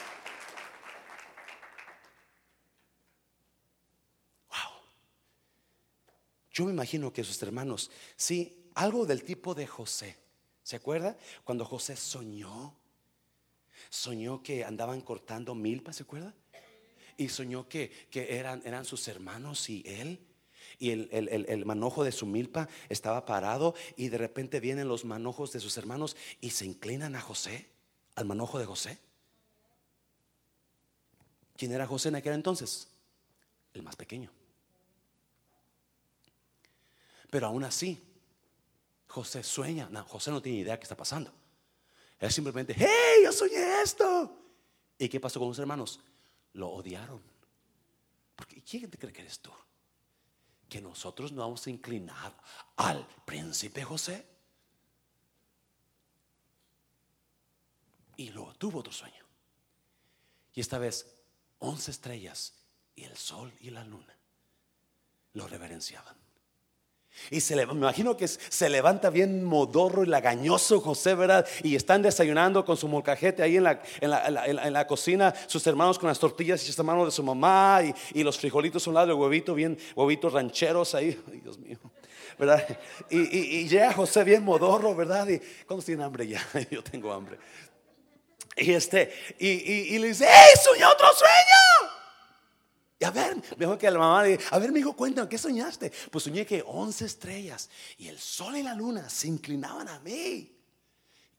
Yo 6.52 6.66
me 6.66 6.72
imagino 6.72 7.14
que 7.14 7.24
sus 7.24 7.40
hermanos, 7.44 7.92
sí, 8.16 8.72
algo 8.74 9.06
del 9.06 9.24
tipo 9.24 9.54
de 9.54 9.68
José. 9.68 10.18
¿Se 10.64 10.76
acuerda? 10.76 11.16
Cuando 11.44 11.66
José 11.66 11.96
soñó, 11.96 12.76
soñó 13.92 14.42
que 14.42 14.66
andaban 14.66 15.02
cortando 15.02 15.54
milpa, 15.54 15.94
¿se 15.94 16.02
acuerda? 16.02 16.34
Y 17.18 17.30
soñó 17.30 17.68
que, 17.68 18.08
eran, 18.14 18.62
eran 18.66 18.86
sus 18.86 19.08
hermanos 19.08 19.70
y 19.70 19.84
él. 19.86 20.20
Y 20.80 20.92
el, 20.92 21.10
el, 21.12 21.66
manojo 21.66 22.04
de 22.04 22.12
su 22.12 22.28
milpa 22.28 22.70
estaba 22.88 23.26
parado 23.26 23.74
y 23.96 24.10
de 24.10 24.20
repente 24.20 24.60
vienen 24.60 24.88
los 24.88 25.06
manojos 25.06 25.52
de 25.52 25.60
sus 25.60 25.76
hermanos 25.78 26.16
y 26.40 26.52
se 26.52 26.66
inclinan 26.66 27.16
a 27.16 27.22
José, 27.22 27.68
al 28.16 28.26
manojo 28.26 28.60
de 28.60 28.66
José. 28.66 29.00
¿Quién 31.56 31.72
era 31.72 31.88
José 31.88 32.10
en 32.10 32.16
aquel 32.16 32.34
entonces? 32.34 32.88
El 33.74 33.82
más 33.82 33.96
pequeño. 33.96 34.32
Pero 37.32 37.48
aún 37.48 37.64
así, 37.64 38.02
José 39.08 39.44
sueña. 39.44 39.90
No, 39.90 40.04
José 40.06 40.32
no 40.32 40.42
tiene 40.42 40.60
idea 40.60 40.78
qué 40.78 40.84
está 40.84 40.96
pasando. 40.96 41.34
Él 42.20 42.32
simplemente, 42.32 42.76
hey, 42.78 43.24
yo 43.24 43.32
soñé 43.32 43.82
esto. 43.82 44.36
¿Y 44.98 45.10
qué 45.10 45.20
pasó 45.20 45.40
con 45.40 45.50
los 45.50 45.60
hermanos? 45.60 46.00
Lo 46.58 46.70
odiaron. 46.70 47.22
Porque 48.36 48.62
¿quién 48.62 48.92
te 48.92 48.98
cree 48.98 49.14
que 49.14 49.22
eres 49.22 49.40
tú? 49.40 49.52
que 50.70 50.82
nosotros 50.82 51.32
nos 51.32 51.46
vamos 51.46 51.68
a 51.68 51.70
inclinar 51.70 52.36
al 52.76 53.08
príncipe 53.26 53.84
José. 53.84 54.26
Y 58.18 58.30
luego 58.30 58.54
tuvo 58.56 58.80
otro 58.80 58.92
sueño. 58.92 59.26
Y 60.54 60.60
esta 60.60 60.78
vez, 60.78 61.06
once 61.60 61.92
estrellas 61.92 62.54
y 62.96 63.04
el 63.04 63.16
sol 63.16 63.54
y 63.60 63.70
la 63.70 63.84
luna 63.84 64.18
lo 65.34 65.48
reverenciaban. 65.48 66.17
Y 67.30 67.42
se 67.42 67.56
me 67.56 67.64
imagino 67.64 68.16
que 68.16 68.28
se 68.28 68.70
levanta 68.70 69.10
bien 69.10 69.44
modorro 69.44 70.04
y 70.04 70.08
lagañoso 70.08 70.80
José, 70.80 71.16
¿verdad? 71.16 71.46
Y 71.64 71.76
están 71.76 72.02
desayunando 72.02 72.64
con 72.64 72.78
su 72.78 72.88
molcajete 72.88 73.44
ahí 73.44 73.58
en 73.58 73.64
la, 73.64 73.82
en 74.02 74.74
la, 74.74 74.88
cocina, 74.88 75.34
sus 75.48 75.66
hermanos 75.68 76.00
con 76.00 76.08
las 76.08 76.20
tortillas 76.20 76.62
y 76.64 76.68
sus 76.68 76.80
hermanos 76.80 77.06
de 77.06 77.12
su 77.12 77.24
mamá 77.24 77.82
y, 78.14 78.24
los 78.24 78.38
frijolitos 78.38 78.86
a 78.86 78.90
un 78.90 78.96
lado, 78.96 79.12
el 79.12 79.18
huevito, 79.18 79.54
bien, 79.54 79.78
huevitos 79.96 80.34
rancheros 80.34 80.96
ahí. 80.96 81.18
Dios 81.44 81.58
mío, 81.58 81.78
¿verdad? 82.38 82.66
Y, 83.10 83.20
y, 83.38 83.68
llega 83.68 83.94
José 83.94 84.24
bien 84.24 84.44
modorro, 84.44 84.96
¿verdad? 84.96 85.28
Y 85.28 85.40
cuando 85.66 85.86
tiene 85.86 86.04
hambre 86.04 86.28
ya, 86.28 86.46
yo 86.72 86.84
tengo 86.84 87.12
hambre. 87.12 87.38
Y 88.56 88.72
este, 88.74 89.14
y, 89.38 89.48
y 89.48 90.00
le 90.00 90.08
dice, 90.08 90.26
¡Ey, 90.26 90.56
soñé 90.64 90.86
otro 90.86 91.08
sueño! 91.14 91.57
Y 93.00 93.06
a 93.06 93.12
ver, 93.12 93.38
mejor 93.58 93.78
que 93.78 93.92
la 93.92 94.00
mamá 94.00 94.24
a 94.52 94.60
ver, 94.60 94.72
mi 94.72 94.80
hijo, 94.80 94.96
cuéntame, 94.96 95.30
¿qué 95.30 95.38
soñaste? 95.38 95.92
Pues 96.12 96.24
soñé 96.24 96.46
que 96.46 96.64
once 96.66 97.06
estrellas 97.06 97.70
y 97.98 98.08
el 98.08 98.18
sol 98.18 98.58
y 98.58 98.64
la 98.64 98.74
luna 98.74 99.08
se 99.10 99.28
inclinaban 99.28 99.88
a 99.88 100.00
mí. 100.00 100.56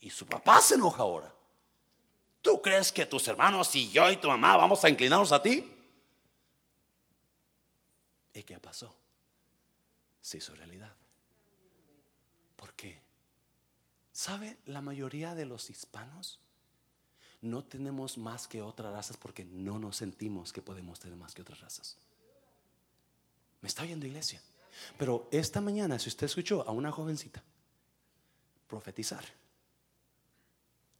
Y 0.00 0.10
su 0.10 0.26
papá 0.26 0.60
se 0.60 0.76
enoja 0.76 1.02
ahora. 1.02 1.34
¿Tú 2.40 2.62
crees 2.62 2.92
que 2.92 3.06
tus 3.06 3.26
hermanos 3.26 3.74
y 3.74 3.90
yo 3.90 4.08
y 4.10 4.16
tu 4.16 4.28
mamá 4.28 4.56
vamos 4.56 4.84
a 4.84 4.88
inclinarnos 4.88 5.32
a 5.32 5.42
ti? 5.42 5.68
¿Y 8.32 8.42
qué 8.44 8.60
pasó? 8.60 8.94
Se 10.20 10.38
hizo 10.38 10.54
realidad. 10.54 10.94
¿Por 12.54 12.72
qué? 12.74 13.02
¿Sabe 14.12 14.58
la 14.66 14.80
mayoría 14.80 15.34
de 15.34 15.44
los 15.44 15.70
hispanos? 15.70 16.38
No 17.40 17.64
tenemos 17.64 18.18
más 18.18 18.48
que 18.48 18.62
otras 18.62 18.92
razas 18.92 19.16
porque 19.16 19.44
no 19.44 19.78
nos 19.78 19.96
sentimos 19.96 20.52
que 20.52 20.62
podemos 20.62 20.98
tener 20.98 21.16
más 21.16 21.34
que 21.34 21.42
otras 21.42 21.60
razas. 21.60 21.96
¿Me 23.60 23.68
está 23.68 23.82
oyendo 23.82 24.06
iglesia? 24.06 24.40
Pero 24.96 25.28
esta 25.30 25.60
mañana, 25.60 25.98
si 25.98 26.08
usted 26.08 26.26
escuchó 26.26 26.66
a 26.66 26.72
una 26.72 26.92
jovencita 26.92 27.42
profetizar, 28.66 29.24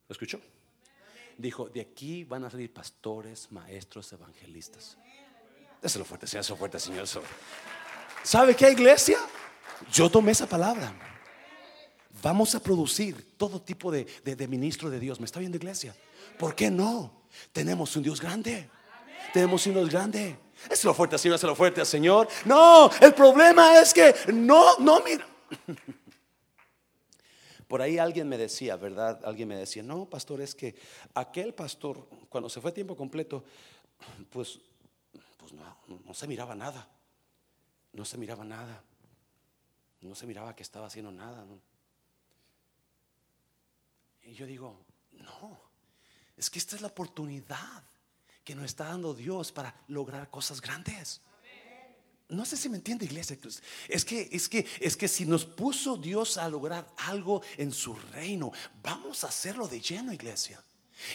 ¿lo 0.09 0.12
escuchó? 0.12 0.41
Dijo, 1.36 1.68
de 1.68 1.80
aquí 1.80 2.24
van 2.24 2.45
a 2.45 2.51
salir 2.51 2.72
pastores, 2.72 3.51
maestros, 3.53 4.12
evangelistas. 4.12 4.97
Déselo 5.80 6.05
fuerte, 6.05 6.26
Señor, 6.26 6.45
eso 6.45 6.57
fuerte, 6.57 6.80
Señor. 6.80 7.07
¿Sabe 8.24 8.57
qué 8.57 8.72
iglesia? 8.72 9.18
Yo 9.93 10.11
tomé 10.11 10.32
esa 10.32 10.49
palabra. 10.49 10.93
Vamos 12.20 12.57
a 12.57 12.61
producir 12.61 13.36
todo 13.36 13.62
tipo 13.62 13.93
de, 13.93 14.05
de, 14.24 14.34
de 14.34 14.49
ministro 14.49 14.91
de 14.91 14.99
Dios. 14.99 15.20
¿Me 15.20 15.26
está 15.26 15.39
oyendo 15.39 15.57
iglesia? 15.57 15.95
¿Por 16.37 16.55
qué 16.55 16.70
no? 16.70 17.22
Tenemos 17.53 17.95
un 17.97 18.03
Dios 18.03 18.20
grande. 18.20 18.68
Tenemos 19.33 19.66
un 19.66 19.74
Dios 19.74 19.91
grande. 19.91 20.39
Es 20.70 20.85
lo 20.85 20.93
fuerte, 20.93 21.16
Señor, 21.18 21.37
es 21.37 21.43
lo 21.45 21.55
fuerte, 21.55 21.85
Señor. 21.85 22.29
No, 22.45 22.91
el 23.01 23.14
problema 23.14 23.79
es 23.81 23.95
que 23.95 24.14
no, 24.33 24.79
no, 24.79 25.01
mira. 25.01 25.26
Por 27.68 27.83
ahí 27.83 27.99
alguien 27.99 28.29
me 28.29 28.39
decía, 28.39 28.76
¿verdad? 28.76 29.20
Alguien 29.24 29.49
me 29.49 29.57
decía, 29.57 29.83
no, 29.83 30.07
pastor, 30.07 30.41
es 30.41 30.55
que 30.55 30.74
aquel 31.14 31.53
pastor, 31.55 32.09
cuando 32.29 32.49
se 32.49 32.61
fue 32.61 32.72
tiempo 32.72 32.97
completo, 32.97 33.45
pues, 34.31 34.59
pues 35.37 35.53
no, 35.53 35.76
no 36.05 36.14
se 36.14 36.26
miraba 36.26 36.55
nada. 36.55 36.89
No 37.93 38.05
se 38.05 38.16
miraba 38.16 38.45
nada. 38.45 38.83
No 40.01 40.14
se 40.14 40.26
miraba 40.26 40.57
que 40.57 40.62
estaba 40.62 40.87
haciendo 40.87 41.11
nada. 41.12 41.45
Y 44.22 44.33
yo 44.33 44.47
digo, 44.47 44.76
no. 45.12 45.68
Es 46.39 46.49
que 46.49 46.59
esta 46.59 46.76
es 46.76 46.82
la 46.82 46.89
oportunidad 46.89 47.82
que 48.45 48.55
nos 48.55 48.64
está 48.66 48.84
dando 48.84 49.12
Dios 49.12 49.53
para 49.53 49.74
lograr 49.89 50.30
cosas 50.30 50.61
grandes. 50.61 51.20
No 52.28 52.45
sé 52.45 52.57
si 52.57 52.68
me 52.68 52.76
entiende, 52.76 53.07
iglesia. 53.07 53.36
Es 53.89 54.05
que, 54.05 54.28
es 54.30 54.49
que, 54.49 54.66
es 54.80 54.97
que 54.97 55.09
si 55.09 55.24
nos 55.26 55.45
puso 55.45 55.97
Dios 55.97 56.36
a 56.36 56.49
lograr 56.49 56.86
algo 56.99 57.43
en 57.57 57.72
su 57.72 57.95
reino, 57.95 58.53
vamos 58.82 59.24
a 59.24 59.28
hacerlo 59.28 59.66
de 59.66 59.80
lleno, 59.80 60.12
iglesia. 60.12 60.62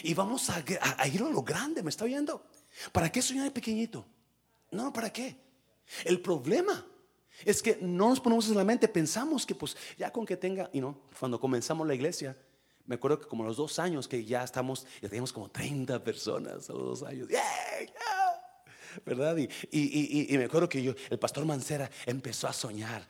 Y 0.02 0.12
vamos 0.12 0.50
a, 0.50 0.58
ir 1.06 1.22
a 1.22 1.28
lo 1.30 1.42
grande, 1.42 1.82
¿me 1.82 1.90
está 1.90 2.04
oyendo? 2.04 2.44
¿Para 2.92 3.10
qué 3.10 3.22
soñar 3.22 3.52
pequeñito? 3.52 4.04
No, 4.70 4.92
¿para 4.92 5.12
qué? 5.12 5.36
El 6.04 6.20
problema 6.20 6.84
es 7.44 7.62
que 7.62 7.78
no 7.80 8.08
nos 8.08 8.20
ponemos 8.20 8.48
en 8.48 8.56
la 8.56 8.64
mente, 8.64 8.88
pensamos 8.88 9.46
que 9.46 9.54
pues 9.54 9.76
ya 9.96 10.10
con 10.12 10.26
que 10.26 10.36
tenga, 10.36 10.68
y 10.72 10.80
no, 10.80 10.98
cuando 11.18 11.38
comenzamos 11.38 11.86
la 11.86 11.94
iglesia, 11.94 12.36
me 12.86 12.96
acuerdo 12.96 13.18
que 13.20 13.26
como 13.26 13.44
los 13.44 13.56
dos 13.56 13.78
años 13.78 14.06
que 14.08 14.24
ya 14.24 14.44
estamos, 14.44 14.86
ya 15.00 15.08
teníamos 15.08 15.32
como 15.32 15.50
30 15.50 16.02
personas 16.04 16.68
a 16.68 16.72
los 16.72 17.00
dos 17.00 17.02
años. 17.02 17.28
¿Verdad? 19.04 19.36
Y, 19.70 20.36
me 20.36 20.44
acuerdo 20.44 20.68
que 20.68 20.82
yo, 20.82 20.94
el 21.10 21.18
pastor 21.18 21.44
Mancera 21.44 21.90
empezó 22.06 22.46
a 22.46 22.52
soñar, 22.52 23.06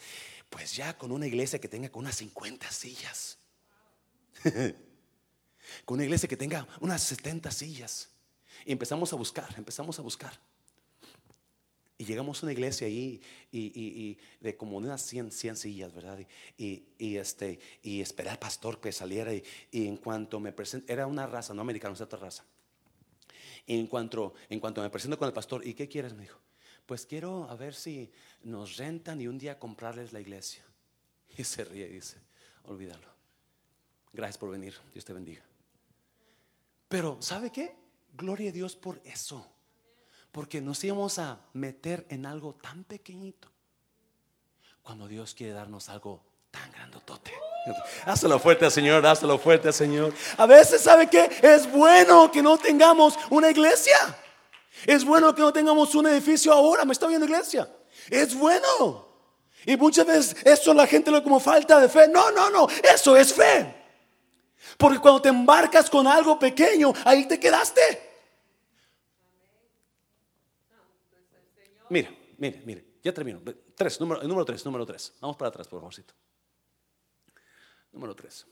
pues 0.48 0.74
ya 0.74 0.96
con 0.96 1.12
una 1.12 1.26
iglesia 1.26 1.60
que 1.60 1.68
tenga 1.68 1.90
con 1.90 2.00
unas 2.04 2.16
50 2.16 2.70
sillas. 2.70 3.38
con 5.84 5.96
una 5.96 6.04
iglesia 6.04 6.28
que 6.28 6.36
tenga 6.36 6.66
unas 6.80 7.02
70 7.02 7.50
sillas. 7.50 8.10
Y 8.64 8.72
empezamos 8.72 9.12
a 9.12 9.16
buscar, 9.16 9.52
empezamos 9.58 9.98
a 9.98 10.02
buscar. 10.02 10.38
Llegamos 12.04 12.42
a 12.42 12.46
una 12.46 12.52
iglesia 12.52 12.86
ahí 12.86 13.20
y, 13.50 14.18
de 14.40 14.56
como 14.56 14.76
unas 14.76 15.02
100, 15.02 15.30
100 15.30 15.56
sillas, 15.56 15.94
¿verdad? 15.94 16.18
Y, 16.56 16.84
este, 16.98 17.58
y 17.82 18.00
esperé 18.00 18.30
al 18.30 18.38
pastor 18.38 18.80
que 18.80 18.92
saliera 18.92 19.32
y, 19.34 19.42
en 19.72 19.96
cuanto 19.96 20.40
me 20.40 20.52
presento, 20.52 20.92
era 20.92 21.06
una 21.06 21.26
raza, 21.26 21.54
no 21.54 21.62
americana, 21.62 21.94
otra 21.98 22.18
raza. 22.18 22.44
En 23.66 23.86
cuanto, 23.86 24.34
en 24.48 24.60
cuanto 24.60 24.82
me 24.82 24.90
presento 24.90 25.18
con 25.18 25.26
el 25.26 25.34
pastor, 25.34 25.66
¿y 25.66 25.74
qué 25.74 25.88
quieres? 25.88 26.12
Me 26.12 26.22
dijo, 26.22 26.38
pues 26.86 27.06
quiero 27.06 27.48
a 27.48 27.56
ver 27.56 27.74
si 27.74 28.10
nos 28.42 28.76
rentan 28.76 29.20
y 29.20 29.26
un 29.26 29.38
día 29.38 29.58
comprarles 29.58 30.12
la 30.12 30.20
iglesia. 30.20 30.64
Y 31.36 31.42
se 31.42 31.64
ríe 31.64 31.88
y 31.88 31.94
dice, 31.94 32.18
olvídalo. 32.64 33.08
Gracias 34.12 34.38
por 34.38 34.50
venir, 34.50 34.74
Dios 34.92 35.04
te 35.04 35.12
bendiga. 35.12 35.42
Pero, 36.88 37.20
¿sabe 37.20 37.50
qué? 37.50 37.74
Gloria 38.16 38.50
a 38.50 38.52
Dios 38.52 38.76
por 38.76 39.00
eso. 39.04 39.53
Porque 40.34 40.60
nos 40.60 40.82
íbamos 40.82 41.20
a 41.20 41.38
meter 41.52 42.06
en 42.08 42.26
algo 42.26 42.56
tan 42.60 42.82
pequeñito 42.82 43.48
cuando 44.82 45.06
Dios 45.06 45.32
quiere 45.32 45.52
darnos 45.52 45.88
algo 45.88 46.24
tan 46.50 46.72
grandotote. 46.72 47.32
Hazlo 48.04 48.40
fuerte, 48.40 48.68
Señor, 48.68 49.06
hazlo 49.06 49.38
fuerte, 49.38 49.72
Señor. 49.72 50.12
A 50.36 50.44
veces, 50.46 50.82
¿sabe 50.82 51.08
qué? 51.08 51.30
Es 51.40 51.70
bueno 51.70 52.32
que 52.32 52.42
no 52.42 52.58
tengamos 52.58 53.14
una 53.30 53.48
iglesia. 53.48 53.96
Es 54.84 55.04
bueno 55.04 55.32
que 55.36 55.40
no 55.40 55.52
tengamos 55.52 55.94
un 55.94 56.08
edificio 56.08 56.52
ahora. 56.52 56.84
¿Me 56.84 56.94
está 56.94 57.06
viendo 57.06 57.26
iglesia? 57.26 57.72
Es 58.10 58.34
bueno. 58.34 59.06
Y 59.64 59.76
muchas 59.76 60.04
veces 60.04 60.36
eso 60.44 60.74
la 60.74 60.88
gente 60.88 61.12
lo 61.12 61.22
como 61.22 61.38
falta 61.38 61.78
de 61.78 61.88
fe. 61.88 62.08
No, 62.08 62.32
no, 62.32 62.50
no. 62.50 62.66
Eso 62.92 63.16
es 63.16 63.32
fe. 63.32 63.72
Porque 64.78 64.98
cuando 64.98 65.22
te 65.22 65.28
embarcas 65.28 65.88
con 65.88 66.08
algo 66.08 66.40
pequeño, 66.40 66.92
ahí 67.04 67.28
te 67.28 67.38
quedaste. 67.38 68.13
Mire, 71.94 72.34
mire, 72.38 72.62
mire, 72.66 72.84
ya 73.04 73.14
termino. 73.14 73.40
Tres, 73.76 74.00
número, 74.00 74.20
número 74.24 74.44
tres, 74.44 74.64
número 74.64 74.84
tres. 74.84 75.14
Vamos 75.20 75.36
para 75.36 75.50
atrás, 75.50 75.68
por 75.68 75.78
favorcito. 75.78 76.12
Número 77.92 78.16
tres. 78.16 78.44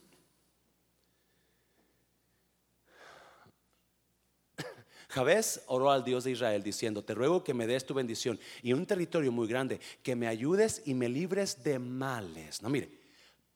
Jabez 5.08 5.64
oró 5.66 5.90
al 5.90 6.04
Dios 6.04 6.22
de 6.22 6.30
Israel 6.30 6.62
diciendo, 6.62 7.02
te 7.02 7.14
ruego 7.14 7.42
que 7.42 7.52
me 7.52 7.66
des 7.66 7.84
tu 7.84 7.94
bendición 7.94 8.38
y 8.62 8.74
un 8.74 8.86
territorio 8.86 9.32
muy 9.32 9.48
grande, 9.48 9.80
que 10.04 10.14
me 10.14 10.28
ayudes 10.28 10.80
y 10.84 10.94
me 10.94 11.08
libres 11.08 11.64
de 11.64 11.80
males. 11.80 12.62
No, 12.62 12.68
mire, 12.68 12.96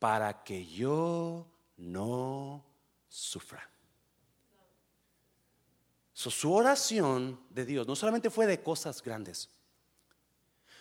para 0.00 0.42
que 0.42 0.66
yo 0.66 1.46
no 1.76 2.64
sufra 3.06 3.70
su 6.16 6.52
oración 6.52 7.38
de 7.50 7.66
Dios 7.66 7.86
no 7.86 7.94
solamente 7.94 8.30
fue 8.30 8.46
de 8.46 8.62
cosas 8.62 9.02
grandes, 9.02 9.50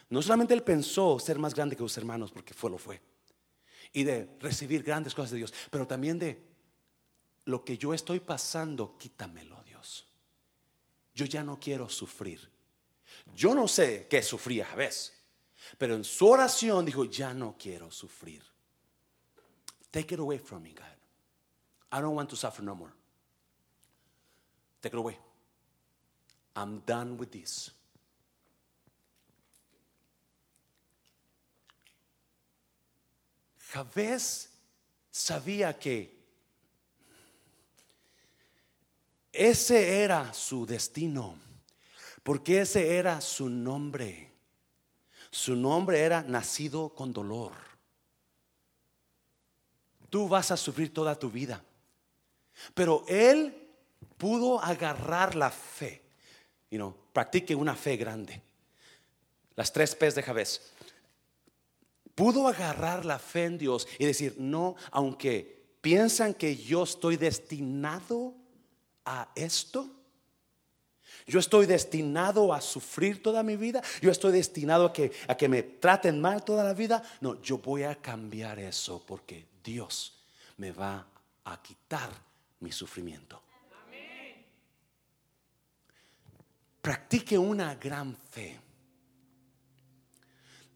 no 0.09 0.21
solamente 0.21 0.53
él 0.53 0.63
pensó 0.63 1.19
ser 1.19 1.39
más 1.39 1.53
grande 1.53 1.75
que 1.75 1.83
sus 1.83 1.97
hermanos, 1.97 2.31
porque 2.31 2.53
fue 2.53 2.69
lo 2.69 2.77
fue, 2.77 3.01
y 3.93 4.03
de 4.03 4.29
recibir 4.39 4.83
grandes 4.83 5.13
cosas 5.15 5.31
de 5.31 5.37
Dios, 5.37 5.53
pero 5.69 5.87
también 5.87 6.19
de 6.19 6.43
lo 7.45 7.63
que 7.63 7.77
yo 7.77 7.93
estoy 7.93 8.19
pasando, 8.19 8.97
quítamelo, 8.97 9.63
Dios. 9.63 10.07
Yo 11.13 11.25
ya 11.25 11.43
no 11.43 11.59
quiero 11.59 11.89
sufrir. 11.89 12.49
Yo 13.35 13.55
no 13.55 13.67
sé 13.67 14.07
qué 14.09 14.21
sufría 14.21 14.65
Javés, 14.65 15.13
pero 15.77 15.95
en 15.95 16.03
su 16.03 16.27
oración 16.27 16.85
dijo, 16.85 17.05
ya 17.05 17.33
no 17.33 17.55
quiero 17.57 17.89
sufrir. 17.91 18.43
Take 19.91 20.15
it 20.15 20.19
away 20.19 20.39
from 20.39 20.61
me, 20.61 20.71
God. 20.71 20.85
I 21.91 22.01
don't 22.01 22.15
want 22.15 22.29
to 22.29 22.35
suffer 22.35 22.61
no 22.61 22.75
more. 22.75 22.91
Take 24.81 24.93
it 24.93 24.99
away. 24.99 25.17
I'm 26.55 26.81
done 26.85 27.17
with 27.17 27.31
this. 27.31 27.71
Javés 33.75 34.47
sabía 35.11 35.77
que 35.77 36.15
ese 39.33 40.01
era 40.01 40.33
su 40.33 40.65
destino, 40.65 41.37
porque 42.23 42.61
ese 42.61 42.95
era 42.95 43.19
su 43.19 43.49
nombre. 43.49 44.31
Su 45.29 45.57
nombre 45.57 45.99
era 45.99 46.23
nacido 46.23 46.87
con 46.95 47.11
dolor. 47.11 47.51
Tú 50.09 50.29
vas 50.29 50.51
a 50.51 50.55
sufrir 50.55 50.93
toda 50.93 51.19
tu 51.19 51.29
vida. 51.29 51.61
Pero 52.73 53.03
él 53.09 53.67
pudo 54.17 54.63
agarrar 54.63 55.35
la 55.35 55.51
fe. 55.51 56.01
You 56.71 56.77
know, 56.77 56.95
practique 57.11 57.53
una 57.53 57.75
fe 57.75 57.97
grande. 57.97 58.41
Las 59.57 59.73
tres 59.73 59.93
P's 59.93 60.15
de 60.15 60.23
Javés. 60.23 60.74
Pudo 62.15 62.47
agarrar 62.47 63.05
la 63.05 63.19
fe 63.19 63.43
en 63.43 63.57
Dios 63.57 63.87
y 63.99 64.05
decir, 64.05 64.35
no, 64.37 64.75
aunque 64.89 65.67
piensan 65.81 66.33
que 66.33 66.55
yo 66.55 66.83
estoy 66.83 67.17
destinado 67.17 68.33
a 69.03 69.29
esto, 69.35 69.89
yo 71.27 71.39
estoy 71.39 71.65
destinado 71.65 72.53
a 72.53 72.61
sufrir 72.61 73.21
toda 73.21 73.43
mi 73.43 73.57
vida. 73.57 73.81
Yo 74.01 74.11
estoy 74.11 74.31
destinado 74.31 74.85
a 74.85 74.93
que, 74.93 75.11
a 75.27 75.35
que 75.35 75.49
me 75.49 75.63
traten 75.63 76.21
mal 76.21 76.43
toda 76.43 76.63
la 76.63 76.73
vida. 76.73 77.03
No, 77.19 77.41
yo 77.41 77.57
voy 77.57 77.83
a 77.83 77.95
cambiar 77.95 78.59
eso 78.59 79.03
porque 79.05 79.47
Dios 79.63 80.23
me 80.57 80.71
va 80.71 81.05
a 81.43 81.61
quitar 81.61 82.09
mi 82.59 82.71
sufrimiento. 82.71 83.41
Practique 86.81 87.37
una 87.37 87.73
gran 87.75 88.15
fe. 88.29 88.59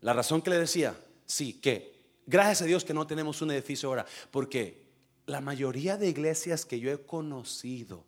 La 0.02 0.14
razón 0.14 0.42
que 0.42 0.50
le 0.50 0.58
decía, 0.58 0.96
sí, 1.30 1.54
que 1.54 1.94
gracias 2.26 2.64
a 2.64 2.66
Dios 2.66 2.84
que 2.84 2.94
no 2.94 3.08
tenemos 3.08 3.42
un 3.42 3.52
edificio 3.52 3.88
ahora, 3.88 4.06
porque 4.32 4.90
la 5.26 5.40
mayoría 5.40 5.96
de 5.96 6.10
iglesias 6.10 6.66
que 6.66 6.80
yo 6.80 6.92
he 6.92 7.06
conocido, 7.06 8.04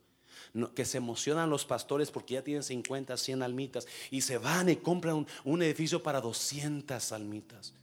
que 0.76 0.86
se 0.86 0.98
emocionan 0.98 1.50
los 1.50 1.66
pastores 1.66 2.12
porque 2.12 2.34
ya 2.34 2.44
tienen 2.44 2.64
50, 2.64 3.16
100 3.16 3.44
almitas 3.44 3.88
y 4.10 4.22
se 4.22 4.38
van 4.38 4.70
y 4.70 4.76
compran 4.76 5.26
un, 5.46 5.62
edificio 5.62 6.04
para 6.04 6.20
200 6.20 7.12
almitas. 7.12 7.74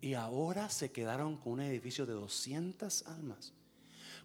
Y 0.00 0.14
ahora 0.14 0.70
se 0.70 0.92
quedaron 0.92 1.36
con 1.36 1.54
un 1.54 1.60
edificio 1.60 2.06
de 2.06 2.12
200 2.12 3.06
almas. 3.08 3.52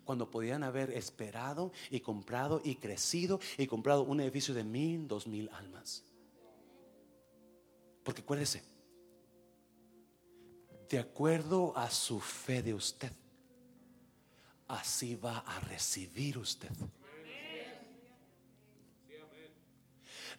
Cuando 0.06 0.30
podían 0.30 0.64
haber 0.64 0.92
esperado 0.92 1.72
y 1.90 2.02
comprado 2.02 2.62
y 2.64 2.76
crecido 2.76 3.40
y 3.58 3.66
comprado 3.68 4.04
un 4.04 4.22
edificio 4.22 4.54
de 4.54 4.64
mil, 4.64 5.08
dos 5.08 5.28
mil 5.28 5.50
almas. 5.54 6.04
Porque 8.04 8.22
acuérdese, 8.22 8.64
de 10.90 11.00
acuerdo 11.00 11.76
a 11.78 11.90
su 11.90 12.20
fe 12.20 12.62
de 12.62 12.74
usted, 12.74 13.12
así 14.68 15.16
va 15.16 15.40
a 15.40 15.60
recibir 15.62 16.38
usted. 16.38 16.70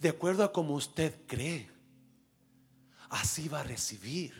De 0.00 0.08
acuerdo 0.08 0.44
a 0.44 0.52
como 0.52 0.74
usted 0.74 1.14
cree, 1.26 1.68
así 3.08 3.48
va 3.48 3.60
a 3.60 3.64
recibir. 3.64 4.34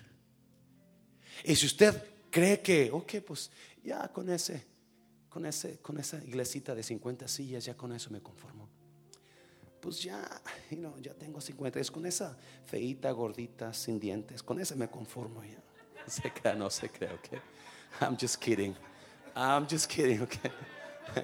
Y 1.44 1.56
si 1.56 1.66
usted 1.66 2.02
cree 2.30 2.60
que, 2.60 2.90
ok, 2.90 3.14
pues 3.26 3.50
ya 3.82 4.08
con 4.08 4.28
ese, 4.30 4.66
con 5.28 5.46
ese, 5.46 5.78
con 5.78 5.98
esa 5.98 6.22
iglesita 6.22 6.74
de 6.74 6.82
50 6.82 7.28
sillas, 7.28 7.64
ya 7.64 7.76
con 7.76 7.92
eso 7.92 8.10
me 8.10 8.20
conformo. 8.20 8.68
Pues 9.80 10.02
ya, 10.02 10.22
ya 11.00 11.14
tengo 11.14 11.40
50, 11.40 11.80
es 11.80 11.90
con 11.90 12.06
esa 12.06 12.38
feita, 12.64 13.10
gordita, 13.10 13.72
sin 13.72 14.00
dientes, 14.00 14.42
con 14.42 14.60
esa 14.60 14.74
me 14.76 14.88
conformo 14.88 15.44
ya. 15.44 15.63
Se 16.08 16.30
crea, 16.30 16.54
no 16.54 16.68
se 16.70 16.88
cree, 16.88 17.10
ok. 17.12 17.40
I'm 18.00 18.16
just 18.20 18.40
kidding. 18.40 18.74
I'm 19.34 19.66
just 19.68 19.88
kidding, 19.88 20.22
okay? 20.22 20.50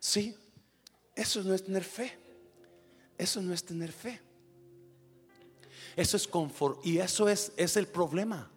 Sí, 0.00 0.34
eso 1.14 1.42
no 1.42 1.52
es 1.52 1.62
tener 1.62 1.84
fe. 1.84 2.10
Eso 3.18 3.42
no 3.42 3.52
es 3.52 3.62
tener 3.62 3.92
fe. 3.92 4.18
Eso 5.94 6.16
es 6.16 6.26
confort. 6.26 6.80
Y 6.86 6.98
eso 6.98 7.28
es, 7.28 7.52
es 7.58 7.76
el 7.76 7.88
problema. 7.88 8.50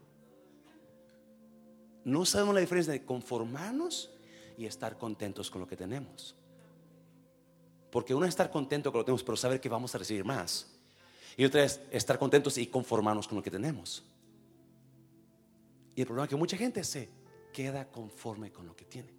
No 2.06 2.26
sabemos 2.26 2.56
la 2.56 2.62
diferencia 2.62 2.94
de 2.94 3.04
conformarnos 3.04 4.12
y 4.58 4.66
estar 4.66 4.98
contentos 4.98 5.52
con 5.52 5.60
lo 5.60 5.68
que 5.68 5.76
tenemos. 5.76 6.36
Porque 7.92 8.16
uno 8.16 8.26
es 8.26 8.30
estar 8.30 8.50
contento 8.50 8.92
con 8.92 9.00
lo 9.00 9.04
que 9.04 9.08
tenemos, 9.08 9.24
pero 9.24 9.36
saber 9.36 9.60
que 9.60 9.68
vamos 9.68 9.94
a 9.94 9.98
recibir 9.98 10.24
más. 10.24 10.68
Y 11.38 11.45
otra 11.45 11.63
es 11.63 11.79
estar 11.91 12.19
contentos 12.19 12.57
y 12.57 12.67
conformarnos 12.67 13.27
con 13.27 13.38
lo 13.38 13.43
que 13.43 13.51
tenemos. 13.51 14.03
Y 15.95 16.01
el 16.01 16.07
problema 16.07 16.25
es 16.25 16.29
que 16.29 16.36
mucha 16.36 16.57
gente 16.57 16.84
se 16.84 17.09
queda 17.53 17.88
conforme 17.89 18.51
con 18.51 18.65
lo 18.65 18.75
que 18.75 18.86
tiene. 18.86 19.09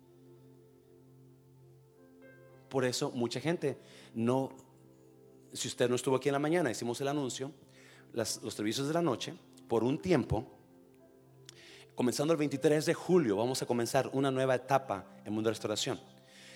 Por 2.68 2.84
eso 2.84 3.10
mucha 3.10 3.40
gente 3.40 3.76
no, 4.14 4.50
si 5.52 5.68
usted 5.68 5.88
no 5.88 5.96
estuvo 5.96 6.16
aquí 6.16 6.28
en 6.28 6.34
la 6.34 6.38
mañana, 6.38 6.70
hicimos 6.70 7.00
el 7.02 7.08
anuncio, 7.08 7.52
los 8.14 8.40
servicios 8.54 8.88
de 8.88 8.94
la 8.94 9.02
noche, 9.02 9.34
por 9.68 9.84
un 9.84 10.00
tiempo, 10.00 10.46
comenzando 11.94 12.32
el 12.32 12.38
23 12.38 12.86
de 12.86 12.94
julio, 12.94 13.36
vamos 13.36 13.60
a 13.62 13.66
comenzar 13.66 14.10
una 14.14 14.30
nueva 14.30 14.54
etapa 14.54 15.04
en 15.24 15.32
Mundo 15.34 15.48
de 15.48 15.52
Restauración. 15.52 16.00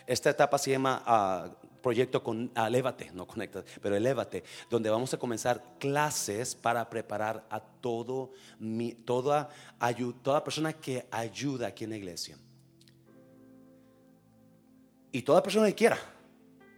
Esta 0.06 0.30
etapa 0.30 0.56
se 0.58 0.70
llama 0.70 1.02
ah, 1.04 1.50
proyecto 1.82 2.22
con 2.22 2.50
Elévate, 2.56 3.10
no 3.12 3.26
conecta, 3.26 3.64
pero 3.80 3.96
Elévate, 3.96 4.42
donde 4.70 4.90
vamos 4.90 5.14
a 5.14 5.18
comenzar 5.18 5.62
clases 5.78 6.54
para 6.54 6.88
preparar 6.88 7.46
a 7.50 7.60
todo 7.60 8.32
toda, 9.04 9.48
toda 10.22 10.42
persona 10.44 10.72
que 10.72 11.06
ayuda 11.10 11.68
aquí 11.68 11.84
en 11.84 11.90
la 11.90 11.96
iglesia. 11.96 12.36
Y 15.12 15.22
toda 15.22 15.42
persona 15.42 15.66
que 15.68 15.74
quiera. 15.74 15.98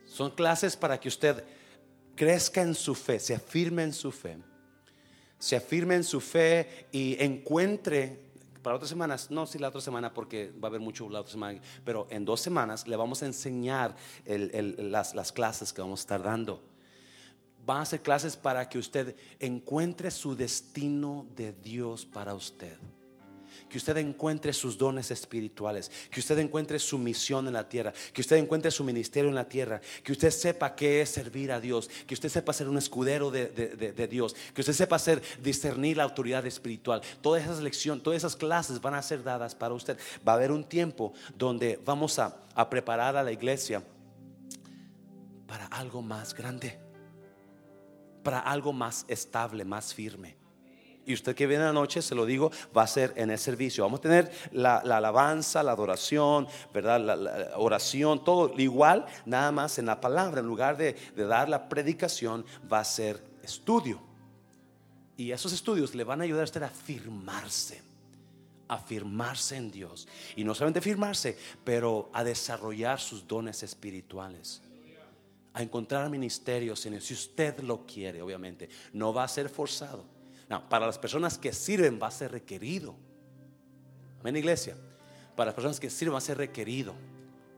Son 0.05 0.31
clases 0.31 0.77
para 0.77 0.99
que 0.99 1.09
usted 1.09 1.45
crezca 2.15 2.63
en 2.63 2.75
su 2.75 2.95
fe, 2.95 3.21
se 3.21 3.35
afirme 3.35 3.85
en 3.85 3.93
su 3.93 4.11
fe, 4.11 4.39
se 5.39 5.57
afirme 5.57 5.95
en 5.95 6.05
su 6.05 6.21
fe 6.21 6.89
y 6.93 7.17
encuentre 7.23 8.28
para 8.63 8.77
otras 8.77 8.89
semanas, 8.89 9.31
no 9.31 9.47
si 9.47 9.59
la 9.59 9.69
otra 9.69 9.81
semana 9.81 10.13
porque 10.13 10.53
va 10.53 10.69
a 10.69 10.71
haber 10.71 10.81
mucho 10.81 11.09
la 11.09 11.21
otra 11.21 11.33
semana, 11.33 11.61
pero 11.85 12.07
en 12.11 12.25
dos 12.25 12.41
semanas 12.41 12.87
le 12.87 12.97
vamos 12.97 13.23
a 13.23 13.27
enseñar 13.27 13.97
las, 14.27 15.15
las 15.15 15.33
clases 15.33 15.73
que 15.73 15.81
vamos 15.81 16.01
a 16.01 16.03
estar 16.03 16.23
dando. 16.23 16.63
Van 17.65 17.83
a 17.83 17.85
ser 17.85 18.01
clases 18.01 18.37
para 18.37 18.69
que 18.69 18.79
usted 18.79 19.15
encuentre 19.39 20.11
su 20.11 20.35
destino 20.35 21.27
de 21.37 21.53
Dios 21.53 22.07
para 22.07 22.35
usted 22.35 22.79
que 23.69 23.79
usted 23.79 23.97
encuentre 23.99 24.53
sus 24.53 24.79
dones 24.79 25.11
espirituales, 25.11 25.91
que 26.11 26.21
usted 26.21 26.39
encuentre 26.39 26.79
su 26.79 26.99
misión 26.99 27.47
en 27.47 27.53
la 27.53 27.69
tierra, 27.69 27.93
que 28.13 28.21
usted 28.21 28.37
encuentre 28.37 28.71
su 28.71 28.85
ministerio 28.85 29.29
en 29.29 29.35
la 29.35 29.49
tierra, 29.49 29.81
que 30.03 30.13
usted 30.13 30.31
sepa 30.31 30.75
qué 30.75 31.03
es 31.03 31.11
servir 31.11 31.53
a 31.53 31.61
Dios, 31.61 31.91
que 32.07 32.15
usted 32.15 32.29
sepa 32.29 32.53
ser 32.53 32.69
un 32.69 32.79
escudero 32.79 33.31
de, 33.31 34.09
Dios, 34.11 34.35
que 34.55 34.61
usted 34.61 34.73
sepa 34.73 34.97
hacer 34.97 35.23
discernir 35.43 35.97
la 35.97 36.05
autoridad 36.05 36.45
espiritual. 36.47 37.03
Todas 37.21 37.43
esas 37.43 37.61
lecciones, 37.61 38.03
todas 38.03 38.19
esas 38.19 38.37
clases 38.37 38.81
van 38.81 38.95
a 38.95 39.03
ser 39.03 39.23
dadas 39.23 39.55
para 39.55 39.75
usted. 39.75 39.99
Va 40.27 40.33
a 40.33 40.37
haber 40.37 40.51
un 40.51 40.65
tiempo 40.65 41.13
donde 41.37 41.79
vamos 41.85 42.19
a, 42.19 42.37
a 42.55 42.69
preparar 42.69 43.17
a 43.17 43.23
la 43.23 43.33
iglesia 43.33 43.83
para 45.47 45.67
algo 45.67 46.03
más 46.03 46.35
grande, 46.35 46.79
para 48.23 48.41
algo 48.41 48.73
más 48.73 49.05
estable, 49.09 49.65
más 49.65 49.95
firme 49.95 50.48
y 51.09 51.15
usted 51.15 51.35
que 51.35 51.47
viene 51.47 51.65
la 51.65 51.73
noche, 51.73 52.03
se 52.03 52.15
lo 52.15 52.27
digo, 52.27 52.53
va 52.77 52.83
a 52.83 52.87
ser 52.87 53.15
en 53.17 53.31
el 53.31 53.39
servicio. 53.39 53.83
Vamos 53.83 54.01
a 54.01 54.03
tener 54.03 54.31
la, 54.53 54.77
alabanza, 54.77 55.63
la 55.63 55.73
adoración, 55.73 56.47
¿verdad? 56.73 57.01
La, 57.01 57.57
oración, 57.57 58.23
todo 58.23 58.53
igual, 58.59 59.07
nada 59.25 59.51
más 59.51 59.79
en 59.79 59.87
la 59.87 60.03
palabra. 60.03 60.41
En 60.41 60.47
lugar 60.47 60.77
de, 60.77 60.95
dar 61.17 61.49
la 61.49 61.67
predicación, 61.67 62.45
va 62.71 62.81
a 62.81 62.85
ser 62.85 63.25
estudio. 63.43 64.03
Y 65.17 65.33
esos 65.33 65.51
estudios 65.55 65.95
le 65.95 66.05
van 66.05 66.21
a 66.21 66.25
ayudar 66.25 66.43
a 66.43 66.45
usted 66.45 66.63
a 66.63 66.67
afirmarse, 66.67 67.81
afirmarse 68.69 69.57
en 69.57 69.71
Dios. 69.71 70.07
Y 70.37 70.45
no 70.45 70.55
solamente 70.55 70.81
afirmarse, 70.81 71.39
pero 71.65 72.11
a 72.13 72.23
desarrollar 72.23 73.01
sus 73.01 73.27
dones 73.27 73.63
espirituales 73.63 74.61
a 75.55 75.63
encontrar 75.63 76.09
ministerios 76.09 76.87
en 76.87 77.01
si 77.01 77.15
usted 77.15 77.59
lo 77.61 77.85
quiere, 77.85 78.23
obviamente. 78.23 78.69
No 78.93 79.13
va 79.13 79.25
a 79.25 79.29
ser 79.29 79.49
forzado 79.49 80.18
para 80.69 80.87
las 80.87 80.99
personas 80.99 81.37
que 81.37 81.53
sirven 81.53 81.99
va 82.03 82.09
a 82.09 82.11
ser 82.11 82.33
requerido. 82.33 82.95
Amén, 84.21 84.37
iglesia. 84.37 84.77
Para 85.37 85.49
las 85.49 85.55
personas 85.55 85.79
que 85.79 85.91
sirven 85.91 86.15
va 86.15 86.19
a 86.19 86.23
ser 86.23 86.39
requerido 86.39 86.95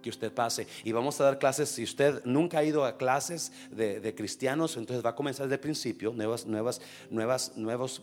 que 0.02 0.10
usted 0.10 0.32
pase. 0.32 0.66
Y 0.82 0.92
vamos 0.92 1.20
a 1.20 1.24
dar 1.24 1.38
clases, 1.38 1.68
si 1.68 1.84
usted 1.84 2.24
nunca 2.24 2.58
ha 2.58 2.64
ido 2.64 2.84
a 2.84 2.96
clases 2.96 3.52
de, 3.70 4.14
cristianos, 4.16 4.76
entonces 4.76 5.04
va 5.04 5.10
a 5.10 5.14
comenzar 5.14 5.46
desde 5.46 5.54
el 5.54 5.60
principio, 5.60 6.12
nuevas, 6.12 6.46
nuevas, 6.46 6.80
nuevas, 7.10 7.52
nuevos, 7.56 8.02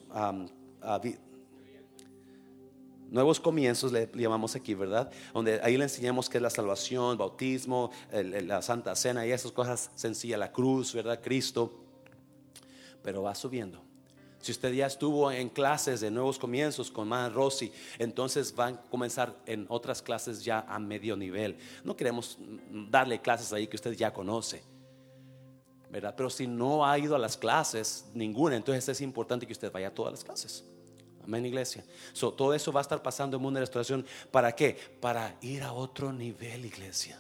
nuevos 3.10 3.40
comienzos 3.40 3.92
le, 3.92 4.10
llamamos 4.14 4.56
aquí, 4.56 4.74
¿verdad? 4.74 5.12
Donde 5.34 5.60
ahí 5.62 5.76
le 5.76 5.84
enseñamos 5.84 6.30
qué 6.30 6.38
es 6.38 6.42
la 6.42 6.50
salvación, 6.50 7.18
bautismo, 7.18 7.92
la 8.12 8.62
Santa 8.62 8.96
Cena 8.96 9.26
y 9.26 9.32
esas 9.32 9.52
cosas 9.52 9.92
sencillas, 9.96 10.40
la 10.40 10.52
cruz, 10.52 10.94
¿verdad? 10.94 11.20
Cristo. 11.22 11.84
Pero 13.04 13.24
va 13.24 13.34
subiendo 13.36 13.87
Si 14.40 14.52
usted 14.52 14.74
ya 14.74 14.86
estuvo 14.86 15.32
en 15.32 15.50
clases 15.50 16.02
de 16.02 16.12
nuevos 16.12 16.38
comienzos 16.38 16.92
con 16.92 17.08
más 17.08 17.34
Rossi, 17.34 17.72
entonces 17.98 18.56
van 18.56 18.76
a 18.76 18.82
comenzar 18.90 19.36
en 19.46 19.66
otras 19.70 20.02
clases 20.02 20.44
ya 20.44 20.66
a 20.68 20.80
medio 20.80 21.16
nivel. 21.16 21.58
No 21.84 21.96
queremos 21.96 22.38
darle 22.90 23.22
clases 23.22 23.52
ahí 23.54 23.68
que 23.68 23.76
usted 23.76 23.94
ya 23.94 24.14
conoce. 24.14 24.64
¿verdad? 25.90 26.14
Pero 26.16 26.30
si 26.30 26.48
no 26.48 26.86
ha 26.86 26.98
ido 27.00 27.16
a 27.16 27.20
las 27.20 27.38
clases, 27.38 28.06
ninguna, 28.14 28.56
entonces 28.56 28.88
es 28.90 29.02
importante 29.02 29.48
que 29.48 29.54
usted 29.54 29.72
vaya 29.72 29.88
a 29.88 29.94
todas 29.94 30.12
las 30.12 30.24
clases. 30.24 30.64
Amén, 31.24 31.46
iglesia. 31.46 31.84
todo 32.14 32.54
eso 32.54 32.72
va 32.72 32.80
a 32.80 32.84
estar 32.84 33.02
pasando 33.02 33.36
en 33.36 33.44
mundo 33.44 33.58
de 33.58 33.66
restauración. 33.66 34.06
¿Para 34.32 34.54
qué? 34.54 34.78
Para 35.02 35.38
ir 35.42 35.64
a 35.64 35.74
otro 35.74 36.14
nivel, 36.14 36.66
iglesia. 36.66 37.20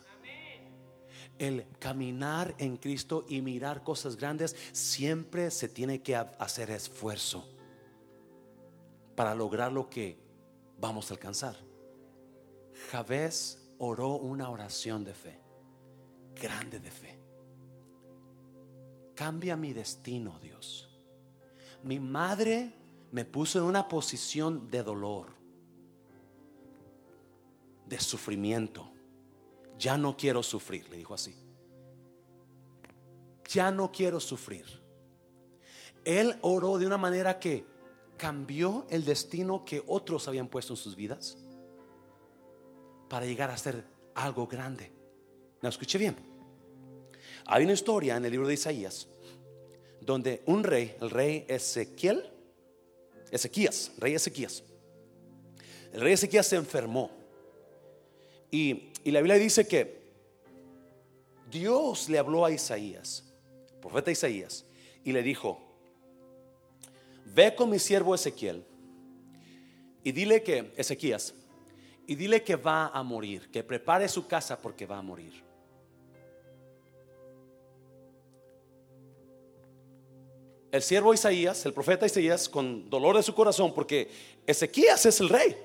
El 1.40 1.66
caminar 1.80 2.56
en 2.58 2.78
Cristo 2.78 3.26
y 3.28 3.42
mirar 3.42 3.84
cosas 3.84 4.16
grandes 4.16 4.56
siempre 4.72 5.52
se 5.52 5.70
tiene 5.70 6.02
que 6.02 6.16
hacer 6.16 6.72
esfuerzo 6.72 7.48
para 9.16 9.36
lograr 9.36 9.72
lo 9.72 9.90
que 9.90 10.18
vamos 10.80 11.10
a 11.10 11.14
alcanzar. 11.14 11.56
Javés 12.92 13.68
oró 13.80 14.16
una 14.16 14.50
oración 14.50 15.04
de 15.04 15.14
fe, 15.14 15.40
grande 16.36 16.80
de 16.80 16.92
fe. 16.92 17.20
Cambia 19.16 19.56
mi 19.56 19.74
destino, 19.74 20.40
Dios. 20.40 20.88
Mi 21.84 22.00
madre 22.00 22.74
me 23.12 23.26
puso 23.26 23.60
en 23.60 23.66
una 23.66 23.88
posición 23.88 24.70
de 24.70 24.84
dolor, 24.84 25.28
de 27.88 28.00
sufrimiento. 28.00 28.92
Ya 29.78 29.98
no 29.98 30.18
quiero 30.18 30.42
sufrir, 30.44 30.90
le 30.90 30.98
dijo 30.98 31.14
así. 31.14 31.36
Ya 33.50 33.72
no 33.72 33.92
quiero 33.92 34.20
sufrir. 34.20 34.66
Él 36.04 36.36
oró 36.42 36.78
de 36.78 36.86
una 36.86 36.98
manera 36.98 37.40
que 37.40 37.66
cambió 38.18 38.86
el 38.90 39.06
destino 39.06 39.64
que 39.64 39.84
otros 39.88 40.28
habían 40.28 40.48
puesto 40.48 40.74
en 40.74 40.78
sus 40.78 40.96
vidas 40.96 41.38
para 43.08 43.26
llegar 43.26 43.52
a 43.52 43.58
ser 43.58 43.84
algo 44.16 44.48
grande. 44.48 44.92
¿Me 45.62 45.70
escuché 45.70 45.98
bien? 45.98 46.16
Hay 47.46 47.64
una 47.64 47.74
historia 47.74 48.18
en 48.18 48.26
el 48.26 48.32
libro 48.32 48.48
de 48.48 48.56
Isaías 48.56 49.08
donde 50.02 50.42
un 50.46 50.64
rey, 50.64 50.96
el 51.02 51.10
rey 51.10 51.46
Ezequiel, 51.48 52.30
Ezequías, 53.30 53.92
rey 53.98 54.14
Ezequías, 54.14 54.64
el 55.92 56.02
rey 56.02 56.14
Ezequías 56.14 56.48
se 56.48 56.56
enfermó. 56.56 57.12
Y, 59.08 59.12
la 59.12 59.22
Biblia 59.22 59.38
dice 59.38 59.66
que 59.66 60.02
Dios 61.50 62.10
le 62.10 62.18
habló 62.20 62.44
a 62.44 62.52
Isaías, 62.52 63.24
profeta 63.82 64.12
Isaías, 64.12 64.66
y 65.06 65.14
le 65.14 65.24
dijo, 65.24 65.62
ve 67.26 67.56
con 67.56 67.70
mi 67.70 67.80
siervo 67.80 68.14
Ezequiel 68.14 68.66
y 70.04 70.12
dile 70.12 70.44
que, 70.44 70.74
Ezequías, 70.76 71.34
y 72.06 72.16
dile 72.16 72.44
que 72.44 72.58
va 72.58 72.88
a 72.88 73.02
morir, 73.02 73.50
que 73.50 73.64
prepare 73.64 74.10
su 74.10 74.28
casa 74.28 74.62
porque 74.62 74.86
va 74.86 74.98
a 74.98 75.02
morir. 75.02 75.48
el 80.70 80.84
siervo 80.84 81.14
Isaías, 81.14 81.66
el 81.66 81.74
profeta 81.74 82.06
Isaías, 82.06 82.50
con 82.50 82.90
dolor 82.90 83.16
de 83.16 83.24
su 83.24 83.34
corazón, 83.34 83.74
porque 83.74 84.10
Ezequías 84.46 85.06
es 85.06 85.20
el 85.22 85.30
rey. 85.30 85.56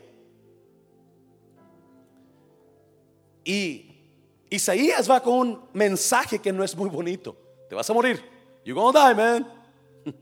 Y 3.44 3.92
Isaías 4.50 5.10
va 5.10 5.22
con 5.22 5.34
un 5.34 5.68
mensaje 5.72 6.38
que 6.38 6.52
no 6.52 6.62
es 6.62 6.76
muy 6.76 6.88
bonito. 6.88 7.36
Te 7.68 7.74
vas 7.74 7.88
a 7.88 7.92
morir. 7.92 8.22
You're 8.64 8.80
gonna 8.80 9.08
die, 9.08 9.14
man. 9.14 9.52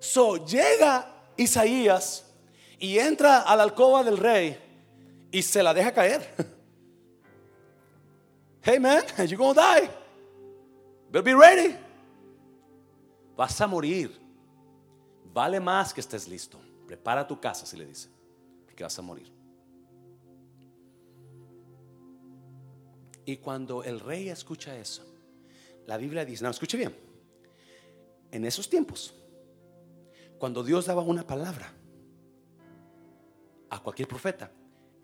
So 0.00 0.44
llega 0.44 1.06
Isaías 1.36 2.24
y 2.78 2.98
entra 2.98 3.42
a 3.42 3.54
la 3.54 3.62
alcoba 3.62 4.02
del 4.02 4.16
rey 4.16 4.58
y 5.30 5.42
se 5.42 5.62
la 5.62 5.74
deja 5.74 5.92
caer. 5.92 6.34
Hey 8.62 8.78
man, 8.78 9.02
you're 9.26 9.36
gonna 9.38 9.54
die. 9.54 9.88
Better 11.10 11.22
be 11.22 11.34
ready. 11.34 11.74
Vas 13.34 13.58
a 13.60 13.66
morir. 13.66 14.10
Vale 15.32 15.60
más 15.60 15.94
que 15.94 16.00
estés 16.00 16.28
listo. 16.28 16.58
Prepara 16.86 17.26
tu 17.26 17.40
casa, 17.40 17.64
si 17.64 17.76
le 17.76 17.86
dice, 17.86 18.08
porque 18.66 18.82
vas 18.82 18.98
a 18.98 19.02
morir. 19.02 19.39
Y 23.30 23.36
cuando 23.36 23.84
el 23.84 24.00
rey 24.00 24.28
escucha 24.28 24.76
eso, 24.76 25.04
la 25.86 25.96
Biblia 25.96 26.24
dice, 26.24 26.42
no, 26.42 26.50
escuche 26.50 26.76
bien, 26.76 26.92
en 28.32 28.44
esos 28.44 28.68
tiempos, 28.68 29.14
cuando 30.36 30.64
Dios 30.64 30.86
daba 30.86 31.02
una 31.02 31.24
palabra 31.24 31.72
a 33.68 33.78
cualquier 33.78 34.08
profeta, 34.08 34.50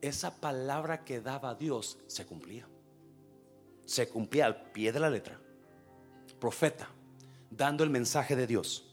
esa 0.01 0.35
palabra 0.41 1.05
que 1.05 1.21
daba 1.21 1.55
Dios 1.55 1.99
se 2.09 2.27
cumplía. 2.27 2.67
Se 3.85 4.09
cumplía 4.09 4.47
al 4.47 4.73
pie 4.73 4.91
de 4.91 4.99
la 4.99 5.09
letra. 5.09 5.41
Profeta, 6.41 6.89
dando 7.49 7.85
el 7.85 7.91
mensaje 7.91 8.35
de 8.35 8.49
Dios. 8.49 8.93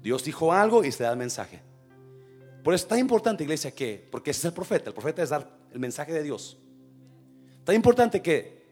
Dios 0.00 0.22
dijo 0.22 0.52
algo 0.52 0.84
y 0.84 0.92
se 0.92 1.02
da 1.02 1.10
el 1.10 1.18
mensaje. 1.18 1.60
Por 2.62 2.72
eso 2.72 2.84
es 2.84 2.88
tan 2.88 3.00
importante, 3.00 3.42
iglesia, 3.42 3.74
que, 3.74 4.08
porque 4.12 4.30
ese 4.30 4.42
es 4.42 4.44
el 4.44 4.52
profeta, 4.52 4.90
el 4.90 4.94
profeta 4.94 5.24
es 5.24 5.30
dar 5.30 5.58
el 5.72 5.80
mensaje 5.80 6.12
de 6.12 6.22
Dios. 6.22 6.60
Tan 7.64 7.74
importante 7.74 8.20
que 8.20 8.64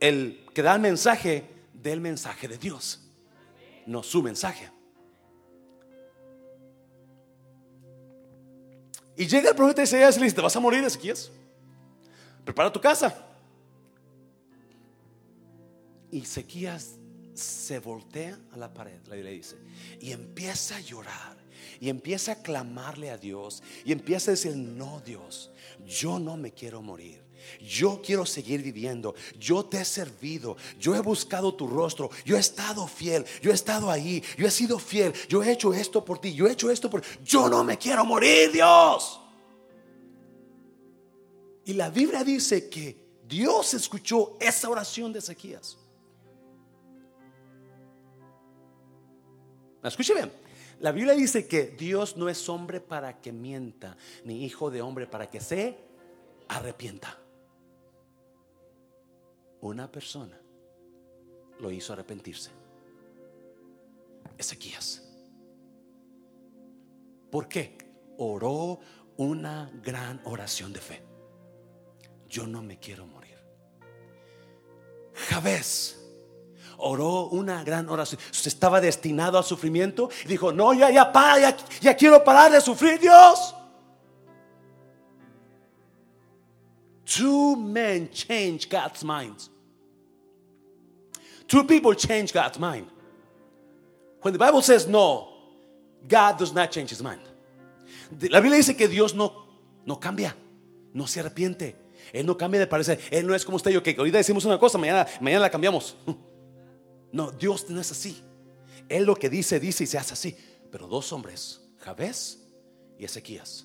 el 0.00 0.44
que 0.54 0.62
da 0.62 0.74
el 0.74 0.80
mensaje 0.80 1.44
dé 1.72 1.92
el 1.92 2.00
mensaje 2.00 2.48
de 2.48 2.58
Dios, 2.58 3.00
no 3.86 4.02
su 4.02 4.22
mensaje. 4.22 4.70
Y 9.16 9.26
llega 9.26 9.50
el 9.50 9.56
profeta 9.56 9.82
Isaías 9.82 10.16
y 10.16 10.20
le 10.20 10.24
dice: 10.26 10.36
Te 10.36 10.42
vas 10.42 10.54
a 10.54 10.60
morir, 10.60 10.84
Ezequiel. 10.84 11.16
Prepara 12.44 12.72
tu 12.72 12.80
casa. 12.80 13.26
Y 16.10 16.20
Ezequías 16.20 16.96
se 17.34 17.78
voltea 17.78 18.38
a 18.52 18.56
la 18.56 18.72
pared, 18.72 18.98
Biblia 19.10 19.30
dice, 19.30 19.56
y 20.00 20.12
empieza 20.12 20.76
a 20.76 20.80
llorar, 20.80 21.36
y 21.80 21.90
empieza 21.90 22.32
a 22.32 22.36
clamarle 22.36 23.10
a 23.10 23.18
Dios, 23.18 23.62
y 23.84 23.92
empieza 23.92 24.30
a 24.30 24.34
decir, 24.34 24.56
no 24.56 25.02
Dios, 25.04 25.50
yo 25.86 26.18
no 26.18 26.36
me 26.36 26.52
quiero 26.52 26.80
morir. 26.80 27.25
Yo 27.60 28.00
quiero 28.02 28.26
seguir 28.26 28.62
viviendo. 28.62 29.14
Yo 29.38 29.64
te 29.64 29.80
he 29.80 29.84
servido. 29.84 30.56
Yo 30.78 30.94
he 30.94 31.00
buscado 31.00 31.54
tu 31.54 31.66
rostro. 31.66 32.10
Yo 32.24 32.36
he 32.36 32.40
estado 32.40 32.86
fiel. 32.86 33.24
Yo 33.42 33.50
he 33.50 33.54
estado 33.54 33.90
ahí. 33.90 34.22
Yo 34.36 34.46
he 34.46 34.50
sido 34.50 34.78
fiel. 34.78 35.12
Yo 35.28 35.42
he 35.42 35.52
hecho 35.52 35.72
esto 35.72 36.04
por 36.04 36.18
ti. 36.20 36.34
Yo 36.34 36.46
he 36.46 36.52
hecho 36.52 36.70
esto 36.70 36.90
por 36.90 37.02
Yo 37.24 37.48
no 37.48 37.64
me 37.64 37.78
quiero 37.78 38.04
morir, 38.04 38.52
Dios. 38.52 39.20
Y 41.64 41.72
la 41.74 41.90
Biblia 41.90 42.22
dice 42.22 42.68
que 42.68 42.96
Dios 43.26 43.74
escuchó 43.74 44.36
esa 44.40 44.70
oración 44.70 45.12
de 45.12 45.18
Ezequías. 45.18 45.76
Escuche 49.82 50.14
bien. 50.14 50.32
La 50.80 50.92
Biblia 50.92 51.14
dice 51.14 51.46
que 51.46 51.68
Dios 51.68 52.16
no 52.16 52.28
es 52.28 52.48
hombre 52.48 52.80
para 52.80 53.20
que 53.20 53.32
mienta, 53.32 53.96
ni 54.24 54.44
hijo 54.44 54.70
de 54.70 54.82
hombre 54.82 55.06
para 55.06 55.30
que 55.30 55.40
se 55.40 55.76
arrepienta. 56.48 57.18
Una 59.60 59.90
persona 59.90 60.38
lo 61.58 61.70
hizo 61.70 61.92
arrepentirse. 61.92 62.50
Ezequías. 64.38 65.02
¿Por 67.30 67.48
qué? 67.48 67.76
Oró 68.18 68.78
una 69.16 69.70
gran 69.82 70.20
oración 70.24 70.72
de 70.72 70.80
fe. 70.80 71.02
Yo 72.28 72.46
no 72.46 72.62
me 72.62 72.78
quiero 72.78 73.06
morir. 73.06 73.36
Javés 75.14 75.96
oró 76.78 77.26
una 77.26 77.64
gran 77.64 77.88
oración. 77.88 78.20
Estaba 78.44 78.80
destinado 78.80 79.38
a 79.38 79.42
sufrimiento 79.42 80.10
dijo, 80.26 80.52
no, 80.52 80.74
ya, 80.74 80.90
ya, 80.90 81.12
para, 81.12 81.40
ya, 81.40 81.56
ya 81.80 81.96
quiero 81.96 82.22
parar 82.22 82.52
de 82.52 82.60
sufrir, 82.60 83.00
Dios. 83.00 83.55
Two 87.06 87.54
men 87.54 88.10
change 88.10 88.68
God's 88.68 89.04
mind. 89.04 89.48
Two 91.46 91.64
people 91.64 91.94
change 91.94 92.32
God's 92.32 92.58
mind. 92.58 92.88
When 94.22 94.32
the 94.32 94.38
Bible 94.38 94.60
says 94.60 94.88
no, 94.88 95.28
God 96.08 96.36
does 96.36 96.52
not 96.52 96.72
change 96.72 96.90
his 96.90 97.00
mind. 97.00 97.20
La 98.30 98.40
Biblia 98.40 98.56
dice 98.56 98.76
que 98.76 98.88
Dios 98.88 99.14
no, 99.14 99.30
cambia, 100.00 100.34
no 100.92 101.06
se 101.06 101.20
arrepiente. 101.20 101.76
Él 102.12 102.26
no 102.26 102.36
cambia 102.36 102.58
de 102.58 102.66
parecer. 102.66 103.00
Él 103.10 103.26
no 103.26 103.34
es 103.34 103.44
como 103.44 103.56
usted 103.56 103.70
yo 103.70 103.82
que 103.82 103.94
ahorita 103.96 104.18
decimos 104.18 104.44
una 104.44 104.58
cosa, 104.58 104.76
mañana, 104.76 105.06
mañana 105.20 105.42
la 105.42 105.50
cambiamos. 105.50 105.96
No, 107.12 107.30
Dios 107.30 107.70
no 107.70 107.80
es 107.80 107.90
así. 107.92 108.20
Él 108.90 109.04
lo 109.04 109.14
que 109.14 109.30
dice, 109.30 109.58
dice 109.58 109.84
y 109.84 109.86
se 109.86 109.96
hace 109.96 110.12
así. 110.12 110.36
Pero 110.70 110.86
dos 110.86 111.12
hombres, 111.12 111.62
Javés 111.78 112.42
y 112.98 113.04
Ezequías. 113.04 113.64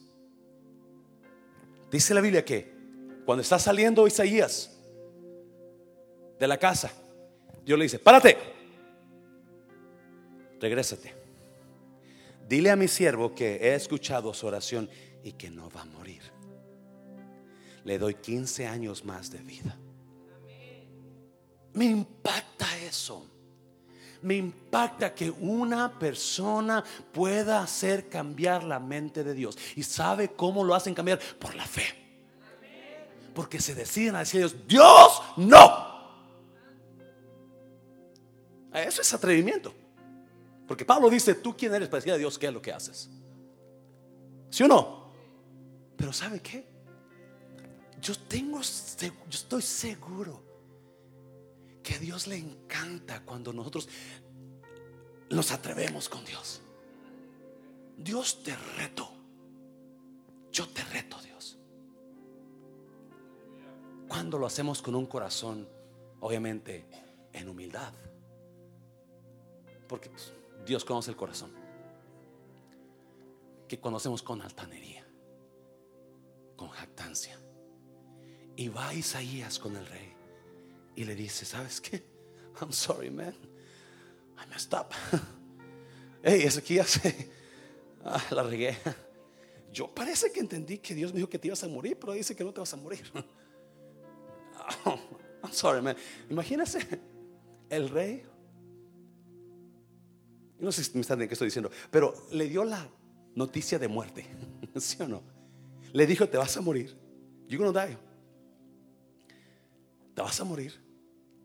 Dice 1.91 2.13
la 2.13 2.21
Biblia 2.21 2.45
que 2.45 2.80
cuando 3.31 3.43
está 3.43 3.57
saliendo 3.57 4.05
Isaías 4.07 4.71
de 6.37 6.45
la 6.49 6.57
casa, 6.57 6.91
Dios 7.63 7.79
le 7.79 7.85
dice, 7.85 7.97
párate. 7.97 8.37
regrésate. 10.59 11.15
Dile 12.45 12.71
a 12.71 12.75
mi 12.75 12.89
siervo 12.89 13.33
que 13.33 13.55
he 13.55 13.73
escuchado 13.73 14.33
su 14.33 14.47
oración 14.47 14.89
y 15.23 15.31
que 15.31 15.49
no 15.49 15.69
va 15.69 15.83
a 15.83 15.85
morir. 15.85 16.21
Le 17.85 17.97
doy 17.97 18.15
15 18.15 18.67
años 18.67 19.05
más 19.05 19.31
de 19.31 19.39
vida. 19.39 19.77
Me 21.71 21.85
impacta 21.85 22.67
eso. 22.79 23.25
Me 24.23 24.35
impacta 24.35 25.15
que 25.15 25.31
una 25.31 25.97
persona 25.97 26.83
pueda 27.13 27.63
hacer 27.63 28.09
cambiar 28.09 28.65
la 28.65 28.81
mente 28.81 29.23
de 29.23 29.33
Dios. 29.33 29.57
¿Y 29.77 29.83
sabe 29.83 30.33
cómo 30.33 30.65
lo 30.65 30.75
hacen 30.75 30.93
cambiar? 30.93 31.17
Por 31.39 31.55
la 31.55 31.65
fe. 31.65 32.00
Porque 33.33 33.59
se 33.59 33.75
deciden 33.75 34.15
a 34.15 34.19
decir 34.19 34.43
a 34.43 34.47
Dios, 34.47 34.67
Dios, 34.67 35.21
no. 35.37 35.91
Eso 38.73 39.01
es 39.01 39.13
atrevimiento. 39.13 39.73
Porque 40.67 40.85
Pablo 40.85 41.09
dice, 41.09 41.35
tú 41.35 41.55
quién 41.55 41.73
eres 41.73 41.89
para 41.89 41.97
decir 41.97 42.13
a 42.13 42.17
Dios 42.17 42.39
qué 42.39 42.47
es 42.47 42.53
lo 42.53 42.61
que 42.61 42.71
haces. 42.71 43.09
¿Sí 44.49 44.63
o 44.63 44.67
no? 44.67 45.11
Pero 45.97 46.13
¿sabe 46.13 46.39
qué? 46.41 46.65
Yo 48.01 48.15
tengo, 48.15 48.59
yo 48.61 49.11
estoy 49.29 49.61
seguro 49.61 50.41
que 51.83 51.95
a 51.95 51.99
Dios 51.99 52.27
le 52.27 52.37
encanta 52.37 53.21
cuando 53.23 53.53
nosotros 53.53 53.87
nos 55.29 55.51
atrevemos 55.51 56.09
con 56.09 56.23
Dios. 56.25 56.61
Dios 57.97 58.43
te 58.43 58.55
reto. 58.77 59.09
Yo 60.51 60.67
te 60.69 60.83
reto, 60.85 61.17
Dios. 61.21 61.57
Cuando 64.11 64.37
lo 64.37 64.45
hacemos 64.45 64.81
con 64.81 64.93
un 64.93 65.05
corazón, 65.05 65.69
obviamente, 66.19 66.85
en 67.31 67.47
humildad. 67.47 67.93
Porque 69.87 70.09
pues, 70.09 70.33
Dios 70.65 70.83
conoce 70.83 71.11
el 71.11 71.15
corazón. 71.15 71.53
Que 73.69 73.79
conocemos 73.79 74.21
con 74.21 74.41
altanería, 74.41 75.07
con 76.57 76.67
jactancia. 76.67 77.39
Y 78.57 78.67
va 78.67 78.93
Isaías 78.93 79.57
con 79.57 79.77
el 79.77 79.85
rey 79.85 80.13
y 80.97 81.05
le 81.05 81.15
dice, 81.15 81.45
¿sabes 81.45 81.79
qué? 81.79 82.03
I'm 82.59 82.73
sorry, 82.73 83.09
man. 83.09 83.33
I 84.43 84.45
messed 84.49 84.73
up. 84.77 84.87
Hey, 86.21 86.45
hace. 86.45 87.31
Ah, 88.03 88.21
la 88.31 88.43
regué. 88.43 88.77
Yo 89.71 89.87
parece 89.87 90.33
que 90.33 90.41
entendí 90.41 90.79
que 90.79 90.93
Dios 90.93 91.13
me 91.13 91.19
dijo 91.19 91.29
que 91.29 91.39
te 91.39 91.47
ibas 91.47 91.63
a 91.63 91.69
morir, 91.69 91.97
pero 91.97 92.11
dice 92.11 92.35
que 92.35 92.43
no 92.43 92.51
te 92.51 92.59
vas 92.59 92.73
a 92.73 92.77
morir. 92.77 93.09
I'm 95.43 95.51
sorry, 95.51 95.81
man. 95.81 95.95
Imagínese 96.29 96.79
el 97.69 97.89
rey. 97.89 98.23
No 100.59 100.71
sé 100.71 100.83
si 100.83 100.91
me 100.93 101.01
están 101.01 101.15
entendiendo 101.15 101.29
qué 101.29 101.33
estoy 101.33 101.47
diciendo, 101.47 101.71
pero 101.89 102.13
le 102.31 102.47
dio 102.47 102.63
la 102.63 102.87
noticia 103.35 103.79
de 103.79 103.87
muerte. 103.87 104.27
¿Sí 104.75 105.01
o 105.01 105.07
no? 105.07 105.23
Le 105.93 106.05
dijo, 106.05 106.27
te 106.29 106.37
vas 106.37 106.55
a 106.57 106.61
morir. 106.61 106.95
You're 107.47 107.65
gonna 107.65 107.85
die 107.85 107.97
te 110.13 110.21
vas 110.21 110.39
a 110.39 110.43
morir. 110.43 110.73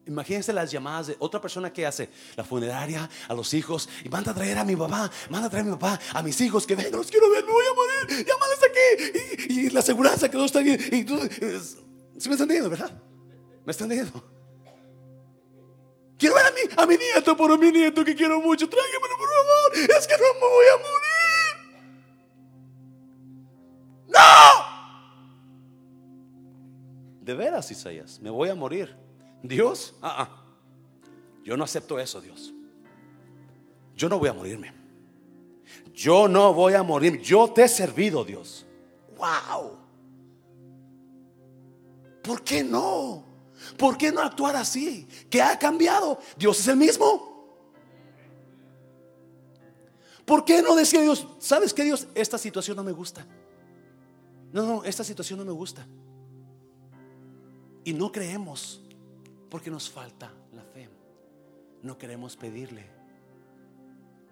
Imagínense 0.07 0.53
las 0.53 0.71
llamadas 0.71 1.09
de 1.09 1.17
otra 1.19 1.41
persona 1.41 1.73
que 1.73 1.85
hace 1.85 2.09
la 2.37 2.45
funeraria 2.45 3.09
a 3.27 3.35
los 3.35 3.53
hijos 3.55 3.89
y 4.05 4.09
manda 4.09 4.31
a 4.31 4.35
traer 4.35 4.57
a 4.57 4.64
mi 4.64 4.77
papá, 4.77 5.11
manda 5.31 5.49
a 5.49 5.51
traer 5.51 5.67
a 5.67 5.71
mi 5.71 5.73
papá, 5.73 6.01
a 6.12 6.23
mis 6.23 6.41
hijos 6.41 6.64
que 6.64 6.77
vengan, 6.77 6.93
los 6.93 7.11
quiero 7.11 7.29
ver, 7.29 7.45
me 7.45 7.51
voy 7.51 7.64
a 7.64 7.75
morir, 7.75 8.27
llámales 8.27 8.59
aquí. 8.62 9.53
Y, 9.53 9.71
la 9.71 9.81
aseguranza 9.81 10.31
que 10.31 10.37
no 10.37 10.45
está 10.45 10.61
bien. 10.61 10.81
Y 10.93 11.05
tú, 11.05 11.19
¿sí 12.19 12.29
me 12.29 12.35
están 12.35 12.49
viendo, 12.49 12.71
verdad? 12.71 12.91
¿Me 13.64 13.71
están 13.73 13.89
viendo? 13.89 14.23
Quiero 16.19 16.35
ver 16.35 16.47
a 16.47 16.51
mi, 16.51 16.61
a 16.77 16.87
mi 16.87 16.97
nieto, 16.97 17.37
por 17.37 17.59
mi 17.59 17.71
nieto 17.71 18.05
que 18.05 18.14
quiero 18.14 18.41
mucho, 18.41 18.69
tráigamelo 18.69 19.17
por 19.19 19.29
favor, 19.29 19.73
es 19.97 20.07
que 20.07 20.14
no 20.14 20.35
me 20.35 20.41
voy 20.41 20.67
a 20.73 20.77
morir. 20.79 21.07
¡No! 24.09 24.21
De 27.21 27.35
veras, 27.35 27.71
Isaías, 27.71 28.21
me 28.21 28.31
voy 28.31 28.49
a 28.49 28.55
morir. 28.55 28.97
Dios, 29.43 29.95
ah, 30.01 30.23
ah, 30.23 30.45
yo 31.45 31.57
no 31.57 31.64
acepto 31.64 31.99
eso, 31.99 32.21
Dios. 32.21 32.55
Yo 33.95 34.09
no 34.09 34.19
voy 34.19 34.29
a 34.29 34.33
morirme. 34.33 34.73
Yo 35.93 36.29
no 36.29 36.53
voy 36.53 36.75
a 36.75 36.83
morir. 36.83 37.21
Yo 37.21 37.53
te 37.53 37.64
he 37.64 37.69
servido, 37.69 38.25
Dios. 38.25 38.67
Wow. 39.17 39.86
¿Por 42.27 42.43
qué 42.43 42.64
no? 42.64 43.24
¿Por 43.79 43.97
qué 43.97 44.11
no 44.11 44.20
actuar 44.20 44.57
así? 44.57 45.07
¿Qué 45.31 45.41
ha 45.41 45.59
cambiado? 45.59 46.18
Dios 46.37 46.59
es 46.61 46.68
el 46.68 46.77
mismo. 46.77 47.37
¿Por 50.24 50.45
qué 50.45 50.61
no 50.61 50.74
decía 50.74 51.01
Dios, 51.01 51.27
sabes 51.39 51.72
qué 51.72 51.85
Dios? 51.85 52.09
Esta 52.14 52.37
situación 52.37 52.77
no 52.77 52.83
me 52.83 52.91
gusta. 52.91 53.24
No, 54.53 54.62
no, 54.66 54.85
esta 54.85 55.05
situación 55.05 55.39
no 55.39 55.45
me 55.45 55.53
gusta. 55.53 55.87
Y 57.85 57.93
no 57.93 58.11
creemos 58.11 58.83
porque 59.49 59.70
nos 59.70 59.89
falta 59.89 60.33
la 60.53 60.64
fe. 60.64 60.91
No 61.83 61.97
queremos 61.97 62.37
pedirle. 62.37 62.95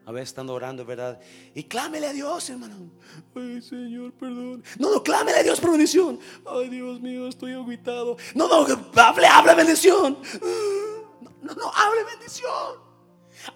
A 0.06 0.12
veces 0.12 0.28
estando 0.30 0.52
orando, 0.52 0.84
¿verdad? 0.84 1.18
Y 1.54 1.64
clámele 1.64 2.06
a 2.06 2.12
Dios, 2.12 2.50
hermano. 2.50 2.90
Ay, 3.34 3.62
Señor, 3.62 4.12
perdón. 4.12 4.62
No, 4.78 4.92
no, 4.92 5.02
clámele 5.02 5.38
a 5.38 5.42
Dios 5.42 5.60
por 5.60 5.70
bendición. 5.70 6.20
Ay, 6.46 6.68
Dios 6.68 7.00
mío, 7.00 7.26
estoy 7.26 7.52
aguitado. 7.52 8.16
No, 8.34 8.48
no, 8.48 8.66
hable, 8.96 9.26
hable 9.26 9.54
bendición. 9.54 10.18
No, 11.42 11.54
no, 11.54 11.72
hable 11.72 12.04
bendición. 12.04 12.84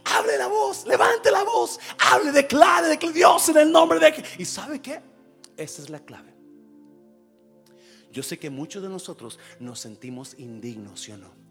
Hable 0.05 0.37
la 0.37 0.47
voz, 0.49 0.87
levante 0.87 1.31
la 1.31 1.45
voz, 1.45 1.79
hable, 1.99 2.33
declare, 2.33 2.89
declare 2.89 3.15
Dios 3.15 3.49
en 3.49 3.59
el 3.59 3.73
nombre 3.73 3.99
de... 3.99 4.23
¿Y 4.39 4.45
sabe 4.45 4.83
qué? 4.83 5.01
Esa 5.57 5.83
es 5.83 5.89
la 5.89 6.01
clave. 6.01 6.35
Yo 8.11 8.23
sé 8.23 8.39
que 8.39 8.51
muchos 8.51 8.83
de 8.83 8.89
nosotros 8.89 9.39
nos 9.61 9.81
sentimos 9.81 10.35
indignos, 10.39 11.01
¿sí 11.01 11.13
o 11.13 11.17
no? 11.19 11.48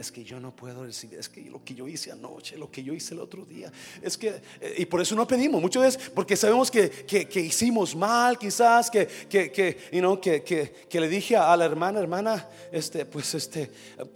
Es 0.00 0.10
que 0.10 0.24
yo 0.24 0.40
no 0.40 0.56
puedo 0.56 0.82
recibir, 0.82 1.18
es 1.18 1.28
que 1.28 1.42
lo 1.42 1.62
que 1.62 1.74
yo 1.74 1.86
hice 1.86 2.10
anoche, 2.10 2.56
lo 2.56 2.70
que 2.70 2.82
yo 2.82 2.94
hice 2.94 3.12
el 3.12 3.20
otro 3.20 3.44
día, 3.44 3.70
es 4.00 4.16
que, 4.16 4.40
eh, 4.58 4.76
y 4.78 4.86
por 4.86 5.02
eso 5.02 5.14
no 5.14 5.28
pedimos, 5.28 5.60
muchas 5.60 5.82
veces 5.82 6.10
porque 6.14 6.36
sabemos 6.36 6.70
que, 6.70 6.88
que, 6.88 7.40
hicimos 7.40 7.94
mal, 7.94 8.38
quizás, 8.38 8.90
que, 8.90 9.06
que, 9.06 9.52
que, 9.52 9.76
you 9.92 9.98
know, 9.98 10.18
que, 10.18 10.42
que, 10.42 11.00
le 11.00 11.06
dije 11.06 11.36
a 11.36 11.54
la 11.54 11.66
hermana, 11.66 12.00
hermana, 12.00 12.48
este, 12.72 13.04
pues 13.04 13.34
este, 13.34 13.70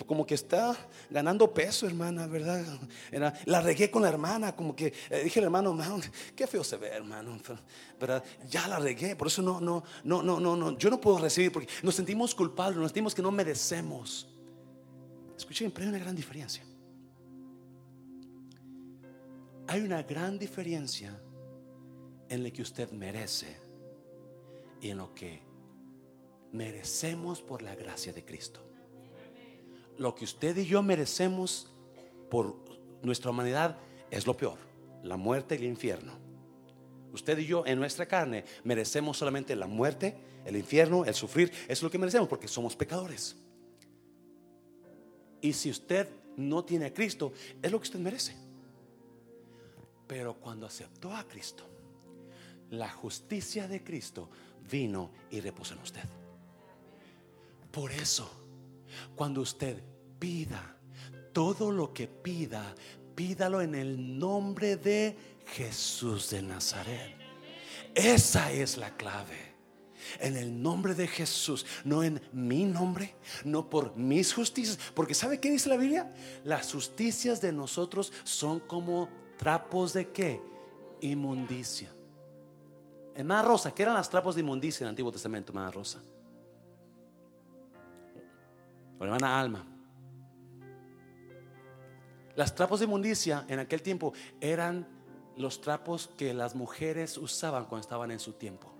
como 0.06 0.24
que 0.24 0.36
está 0.36 0.74
ganando 1.10 1.52
peso, 1.52 1.86
hermana, 1.86 2.26
¿verdad? 2.28 2.64
La 3.44 3.60
regué 3.60 3.90
con 3.90 4.00
la 4.00 4.08
hermana, 4.08 4.56
como 4.56 4.74
que 4.74 4.90
eh, 5.10 5.20
dije 5.24 5.40
al 5.40 5.44
hermano, 5.44 5.78
qué 6.34 6.46
feo 6.46 6.64
se 6.64 6.78
ve, 6.78 6.88
hermano, 6.88 7.38
¿verdad? 8.00 8.24
Ya 8.48 8.66
la 8.68 8.78
regué, 8.78 9.16
por 9.16 9.26
eso 9.26 9.42
no, 9.42 9.60
no, 9.60 9.84
no, 10.02 10.22
no, 10.22 10.40
no, 10.40 10.56
no, 10.56 10.78
yo 10.78 10.88
no 10.88 10.98
puedo 10.98 11.18
recibir, 11.18 11.52
porque 11.52 11.68
nos 11.82 11.94
sentimos 11.94 12.34
culpables, 12.34 12.78
nos 12.78 12.88
sentimos 12.88 13.14
que 13.14 13.20
no 13.20 13.30
merecemos. 13.30 14.28
Escuchen, 15.44 15.70
pero 15.72 15.84
hay 15.84 15.90
una 15.90 15.98
gran 15.98 16.16
diferencia. 16.16 16.64
Hay 19.66 19.82
una 19.82 20.02
gran 20.02 20.38
diferencia 20.38 21.20
en 22.30 22.42
lo 22.42 22.50
que 22.50 22.62
usted 22.62 22.90
merece 22.92 23.54
y 24.80 24.88
en 24.88 24.96
lo 24.96 25.14
que 25.14 25.42
merecemos 26.50 27.42
por 27.42 27.60
la 27.60 27.74
gracia 27.74 28.14
de 28.14 28.24
Cristo. 28.24 28.66
Lo 29.98 30.14
que 30.14 30.24
usted 30.24 30.56
y 30.56 30.64
yo 30.64 30.82
merecemos 30.82 31.70
por 32.30 32.56
nuestra 33.02 33.30
humanidad 33.30 33.76
es 34.10 34.26
lo 34.26 34.34
peor, 34.34 34.56
la 35.02 35.18
muerte 35.18 35.56
y 35.56 35.58
el 35.58 35.64
infierno. 35.64 36.14
Usted 37.12 37.36
y 37.36 37.44
yo 37.44 37.66
en 37.66 37.78
nuestra 37.78 38.06
carne 38.06 38.46
merecemos 38.64 39.18
solamente 39.18 39.54
la 39.54 39.66
muerte, 39.66 40.16
el 40.46 40.56
infierno, 40.56 41.04
el 41.04 41.12
sufrir, 41.12 41.52
es 41.68 41.82
lo 41.82 41.90
que 41.90 41.98
merecemos 41.98 42.28
porque 42.28 42.48
somos 42.48 42.74
pecadores. 42.74 43.43
Y 45.44 45.52
si 45.52 45.68
usted 45.68 46.08
no 46.38 46.64
tiene 46.64 46.86
a 46.86 46.94
Cristo, 46.94 47.34
es 47.60 47.70
lo 47.70 47.78
que 47.78 47.84
usted 47.84 47.98
merece. 47.98 48.34
Pero 50.06 50.40
cuando 50.40 50.64
aceptó 50.64 51.14
a 51.14 51.28
Cristo, 51.28 51.64
la 52.70 52.88
justicia 52.88 53.68
de 53.68 53.84
Cristo 53.84 54.30
vino 54.70 55.10
y 55.30 55.40
repuso 55.40 55.74
en 55.74 55.80
usted. 55.80 56.04
Por 57.70 57.92
eso, 57.92 58.26
cuando 59.14 59.42
usted 59.42 59.82
pida 60.18 60.78
todo 61.34 61.70
lo 61.70 61.92
que 61.92 62.08
pida, 62.08 62.74
pídalo 63.14 63.60
en 63.60 63.74
el 63.74 64.18
nombre 64.18 64.78
de 64.78 65.14
Jesús 65.44 66.30
de 66.30 66.40
Nazaret. 66.40 67.18
Esa 67.94 68.50
es 68.50 68.78
la 68.78 68.96
clave 68.96 69.53
en 70.20 70.36
el 70.36 70.62
nombre 70.62 70.94
de 70.94 71.06
Jesús, 71.06 71.64
no 71.84 72.02
en 72.02 72.20
mi 72.32 72.64
nombre, 72.64 73.14
no 73.44 73.68
por 73.68 73.96
mis 73.96 74.32
justicias, 74.32 74.78
porque 74.94 75.14
¿sabe 75.14 75.40
qué 75.40 75.50
dice 75.50 75.68
la 75.68 75.76
Biblia? 75.76 76.12
Las 76.44 76.72
justicias 76.72 77.40
de 77.40 77.52
nosotros 77.52 78.12
son 78.24 78.60
como 78.60 79.08
trapos 79.36 79.92
de 79.92 80.10
qué? 80.10 80.40
Inmundicia. 81.00 81.92
Hermana 83.14 83.42
Rosa, 83.42 83.72
¿qué 83.72 83.82
eran 83.82 83.94
las 83.94 84.10
trapos 84.10 84.34
de 84.34 84.40
inmundicia 84.40 84.84
en 84.84 84.88
el 84.88 84.90
Antiguo 84.90 85.12
Testamento, 85.12 85.52
hermana 85.52 85.70
Rosa? 85.70 86.02
hermana 89.00 89.38
Alma. 89.38 89.64
Las 92.36 92.54
trapos 92.54 92.80
de 92.80 92.86
inmundicia 92.86 93.44
en 93.48 93.58
aquel 93.58 93.82
tiempo 93.82 94.12
eran 94.40 94.88
los 95.36 95.60
trapos 95.60 96.10
que 96.16 96.34
las 96.34 96.54
mujeres 96.54 97.16
usaban 97.18 97.64
cuando 97.66 97.82
estaban 97.82 98.10
en 98.10 98.18
su 98.18 98.32
tiempo, 98.32 98.72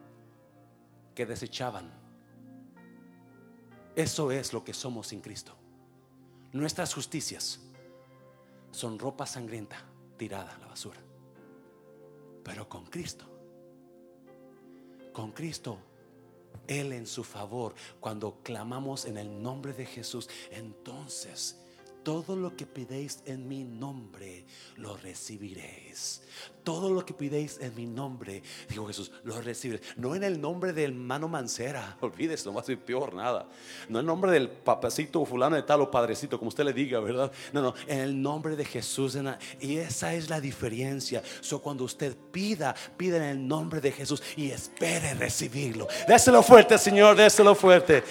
que 1.15 1.27
desechaban. 1.27 1.91
Eso 3.97 4.33
es 4.33 4.53
lo 4.53 4.65
que 4.65 4.75
somos 4.75 5.09
sin 5.09 5.21
Cristo. 5.21 5.55
Nuestras 6.53 6.95
justicias 6.95 7.61
son 8.71 8.99
ropa 8.99 9.27
sangrienta 9.27 9.77
tirada 10.17 10.55
a 10.55 10.59
la 10.59 10.67
basura. 10.67 11.01
Pero 12.43 12.69
con 12.69 12.87
Cristo, 12.87 13.25
con 15.13 15.33
Cristo, 15.33 15.79
Él 16.67 16.93
en 16.93 17.07
su 17.07 17.25
favor, 17.25 17.75
cuando 18.01 18.43
clamamos 18.43 19.07
en 19.07 19.17
el 19.17 19.43
nombre 19.43 19.73
de 19.73 19.87
Jesús, 19.87 20.29
entonces 20.51 21.64
todo 22.05 22.37
lo 22.37 22.55
que 22.55 22.67
pidéis 22.67 23.21
en 23.25 23.49
mi 23.49 23.65
nombre, 23.65 24.45
lo 24.77 24.97
recibiréis. 24.97 26.21
Todo 26.63 26.93
lo 26.93 27.05
que 27.05 27.15
pidéis 27.15 27.59
en 27.61 27.75
mi 27.75 27.87
nombre, 27.87 28.43
dijo 28.69 28.87
Jesús, 28.87 29.11
lo 29.25 29.41
recibiréis. 29.41 29.97
No 29.97 30.15
en 30.15 30.23
el 30.23 30.41
nombre 30.41 30.73
del 30.73 30.95
mano 30.95 31.29
mancera, 31.29 31.97
olvídese, 32.01 32.47
no 32.47 32.55
va 32.55 32.61
a 32.61 32.65
ser 32.65 32.79
peor 32.79 33.15
nada. 33.15 33.49
No 33.89 33.99
en 33.99 34.03
el 34.03 34.07
nombre 34.07 34.31
del 34.31 34.49
papacito 34.49 35.25
fulano 35.25 35.57
de 35.57 35.63
tal 35.63 35.81
o 35.81 35.91
padrecito, 35.91 36.39
como 36.39 36.51
usted 36.51 36.65
le 36.65 36.73
diga, 36.73 37.01
¿verdad? 37.01 37.33
No, 37.53 37.63
no, 37.63 37.75
en 37.87 37.99
el 37.99 38.23
nombre 38.23 38.55
de 38.55 38.65
Jesús. 38.65 39.19
Y 39.61 39.79
esa 39.79 40.15
es 40.15 40.29
la 40.29 40.41
diferencia. 40.41 41.23
So, 41.41 41.63
cuando 41.63 41.85
usted 41.85 42.17
pida, 42.31 42.75
pida 42.97 43.17
en 43.17 43.23
el 43.25 43.49
nombre 43.49 43.81
de 43.81 43.93
Jesús 43.93 44.23
y 44.37 44.51
espere 44.51 45.15
recibirlo. 45.15 45.89
Déselo 46.07 46.43
fuerte, 46.43 46.77
Señor, 46.77 47.17
déselo 47.17 47.55
fuerte. 47.55 48.05